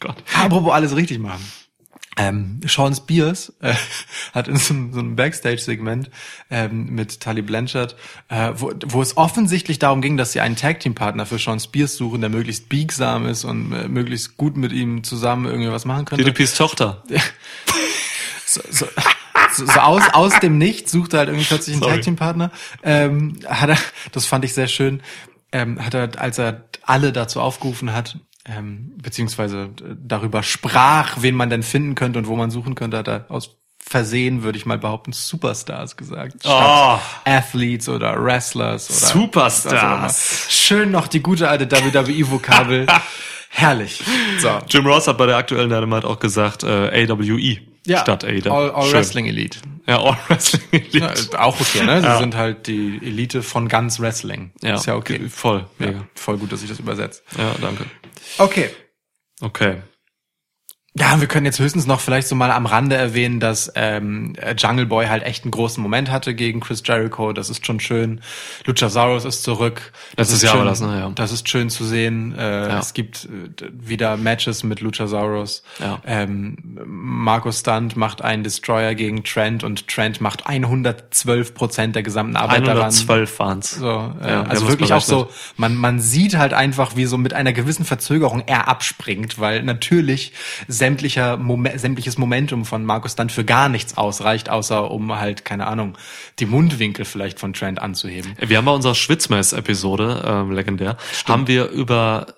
[0.00, 0.16] Gott.
[0.34, 1.44] Apropos alles richtig machen.
[2.16, 3.74] Ähm, Sean Spears äh,
[4.34, 6.10] hat in so, einem- so einem Backstage-Segment
[6.50, 7.94] ähm, mit Tully Blanchard,
[8.28, 12.20] äh, wo, wo es offensichtlich darum ging, dass sie einen Tag-Team-Partner für Sean Spears suchen,
[12.20, 16.24] der möglichst biegsam ist und äh, möglichst gut mit ihm zusammen irgendwie was machen könnte.
[16.24, 17.04] DDPs Tochter.
[18.46, 18.86] so, so,
[19.66, 21.82] so, so aus, aus dem Nichts sucht er halt irgendwie plötzlich einen.
[21.82, 22.50] Tag Team Partner.
[22.82, 23.78] Ähm, hat er,
[24.12, 25.02] das fand ich sehr schön,
[25.52, 31.34] ähm, hat er, als er alle dazu aufgerufen hat, ähm, beziehungsweise äh, darüber sprach, wen
[31.34, 34.66] man denn finden könnte und wo man suchen könnte, hat er aus Versehen, würde ich
[34.66, 36.34] mal behaupten, Superstars gesagt.
[36.40, 36.98] Statt Oh.
[37.24, 40.46] Athletes oder Wrestlers oder Superstars.
[40.48, 42.86] Schön noch die gute alte WWE-Vokabel.
[43.48, 44.00] Herrlich.
[44.38, 44.58] So.
[44.68, 47.58] Jim Ross hat bei der aktuellen Dynamite auch gesagt, äh, AWE
[47.98, 48.50] statt AW.
[48.50, 48.92] All, All.
[48.92, 49.58] Wrestling Elite.
[49.86, 50.98] Ja, All Wrestling Elite.
[51.32, 52.00] Ja, auch okay, ne?
[52.00, 52.18] Sie Ja.
[52.18, 54.52] sind halt die Elite von ganz Wrestling.
[54.62, 55.28] Ja, Ist ja okay.
[55.28, 55.66] Voll.
[55.78, 56.06] Ja, Mega.
[56.14, 57.22] voll gut, dass ich das übersetze.
[57.36, 57.84] Ja, danke.
[58.38, 58.70] Okay.
[59.40, 59.76] Okay.
[60.98, 64.86] Ja, wir können jetzt höchstens noch vielleicht so mal am Rande erwähnen, dass ähm, Jungle
[64.86, 67.32] Boy halt echt einen großen Moment hatte gegen Chris Jericho.
[67.32, 68.20] Das ist schon schön.
[68.66, 69.92] Luchasaurus ist zurück.
[70.16, 70.98] Das Letztes ist Jahr schön, war das, ne?
[70.98, 71.12] Ja.
[71.14, 72.34] Das ist schön zu sehen.
[72.36, 72.40] Äh,
[72.70, 72.78] Ja.
[72.80, 75.62] Es gibt äh, wieder Matches mit Luchasaurus.
[75.78, 76.00] Ja.
[76.04, 82.34] Ähm, Marco Stunt macht einen Destroyer gegen Trent und Trent macht 112 Prozent der gesamten
[82.34, 82.78] Arbeit daran.
[82.78, 83.76] 112 waren's.
[83.76, 87.32] So, äh, Ja, also wirklich auch so, man, man sieht halt einfach, wie so mit
[87.32, 90.32] einer gewissen Verzögerung er abspringt, weil natürlich
[90.80, 95.68] sämtlicher Momen, sämtliches Momentum von Markus dann für gar nichts ausreicht, außer um halt, keine
[95.68, 95.96] Ahnung,
[96.40, 98.32] die Mundwinkel vielleicht von Trent anzuheben.
[98.40, 100.96] Wir haben bei unserer Schwitzmess-Episode, ähm, legendär,
[101.28, 102.34] haben wir über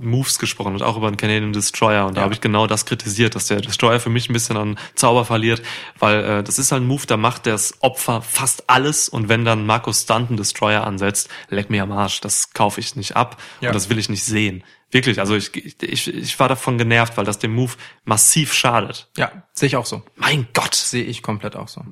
[0.00, 2.06] Moves gesprochen und auch über den Canadian Destroyer.
[2.06, 2.24] Und da Ja.
[2.24, 5.62] habe ich genau das kritisiert, dass der Destroyer für mich ein bisschen an Zauber verliert,
[5.98, 9.44] weil äh, das ist halt ein Move, da macht das Opfer fast alles und wenn
[9.44, 13.40] dann Markus Stunt einen Destroyer ansetzt, leck mir am Arsch, das kaufe ich nicht ab
[13.60, 13.70] Ja.
[13.70, 14.62] und das will ich nicht sehen.
[14.90, 17.72] Wirklich, also ich, ich, ich war davon genervt, weil das dem Move
[18.06, 19.06] massiv schadet.
[19.18, 20.02] Ja, sehe ich auch so.
[20.16, 20.74] Mein Gott.
[20.74, 21.82] Sehe ich komplett auch so.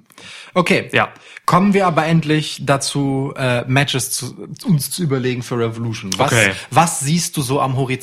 [0.55, 1.13] Okay, Ja.
[1.45, 6.11] kommen wir aber endlich dazu, äh, Matches zu, uns zu überlegen für Revolution.
[6.17, 6.53] Was, Okay.
[6.71, 7.96] was siehst du so am Horizont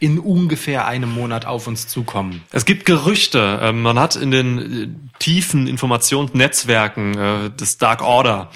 [0.00, 2.42] in ungefähr einem Monat auf uns zukommen?
[2.52, 3.60] Es gibt Gerüchte.
[3.62, 8.50] Ähm, man hat in den äh, tiefen Informationsnetzwerken äh, des Dark Order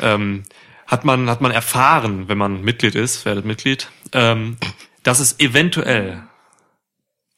[0.00, 0.44] ähm,
[0.86, 4.58] hat man hat man erfahren, wenn man Mitglied ist, werdet Mitglied, ähm,
[5.02, 6.22] dass es eventuell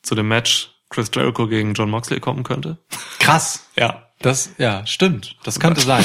[0.03, 2.79] zu dem Match Chris Jericho gegen John Moxley kommen könnte.
[3.19, 3.69] Krass.
[3.77, 4.04] Ja.
[4.25, 5.37] Das, ja, stimmt.
[5.45, 6.05] Das könnte sein.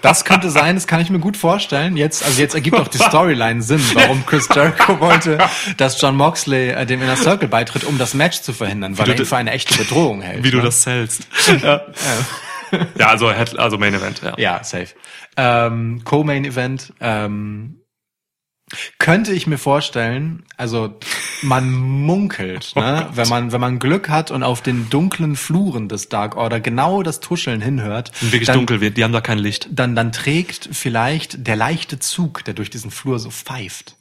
[0.00, 1.96] Das könnte sein, das kann ich mir gut vorstellen.
[1.96, 5.38] Jetzt, also jetzt ergibt auch die Storyline Sinn, warum Chris Jericho wollte,
[5.76, 9.12] dass John Moxley äh, dem Inner Circle beitritt, um das Match zu verhindern, weil du
[9.12, 10.44] er ihn für eine echte Bedrohung hält.
[10.44, 10.62] Wie du ne?
[10.62, 11.26] das zählst.
[11.62, 11.80] ja.
[12.96, 14.22] ja, also also Main Event.
[14.22, 14.34] Ja.
[14.38, 14.88] Ja, safe.
[15.36, 17.81] Ähm, Co-Main Event, ähm,
[18.98, 20.98] könnte ich mir vorstellen, also
[21.42, 26.08] man munkelt, ne, wenn man wenn man Glück hat und auf den dunklen Fluren des
[26.08, 28.96] Dark Order genau das Tuscheln hinhört, Und wirklich dann, dunkel wird.
[28.96, 29.68] Die haben da kein Licht.
[29.70, 33.96] dann dann trägt vielleicht der leichte Zug, der durch diesen Flur so pfeift,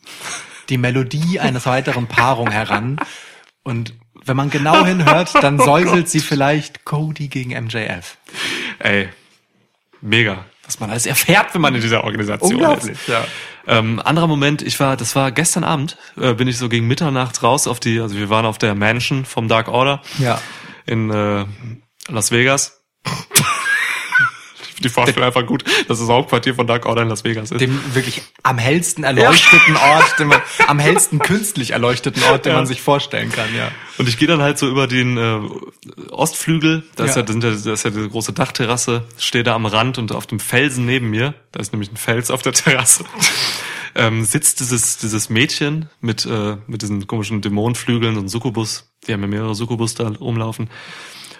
[0.69, 2.97] die Melodie einer weiteren Paarung heran
[3.63, 3.93] und
[4.25, 8.17] wenn man genau hinhört, dann säuselt sie vielleicht Cody gegen MJF.
[8.79, 9.09] Ey,
[10.01, 10.45] mega.
[10.65, 13.07] Was man alles erfährt, wenn man in dieser Organisation ist.
[13.07, 13.25] ja.
[13.67, 17.43] Ähm, anderer Moment, ich war, das war gestern Abend, äh, bin ich so gegen Mitternacht
[17.43, 20.39] raus auf die, also wir waren auf der Mansion vom Dark Order Ja.
[20.85, 21.45] in äh,
[22.09, 22.81] Las Vegas.
[24.81, 27.59] Die Vorstellung einfach gut, dass das Hauptquartier von Dark Order in Las Vegas ist.
[27.61, 32.57] dem wirklich am hellsten erleuchteten Ort, den man, am hellsten künstlich erleuchteten Ort, den Ja.
[32.57, 33.71] man sich vorstellen kann, ja.
[33.97, 35.39] Und ich gehe dann halt so über den äh,
[36.09, 37.21] Ostflügel, da ist Ja.
[37.21, 40.11] ja, da sind ja, da ist ja diese große Dachterrasse, stehe da am Rand und
[40.11, 43.05] auf dem Felsen neben mir, da ist nämlich ein Fels auf der Terrasse,
[43.95, 49.21] ähm, sitzt dieses, dieses Mädchen mit, äh, mit diesen komischen Dämonenflügeln und Succubus, die haben
[49.21, 50.69] ja mehrere Succubus da rumlaufen,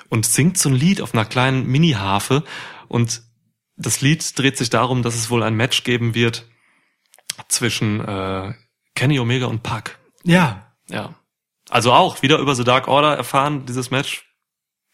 [0.10, 2.44] und singt so ein Lied auf einer kleinen Mini-Harfe
[2.90, 3.22] und
[3.82, 6.46] das Lied dreht sich darum, dass es wohl ein Match geben wird
[7.48, 8.54] zwischen äh,
[8.96, 9.98] Kenny Omega und Pac.
[10.24, 10.72] Ja.
[10.90, 11.16] Ja.
[11.70, 14.26] Also auch wieder über The Dark Order erfahren, dieses Match.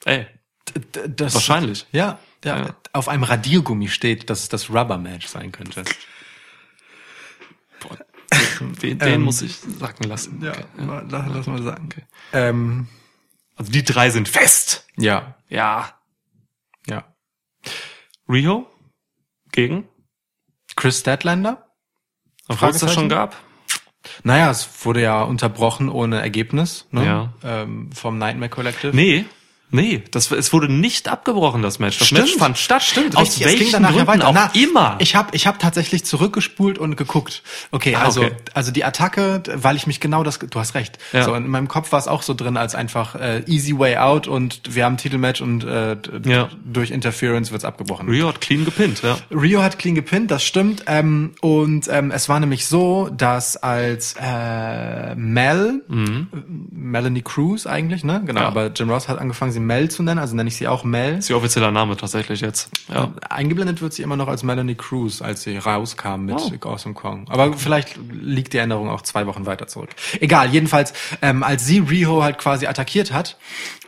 [0.05, 0.27] Ey,
[0.75, 1.85] D- Das, Wahrscheinlich.
[1.91, 2.75] Ja, ja, Ja.
[2.93, 5.83] Auf einem Radiergummi steht, dass es das Rubber-Match sein könnte.
[8.81, 10.37] den, den muss ich sacken lassen.
[10.47, 10.63] Okay.
[10.77, 11.89] lass, lass mal sagen.
[12.33, 12.87] Ähm,
[13.55, 14.85] Also die drei sind fest.
[14.97, 15.93] ja, Ja.
[16.87, 17.05] ja.
[18.29, 18.67] Rio
[19.57, 19.89] gegen,
[20.75, 21.67] Chris Statlander?
[22.47, 23.35] obwohl es das schon gab.
[24.23, 27.05] Naja, es wurde ja unterbrochen ohne Ergebnis ne?
[27.05, 27.33] Ja.
[27.43, 28.95] ähm, vom Nightmare Collective.
[28.95, 29.25] Nee,
[29.71, 31.99] nee, das, es wurde nicht abgebrochen, das Match.
[31.99, 32.83] Das Match fand statt.
[32.83, 33.45] Stimmt, Aus richtig.
[33.45, 34.27] Welchen Gründen weiter.
[34.27, 34.95] auch Na, immer.
[34.99, 37.43] Ich habe ich hab tatsächlich zurückgespult und geguckt.
[37.71, 38.31] Okay, Ah, also okay.
[38.53, 40.97] also die Attacke, weil ich mich genau das, du hast recht.
[41.13, 41.23] Ja.
[41.23, 44.27] So in meinem Kopf war es auch so drin als einfach äh, easy way out
[44.27, 46.49] und wir haben Titelmatch und äh, Ja.
[46.65, 48.07] durch Interference wird's abgebrochen.
[48.09, 49.17] Rio hat clean gepinnt, ja.
[49.31, 50.83] Rio hat clean gepinnt, das stimmt.
[50.87, 55.93] Ähm, und ähm, es war nämlich so, dass als äh, Mel, äh,
[56.71, 58.21] Melanie Cruz eigentlich, ne?
[58.25, 58.43] Genau, Mhm.
[58.43, 58.47] Ja.
[58.47, 61.17] aber Jim Ross hat angefangen, sie Mel zu nennen, also nenne ich sie auch Mel.
[61.17, 62.69] Ist ihr offizieller Name tatsächlich jetzt.
[62.93, 63.11] Ja.
[63.29, 66.69] Eingeblendet wird sie immer noch als Melanie Cruz, als sie rauskam mit Oh.
[66.69, 67.25] Awesome Kong.
[67.29, 69.89] Aber vielleicht liegt die Erinnerung auch zwei Wochen weiter zurück.
[70.19, 73.37] Egal, jedenfalls, ähm, als sie Riho halt quasi attackiert hat,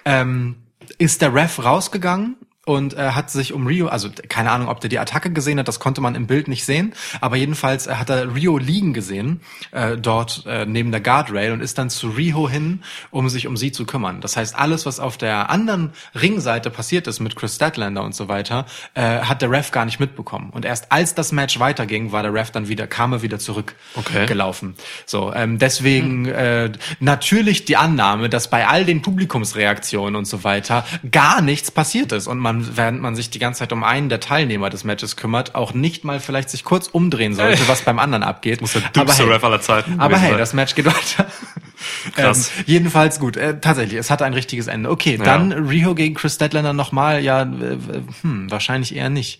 [0.05, 0.55] ähm,
[0.97, 2.35] ist der Ref rausgegangen
[2.69, 5.67] und äh, hat sich um Rio, also keine Ahnung, ob der die Attacke gesehen hat,
[5.67, 9.41] das konnte man im Bild nicht sehen, aber jedenfalls äh, hat er Rio liegen gesehen,
[9.71, 13.57] äh, dort äh, neben der Guardrail und ist dann zu Rio hin, um sich um
[13.57, 14.21] sie zu kümmern.
[14.21, 18.27] Das heißt, alles, was auf der anderen Ringseite passiert ist mit Chris Statlander und so
[18.27, 20.51] weiter, äh, hat der Ref gar nicht mitbekommen.
[20.51, 23.73] Und erst als das Match weiterging, war der Ref dann wieder, kam er wieder zurück
[23.95, 24.27] Okay.
[24.27, 24.75] gelaufen.
[25.07, 30.85] So, ähm, deswegen äh, natürlich die Annahme, dass bei all den Publikumsreaktionen und so weiter
[31.11, 34.19] gar nichts passiert ist und man, während man sich die ganze Zeit um einen der
[34.19, 38.23] Teilnehmer des Matches kümmert, auch nicht mal vielleicht sich kurz umdrehen sollte, was beim anderen
[38.23, 38.61] abgeht.
[38.61, 40.37] Muss der dümmste hey, Ref aller Zeiten Aber hey, sein.
[40.39, 41.27] das Match geht weiter.
[42.15, 42.51] Krass.
[42.57, 43.37] Ähm, jedenfalls gut.
[43.37, 44.89] Äh, tatsächlich, es hatte ein richtiges Ende.
[44.89, 45.23] Okay, Ja.
[45.23, 47.21] dann Riho gegen Chris Statlander nochmal.
[47.23, 47.77] Ja, äh,
[48.21, 49.39] hm, wahrscheinlich eher nicht.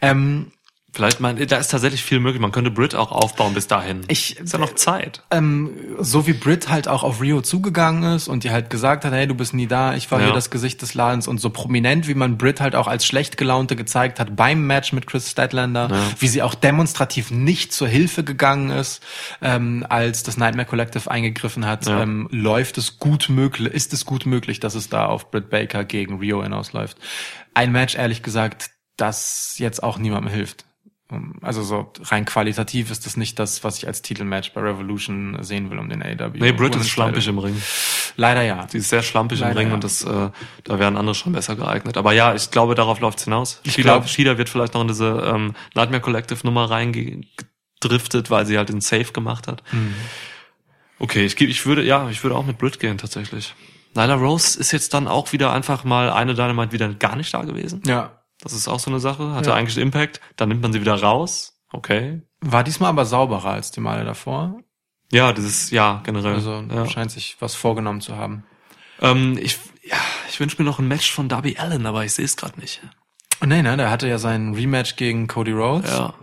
[0.00, 0.52] Ähm,
[0.96, 2.40] Vielleicht, man, da ist tatsächlich viel möglich.
[2.40, 4.00] Man könnte Brit auch aufbauen bis dahin.
[4.08, 5.22] Ich- ist ja noch Zeit.
[5.30, 9.12] ähm, so wie Britt halt auch auf Rio zugegangen ist und die halt gesagt hat,
[9.12, 10.24] hey, du bist nie da, ich war Ja.
[10.28, 13.36] hier das Gesicht des Ladens und so prominent, wie man Britt halt auch als schlecht
[13.36, 18.24] gelaunte gezeigt hat beim Match mit Chris Statlander, wie sie auch demonstrativ nicht zur Hilfe
[18.24, 19.02] gegangen ist,
[19.42, 22.00] ähm, als das Nightmare Collective eingegriffen hat, Ja.
[22.02, 25.84] ähm, läuft es gut möglich, ist es gut möglich, dass es da auf Britt Baker
[25.84, 26.96] gegen Rio hinausläuft.
[27.52, 30.64] Ein Match, ehrlich gesagt, das jetzt auch niemandem hilft.
[31.40, 35.70] Also so rein qualitativ ist das nicht das, was ich als Titelmatch bei Revolution sehen
[35.70, 36.30] will um den AW.
[36.38, 37.62] Nee, Brit Women's ist schlampig im Ring.
[38.16, 38.66] Leider ja.
[38.68, 39.74] Sie ist sehr schlampig im Leider, Ring ja.
[39.74, 40.30] und das, äh,
[40.64, 41.96] da wären andere schon besser geeignet.
[41.96, 43.60] Aber ja, ich glaube, darauf läuft's hinaus.
[43.62, 48.44] Ich Shida, glaub- Shida wird vielleicht noch in diese ähm, Nightmare Collective Nummer reingedriftet, weil
[48.46, 49.62] sie halt den Safe gemacht hat.
[49.72, 49.94] Mhm.
[50.98, 53.54] Okay, ich, ich würde, ja, ich würde auch mit Brit gehen tatsächlich.
[53.94, 57.42] Nyla Rose ist jetzt dann auch wieder einfach mal eine Dynamite wieder gar nicht da
[57.42, 57.82] gewesen.
[57.86, 58.15] Ja.
[58.46, 59.32] Das ist auch so eine Sache.
[59.32, 59.56] Hatte Ja.
[59.56, 60.20] eigentlich Impact.
[60.36, 61.58] Dann nimmt man sie wieder raus.
[61.72, 62.22] Okay.
[62.40, 64.60] War diesmal aber sauberer als die Male davor.
[65.10, 66.34] Ja, dieses, ja, generell.
[66.34, 66.86] Also ja.
[66.86, 68.44] scheint sich was vorgenommen zu haben.
[69.00, 69.96] Ähm, ich, ja,
[70.28, 72.82] ich wünsche mir noch ein Match von Darby Allen, aber ich sehe es gerade nicht.
[73.44, 75.90] Nee, ne, der hatte ja sein Rematch gegen Cody Rhodes.
[75.90, 76.14] Ja.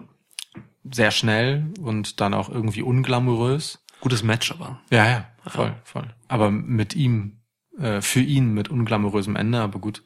[0.89, 3.83] Sehr schnell und dann auch irgendwie unglamourös.
[3.99, 4.79] Gutes Match, aber.
[4.91, 6.07] Ja, ja, voll, voll.
[6.29, 7.41] Aber mit ihm,
[7.77, 10.03] äh, für ihn mit unglamourösem Ende, aber gut.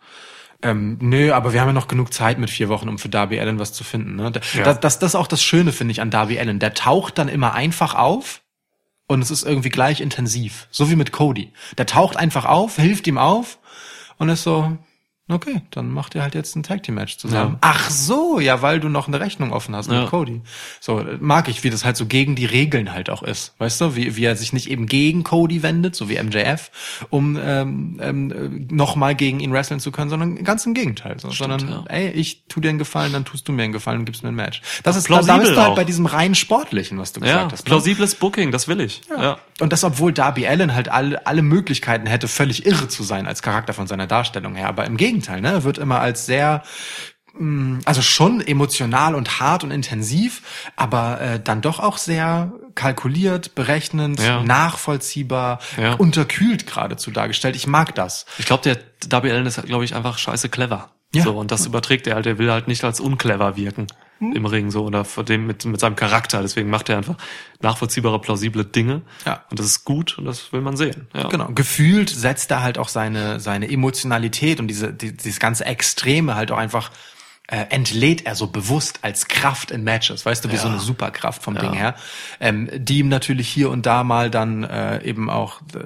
[0.64, 3.40] Ähm, nö, aber wir haben ja noch genug Zeit mit vier Wochen, um für Darby
[3.40, 4.16] Allen was zu finden.
[4.16, 4.32] Ne?
[4.32, 4.64] Da- Ja.
[4.64, 6.60] Das, das, das ist auch das Schöne, finde ich, an Darby Allen.
[6.60, 8.42] Der taucht dann immer einfach auf
[9.08, 10.68] und es ist irgendwie gleich intensiv.
[10.72, 11.52] So wie mit Cody.
[11.78, 13.60] Der taucht einfach auf, hilft ihm auf
[14.18, 14.78] und ist so,
[15.30, 17.54] okay, dann macht ihr halt jetzt ein Tag Team Match zusammen.
[17.54, 17.58] Ja.
[17.62, 20.02] Ach so, ja, weil du noch eine Rechnung offen hast Ja.
[20.02, 20.42] mit Cody.
[20.80, 23.54] So, mag ich, wie das halt so gegen die Regeln halt auch ist.
[23.58, 26.72] Weißt du, wie, wie er sich nicht eben gegen Cody wendet, so wie MJF,
[27.10, 31.20] um ähm, ähm, nochmal gegen ihn wresteln zu können, sondern ganz im Gegenteil.
[31.20, 31.84] So, sondern, ja.
[31.90, 34.30] ey, ich tu dir einen Gefallen, dann tust du mir einen Gefallen und gibst mir
[34.30, 34.62] ein Match.
[34.84, 35.76] Das ist, plausibel da bist du halt auch.
[35.76, 37.60] bei diesem rein sportlichen, was du Ja, gesagt hast.
[37.66, 37.70] ne?
[37.70, 39.02] plausibles Booking, das will ich.
[39.10, 39.38] Ja.
[39.60, 43.42] Und das, obwohl Darby Allen halt alle, alle Möglichkeiten hätte, völlig irre zu sein als
[43.42, 44.68] Charakter von seiner Darstellung her.
[44.68, 46.64] Aber im Gegenteil, ne, er wird immer als sehr,
[47.38, 50.42] mh, also schon emotional und hart und intensiv,
[50.76, 54.42] aber äh, dann doch auch sehr kalkuliert, berechnend, Ja.
[54.44, 55.94] nachvollziehbar, Ja.
[55.94, 57.56] unterkühlt geradezu dargestellt.
[57.56, 58.26] Ich mag das.
[58.38, 58.78] Ich glaube, der
[59.08, 60.92] Darby Allen ist, glaube ich, einfach scheiße clever.
[61.14, 61.24] Ja.
[61.24, 62.26] So, und das überträgt er halt.
[62.26, 63.88] Er will halt nicht als unclever wirken
[64.20, 64.34] Hm.
[64.34, 66.42] im Ring so oder vor dem mit, mit seinem Charakter.
[66.42, 67.18] Deswegen macht er einfach
[67.62, 69.02] nachvollziehbare, plausible Dinge.
[69.26, 69.44] Ja.
[69.52, 71.08] Und das ist gut und das will man sehen.
[71.14, 71.28] Ja.
[71.28, 71.50] Genau.
[71.54, 76.52] Gefühlt setzt er halt auch seine, seine Emotionalität und diese, die, dieses ganze Extreme halt
[76.52, 76.92] auch einfach
[77.50, 80.62] äh, entlädt er so bewusst als Kraft in Matches, weißt du, wie Ja.
[80.62, 81.62] so eine Superkraft vom Ja.
[81.62, 81.96] Ding her,
[82.42, 85.78] ähm, die ihm natürlich hier und da mal dann äh, eben auch äh,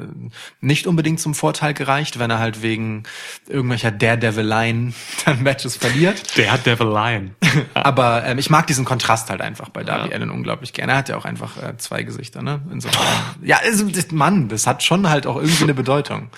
[0.59, 3.03] nicht unbedingt zum Vorteil gereicht, wenn er halt wegen
[3.47, 4.93] irgendwelcher Daredevil-Line
[5.25, 6.35] dann Matches verliert.
[6.37, 7.35] Der Devil Lion.
[7.75, 10.15] Aber ähm, ich mag diesen Kontrast halt einfach bei Darby Ja.
[10.15, 10.93] Allen unglaublich gerne.
[10.93, 12.61] Er hat ja auch einfach äh, zwei Gesichter, ne?
[12.71, 13.05] Insofern.
[13.43, 16.29] ja, also, das, Mann, das hat schon halt auch irgendwie eine Bedeutung.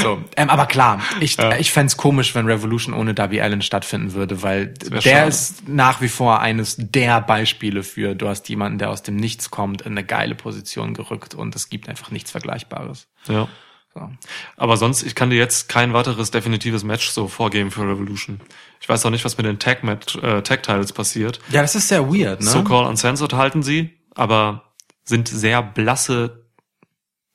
[0.00, 1.56] So, ähm, aber klar, ich, Ja.
[1.56, 4.31] ich fänd's komisch, wenn Revolution ohne Darby Allen stattfinden würde.
[4.36, 5.28] Schade, weil der schade.
[5.28, 9.50] ist nach wie vor eines der Beispiele für, du hast jemanden, der aus dem Nichts
[9.50, 13.08] kommt, in eine geile Position gerückt und es gibt einfach nichts Vergleichbares.
[13.28, 13.48] Ja.
[13.94, 14.10] So.
[14.56, 18.40] Aber sonst, ich kann dir jetzt kein weiteres definitives Match so vorgeben für Revolution.
[18.80, 21.40] Ich weiß auch nicht, was mit den Tag Match, äh, Tag Titles passiert.
[21.50, 22.46] Ja, das ist sehr weird, ne?
[22.46, 24.72] So Call Uncensored halten sie, aber
[25.04, 26.46] sind sehr blasse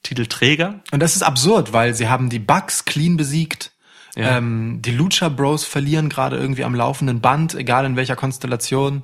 [0.04, 0.82] Titelträger.
[0.92, 3.74] Und das ist absurd, weil sie haben die Bugs clean besiegt.
[4.18, 4.38] Ja.
[4.38, 9.04] Ähm, die Lucha Bros verlieren gerade irgendwie am laufenden Band, egal in welcher Konstellation.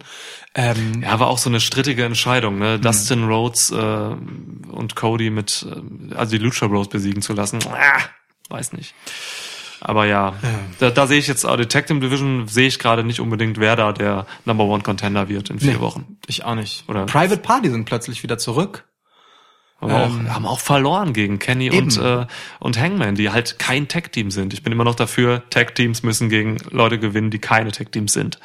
[0.56, 2.80] Ähm, Ja, war auch so eine strittige Entscheidung, ne?
[2.80, 7.60] Dustin Rhodes äh, und Cody mit, äh, also die Lucha Bros besiegen zu lassen.
[7.72, 8.00] Ah,
[8.50, 8.96] weiß nicht.
[9.82, 10.34] Aber ja,
[10.80, 13.92] Da, da sehe ich jetzt, auch Team Division sehe ich gerade nicht unbedingt, wer da
[13.92, 15.80] der Number One Contender wird in vier Nee.
[15.82, 16.18] Wochen.
[16.26, 16.86] Ich auch nicht.
[16.88, 18.86] Oder- Private Party sind plötzlich wieder zurück.
[19.84, 22.26] Aber Ähm, auch, haben auch verloren gegen Kenny und, äh,
[22.60, 24.54] und Hangman, die halt kein Tag-Team sind.
[24.54, 28.40] Ich bin immer noch dafür, Tag-Teams müssen gegen Leute gewinnen, die keine Tag-Teams sind.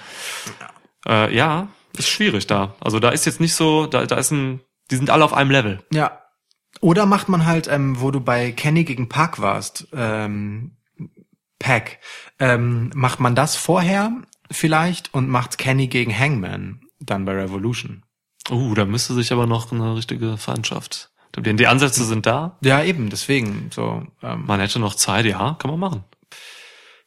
[1.07, 1.27] Ja.
[1.27, 2.75] Äh, ja, ist schwierig da.
[2.81, 4.61] Also da ist jetzt nicht so, da, da ist ein,
[4.91, 5.85] die sind alle auf einem Level.
[5.93, 6.23] Ja.
[6.81, 10.77] Oder macht man halt, ähm, wo du bei Kenny gegen Park warst, ähm,
[11.61, 11.99] Pack,
[12.41, 14.13] ähm, macht man das vorher
[14.51, 18.05] vielleicht und macht Kenny gegen Hangman dann bei Revolution.
[18.51, 21.11] Uh, da müsste sich aber noch eine richtige Feindschaft.
[21.41, 22.57] Die, die Ansätze sind da.
[22.63, 26.05] Ja, eben, deswegen, so, ähm, Man hätte noch Zeit, ja, kann man machen.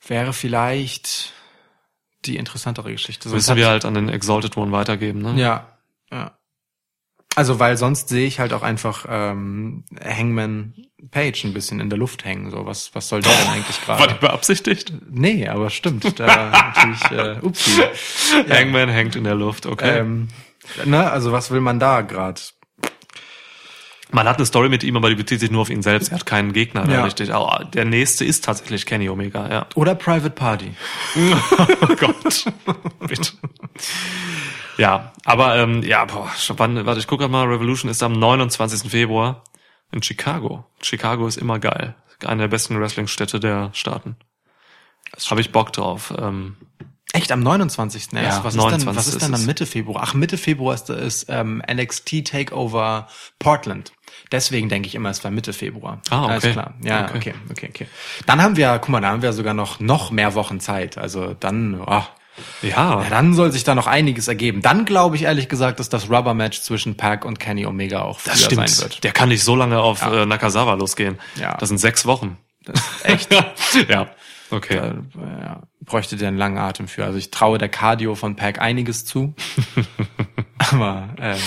[0.07, 1.33] wäre vielleicht
[2.25, 3.29] die interessantere Geschichte.
[3.29, 5.33] Sonst Müssen wir halt an den Exalted One weitergeben, ne?
[5.41, 5.67] Ja,
[6.11, 6.37] ja.
[7.35, 10.73] Also, weil sonst sehe ich halt auch einfach ähm, Hangman
[11.11, 12.51] Page ein bisschen in der Luft hängen.
[12.51, 14.13] So, was, was soll der denn eigentlich War gerade?
[14.15, 14.93] die beabsichtigt?
[15.09, 16.19] Nee, aber stimmt.
[16.19, 17.81] Da natürlich, äh, upsie.
[18.49, 19.99] Hangman hängt in der Luft, okay.
[19.99, 20.27] Ähm,
[20.85, 22.41] ne, also was will man da gerade?
[24.11, 26.11] Man hat eine Story mit ihm, aber die bezieht sich nur auf ihn selbst.
[26.11, 27.03] Er hat keinen Gegner, Ja.
[27.03, 27.33] richtig.
[27.33, 29.65] Aber der nächste ist tatsächlich Kenny Omega, ja.
[29.75, 30.73] Oder Private Party.
[31.81, 32.45] Oh Gott.
[33.07, 33.31] Bitte.
[34.77, 36.85] Ja, aber ähm, ja, boah, spannend.
[36.85, 38.89] Warte, ich gucke mal, Revolution ist am 29.
[38.89, 39.43] Februar
[39.91, 40.65] in Chicago.
[40.81, 41.95] Chicago ist immer geil.
[42.25, 44.15] Eine der besten Wrestling-Städte der Staaten.
[45.29, 46.13] Habe ich Bock drauf.
[46.17, 46.55] Ähm,
[47.13, 48.13] Echt am 29.
[48.13, 48.13] erst.
[48.13, 48.95] Ja, was, ist denn, 29.
[48.97, 49.45] was ist denn dann.
[49.45, 50.01] Mitte Februar?
[50.03, 53.07] Ach, Mitte Februar ist, ist ähm, NXT Takeover
[53.37, 53.91] Portland.
[54.31, 56.01] Deswegen denke ich immer, es war Mitte Februar.
[56.09, 56.31] Ah, okay.
[56.31, 56.73] Alles klar.
[56.83, 57.17] Ja, Okay.
[57.17, 57.87] okay, okay, okay.
[58.25, 60.97] Dann haben wir, guck mal, da haben wir sogar noch noch mehr Wochen Zeit.
[60.97, 62.03] Also dann, oh,
[62.61, 64.61] ja, ja, dann soll sich da noch einiges ergeben.
[64.61, 68.19] Dann glaube ich ehrlich gesagt, dass das Rubber Match zwischen Pac und Kenny Omega auch
[68.19, 68.69] früher das stimmt.
[68.69, 69.03] sein wird.
[69.03, 71.19] Der kann nicht so lange auf äh, Nakazawa losgehen.
[71.35, 71.57] Ja.
[71.57, 72.37] Das sind sechs Wochen.
[73.03, 73.29] Echt?
[73.89, 74.07] ja.
[74.49, 74.77] Okay.
[74.77, 74.93] Äh,
[75.41, 77.05] ja, bräuchte der einen langen Atem für.
[77.05, 79.33] Also ich traue der Cardio von Pac einiges zu.
[80.57, 81.37] Aber ähm,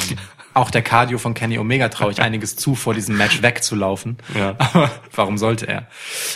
[0.55, 4.19] auch der Cardio von Kenny Omega traue ich einiges zu, vor diesem Match wegzulaufen.
[4.35, 4.57] Ja.
[4.59, 5.89] Aber warum sollte er?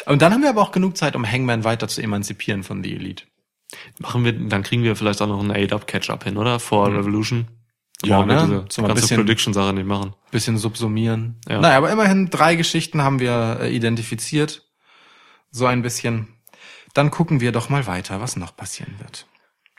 [0.06, 2.94] Und dann haben wir aber auch genug Zeit, um Hangman weiter zu emanzipieren von The
[2.94, 3.24] Elite.
[3.98, 6.58] Machen wir, dann kriegen wir vielleicht auch noch einen A-Dub Catch-Up hin, oder?
[6.58, 7.48] Vor Revolution.
[8.04, 8.66] Ja, ne?
[8.70, 10.14] diese ein ganze bisschen- Prediction-Sache nicht machen.
[10.30, 11.40] Bisschen subsumieren.
[11.48, 11.60] Ja.
[11.60, 14.62] Naja, aber immerhin drei Geschichten haben wir äh, identifiziert.
[15.50, 16.28] So ein bisschen.
[16.94, 19.26] Dann gucken wir doch mal weiter, was noch passieren wird.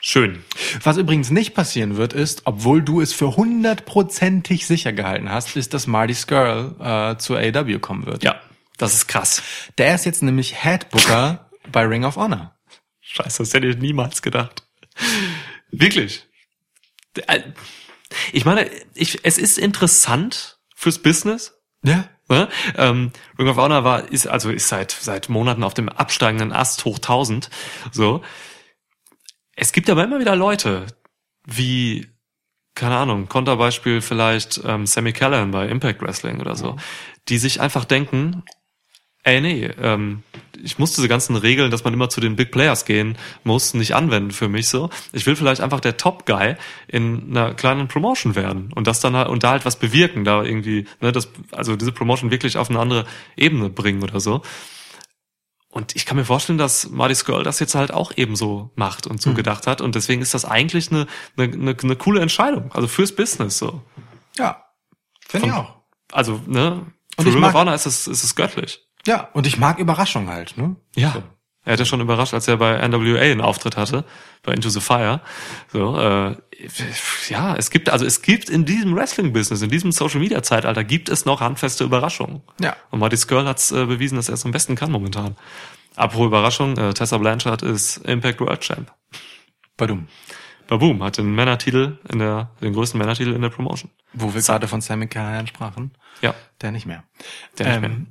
[0.02, 0.44] Schön.
[0.82, 5.74] Was übrigens nicht passieren wird, ist, obwohl du es für hundertprozentig sicher gehalten hast, ist,
[5.74, 8.22] dass Marty Skrull äh, zu AW kommen wird.
[8.24, 8.40] Ja,
[8.78, 9.42] das ist krass.
[9.76, 12.56] Der ist jetzt nämlich Headbooker bei Ring of Honor.
[13.02, 14.62] Scheiße, das hätte ich niemals gedacht.
[15.70, 16.26] Wirklich.
[17.26, 17.40] Äh,
[18.32, 21.54] Ich meine, ich, es ist interessant fürs Business.
[21.84, 22.08] Ja.
[22.28, 22.48] Ne?
[22.76, 26.84] Ähm, Ring of Honor war, ist, also ist seit, seit Monaten auf dem absteigenden Ast
[26.84, 27.50] hoch 1000.
[27.92, 28.22] So.
[29.60, 30.86] Es gibt aber immer wieder Leute,
[31.44, 32.06] wie,
[32.74, 36.76] keine Ahnung, Konterbeispiel vielleicht ähm, Sammy Callahan bei Impact Wrestling oder so,
[37.28, 38.42] die sich einfach denken,
[39.22, 40.22] ey nee, ähm,
[40.62, 43.94] ich muss diese ganzen Regeln, dass man immer zu den Big Players gehen muss, nicht
[43.94, 44.88] anwenden für mich so.
[45.12, 46.56] Ich will vielleicht einfach der Top Guy
[46.88, 50.42] in einer kleinen Promotion werden und das dann halt, und da halt was bewirken, da
[50.42, 53.04] irgendwie, ne, das, also diese Promotion wirklich auf eine andere
[53.36, 54.40] Ebene bringen oder so.
[55.70, 59.22] Und ich kann mir vorstellen, dass Marty Skrull das jetzt halt auch ebenso macht und
[59.22, 59.80] so gedacht hat.
[59.80, 61.06] Und deswegen ist das eigentlich eine,
[61.36, 62.72] eine, eine, eine coole Entscheidung.
[62.72, 63.80] Also fürs Business so.
[64.36, 64.64] Ja.
[65.28, 65.76] Finde ich auch.
[66.10, 66.86] Also, ne,
[67.16, 68.84] Und für ich Ring of Honor ist es, ist es göttlich.
[69.06, 70.74] Ja, und ich mag Überraschung halt, ne?
[70.96, 71.12] Ja.
[71.12, 71.22] So.
[71.70, 74.04] Er hätte schon überrascht, als er bei NWA einen Auftritt hatte,
[74.42, 75.20] bei Into the Fire.
[75.72, 76.34] So, äh,
[77.28, 81.40] ja, es gibt, also es gibt in diesem Wrestling-Business, in diesem Social-Media-Zeitalter, gibt es noch
[81.40, 82.42] handfeste Überraschungen.
[82.60, 82.74] Ja.
[82.90, 85.36] Und Marty Skrull hat es äh, bewiesen, dass er es am besten kann momentan.
[85.94, 88.92] Apropos Überraschung, äh, Tessa Blanchard ist Impact World Champ.
[89.76, 90.08] Badum.
[90.66, 93.92] Baboom hat den Männertitel in der, den größten Männertitel in der Promotion.
[94.12, 95.92] Wo wir gerade von Sammy Callahan sprachen.
[96.20, 96.34] Ja.
[96.62, 97.04] Der nicht mehr.
[97.60, 98.06] Der nicht Ähm, mehr.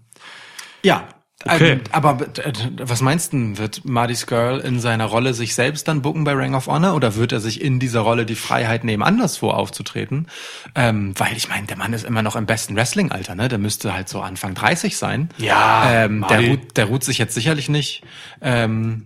[0.82, 1.08] Ja,
[1.46, 1.72] Okay.
[1.72, 2.52] Ähm, aber äh,
[2.82, 6.54] was meinst du, wird Marty Skrull in seiner Rolle sich selbst dann bucken bei Ring
[6.54, 10.28] of Honor oder wird er sich in dieser Rolle die Freiheit nehmen, anderswo aufzutreten?
[10.76, 13.48] Ähm, weil ich meine, der Mann ist immer noch im besten Wrestling-Alter, ne?
[13.48, 15.30] Der müsste halt so Anfang 30 sein.
[15.38, 18.04] Ja, ähm, der, ruht, der ruht sich jetzt sicherlich nicht
[18.42, 19.06] ähm,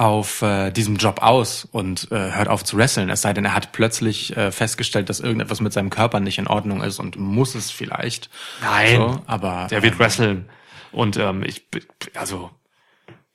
[0.00, 3.10] auf äh, diesem Job aus und äh, hört auf zu wresteln.
[3.10, 6.46] Es sei denn, er hat plötzlich äh, festgestellt, dass irgendetwas mit seinem Körper nicht in
[6.46, 8.30] Ordnung ist und muss es vielleicht.
[8.62, 8.96] Nein.
[8.96, 10.48] So, aber Der wird wresteln.
[10.90, 11.66] Und ähm, ich,
[12.14, 12.50] also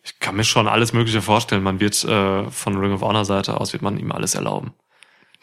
[0.02, 1.62] ich kann mir schon alles Mögliche vorstellen.
[1.62, 4.74] Man wird äh, von Ring of Honor Seite aus wird man ihm alles erlauben.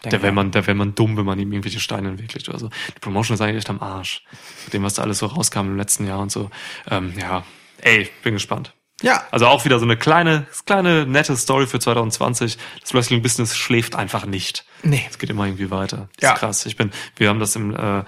[0.03, 2.59] Denke Da wäre man, da wäre man dumm, wenn man ihm irgendwelche Steine legt oder
[2.59, 2.69] so.
[2.69, 4.25] Die Promotion ist eigentlich echt am Arsch.
[4.65, 6.51] Mit dem, was da alles so rauskam im letzten Jahr und so.
[6.91, 7.45] Ähm, ja,
[7.79, 8.75] ey, bin gespannt.
[9.03, 12.57] Ja, Also auch wieder so eine kleine, kleine nette Story für 2020.
[12.81, 14.65] Das Wrestling-Business schläft einfach nicht.
[14.83, 15.05] Nee.
[15.11, 16.09] Es geht immer irgendwie weiter.
[16.17, 16.33] Das Ja.
[16.35, 16.67] ist krass.
[16.67, 18.05] Ich bin, wir haben das im äh,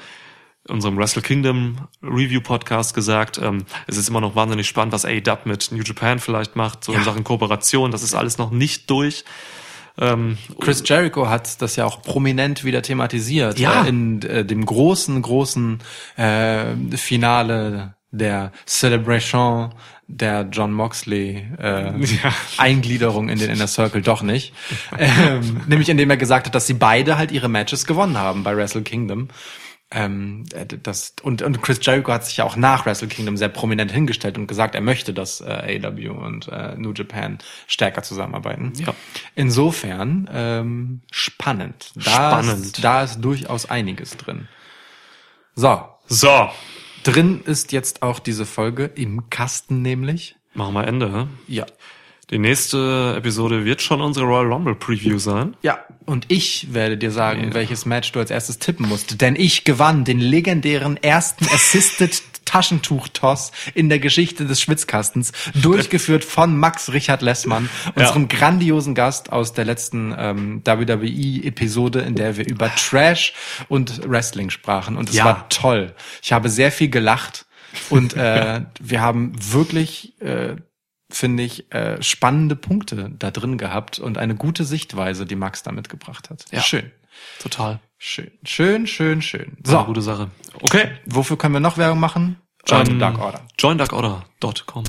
[0.67, 3.39] unserem Wrestle Kingdom Review Podcast gesagt.
[3.39, 6.93] Ähm, es ist immer noch wahnsinnig spannend, was AEW mit New Japan vielleicht macht, so
[6.93, 7.05] in Ja.
[7.05, 7.91] Sachen Kooperation.
[7.91, 9.25] Das ist alles noch nicht durch.
[9.99, 13.85] Ähm, Chris Jericho hat das ja auch prominent wieder thematisiert Ja.
[13.85, 15.79] äh, in äh, dem großen, großen
[16.17, 19.75] äh, Finale der Celebration
[20.07, 21.93] der John Moxley äh,
[22.59, 24.53] Eingliederung in den Inner Circle doch nicht.
[24.99, 28.57] ähm, nämlich indem er gesagt hat, dass sie beide halt ihre Matches gewonnen haben bei
[28.57, 29.29] Wrestle Kingdom.
[29.91, 33.49] Ähm, äh, das, und, und Chris Jericho hat sich ja auch nach Wrestle Kingdom sehr
[33.49, 38.73] prominent hingestellt und gesagt, er möchte, dass äh, AW und äh, New Japan stärker zusammenarbeiten.
[38.77, 38.95] Ja.
[39.37, 41.93] Insofern ähm, spannend.
[41.95, 42.65] Da Spannend.
[42.65, 44.49] Ist, da ist durchaus einiges drin.
[45.55, 46.51] So, so,
[47.05, 50.37] drin ist jetzt auch diese Folge im Kasten nämlich.
[50.55, 51.13] machen wir Ende.
[51.13, 51.27] hä?
[51.47, 51.67] Ja.
[52.31, 55.57] Die nächste Episode wird schon unsere Royal Rumble Preview sein.
[55.63, 59.21] Ja, und ich werde dir sagen, welches Match du als erstes tippen musst.
[59.21, 62.23] Denn ich gewann den legendären ersten Assisted
[62.55, 69.55] Taschentuch-Toss in der Geschichte des Schwitzkastens, durchgeführt von Max Richard Lessmann, unserem grandiosen Gast aus
[69.55, 73.33] der letzten ähm, WWE-Episode, in der wir über Trash
[73.69, 74.97] und Wrestling sprachen.
[74.97, 75.25] Und es Ja.
[75.25, 75.95] war toll.
[76.23, 77.47] Ich habe sehr viel gelacht
[77.91, 80.21] und äh, wir haben wirklich...
[80.23, 80.57] Äh,
[81.11, 85.71] finde ich, äh, spannende Punkte da drin gehabt und eine gute Sichtweise, die Max da
[85.71, 86.47] mitgebracht hat.
[86.51, 86.61] Ja.
[86.61, 86.91] Schön.
[87.39, 87.79] Total.
[87.99, 89.57] Schön, schön, schön, schön.
[89.63, 89.77] So.
[89.79, 90.31] Eine gute Sache.
[90.61, 90.91] Okay.
[91.07, 92.37] wofür können wir noch Werbung machen?
[92.67, 93.41] Join Ähm, Dark Order.
[93.59, 94.85] JoinDarkOrder.com.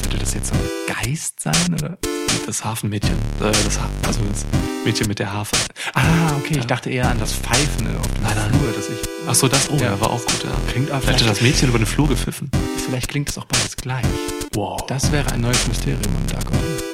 [0.00, 0.60] Sollte das jetzt so ein
[1.04, 1.98] Geist sein, oder?
[2.46, 3.14] das Hafenmädchen?
[3.40, 4.44] Äh, das ha also das
[4.84, 5.54] Mädchen mit der Harfe.
[5.94, 8.50] Ah, okay, ich dachte eher an das Pfeifen auf dem Nein, nein.
[8.50, 8.98] Flur, das ich,
[9.28, 9.70] Ach so, das.
[9.70, 9.82] Oh, Ja.
[9.92, 10.42] ja, war auch gut.
[10.44, 10.50] Ja.
[10.72, 12.50] Klingt aber Vielleicht hat das Mädchen über den Flur gepfiffen.
[12.84, 14.04] vielleicht klingt es auch beides gleich.
[14.54, 14.80] Wow.
[14.88, 16.91] Das wäre ein neues Mysterium im Dark Order.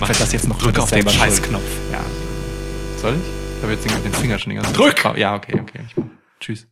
[0.00, 1.08] Mach ich das jetzt noch Drück auf den.
[1.08, 1.62] Scheißknopf.
[1.92, 2.00] Ja.
[2.96, 3.22] Soll ich?
[3.56, 4.80] Ich habe jetzt den, Finger schon die ganze Zeit.
[5.04, 5.18] Drück!
[5.18, 5.80] Ja, okay, okay.
[5.94, 6.10] Mach.
[6.40, 6.66] Tschüss.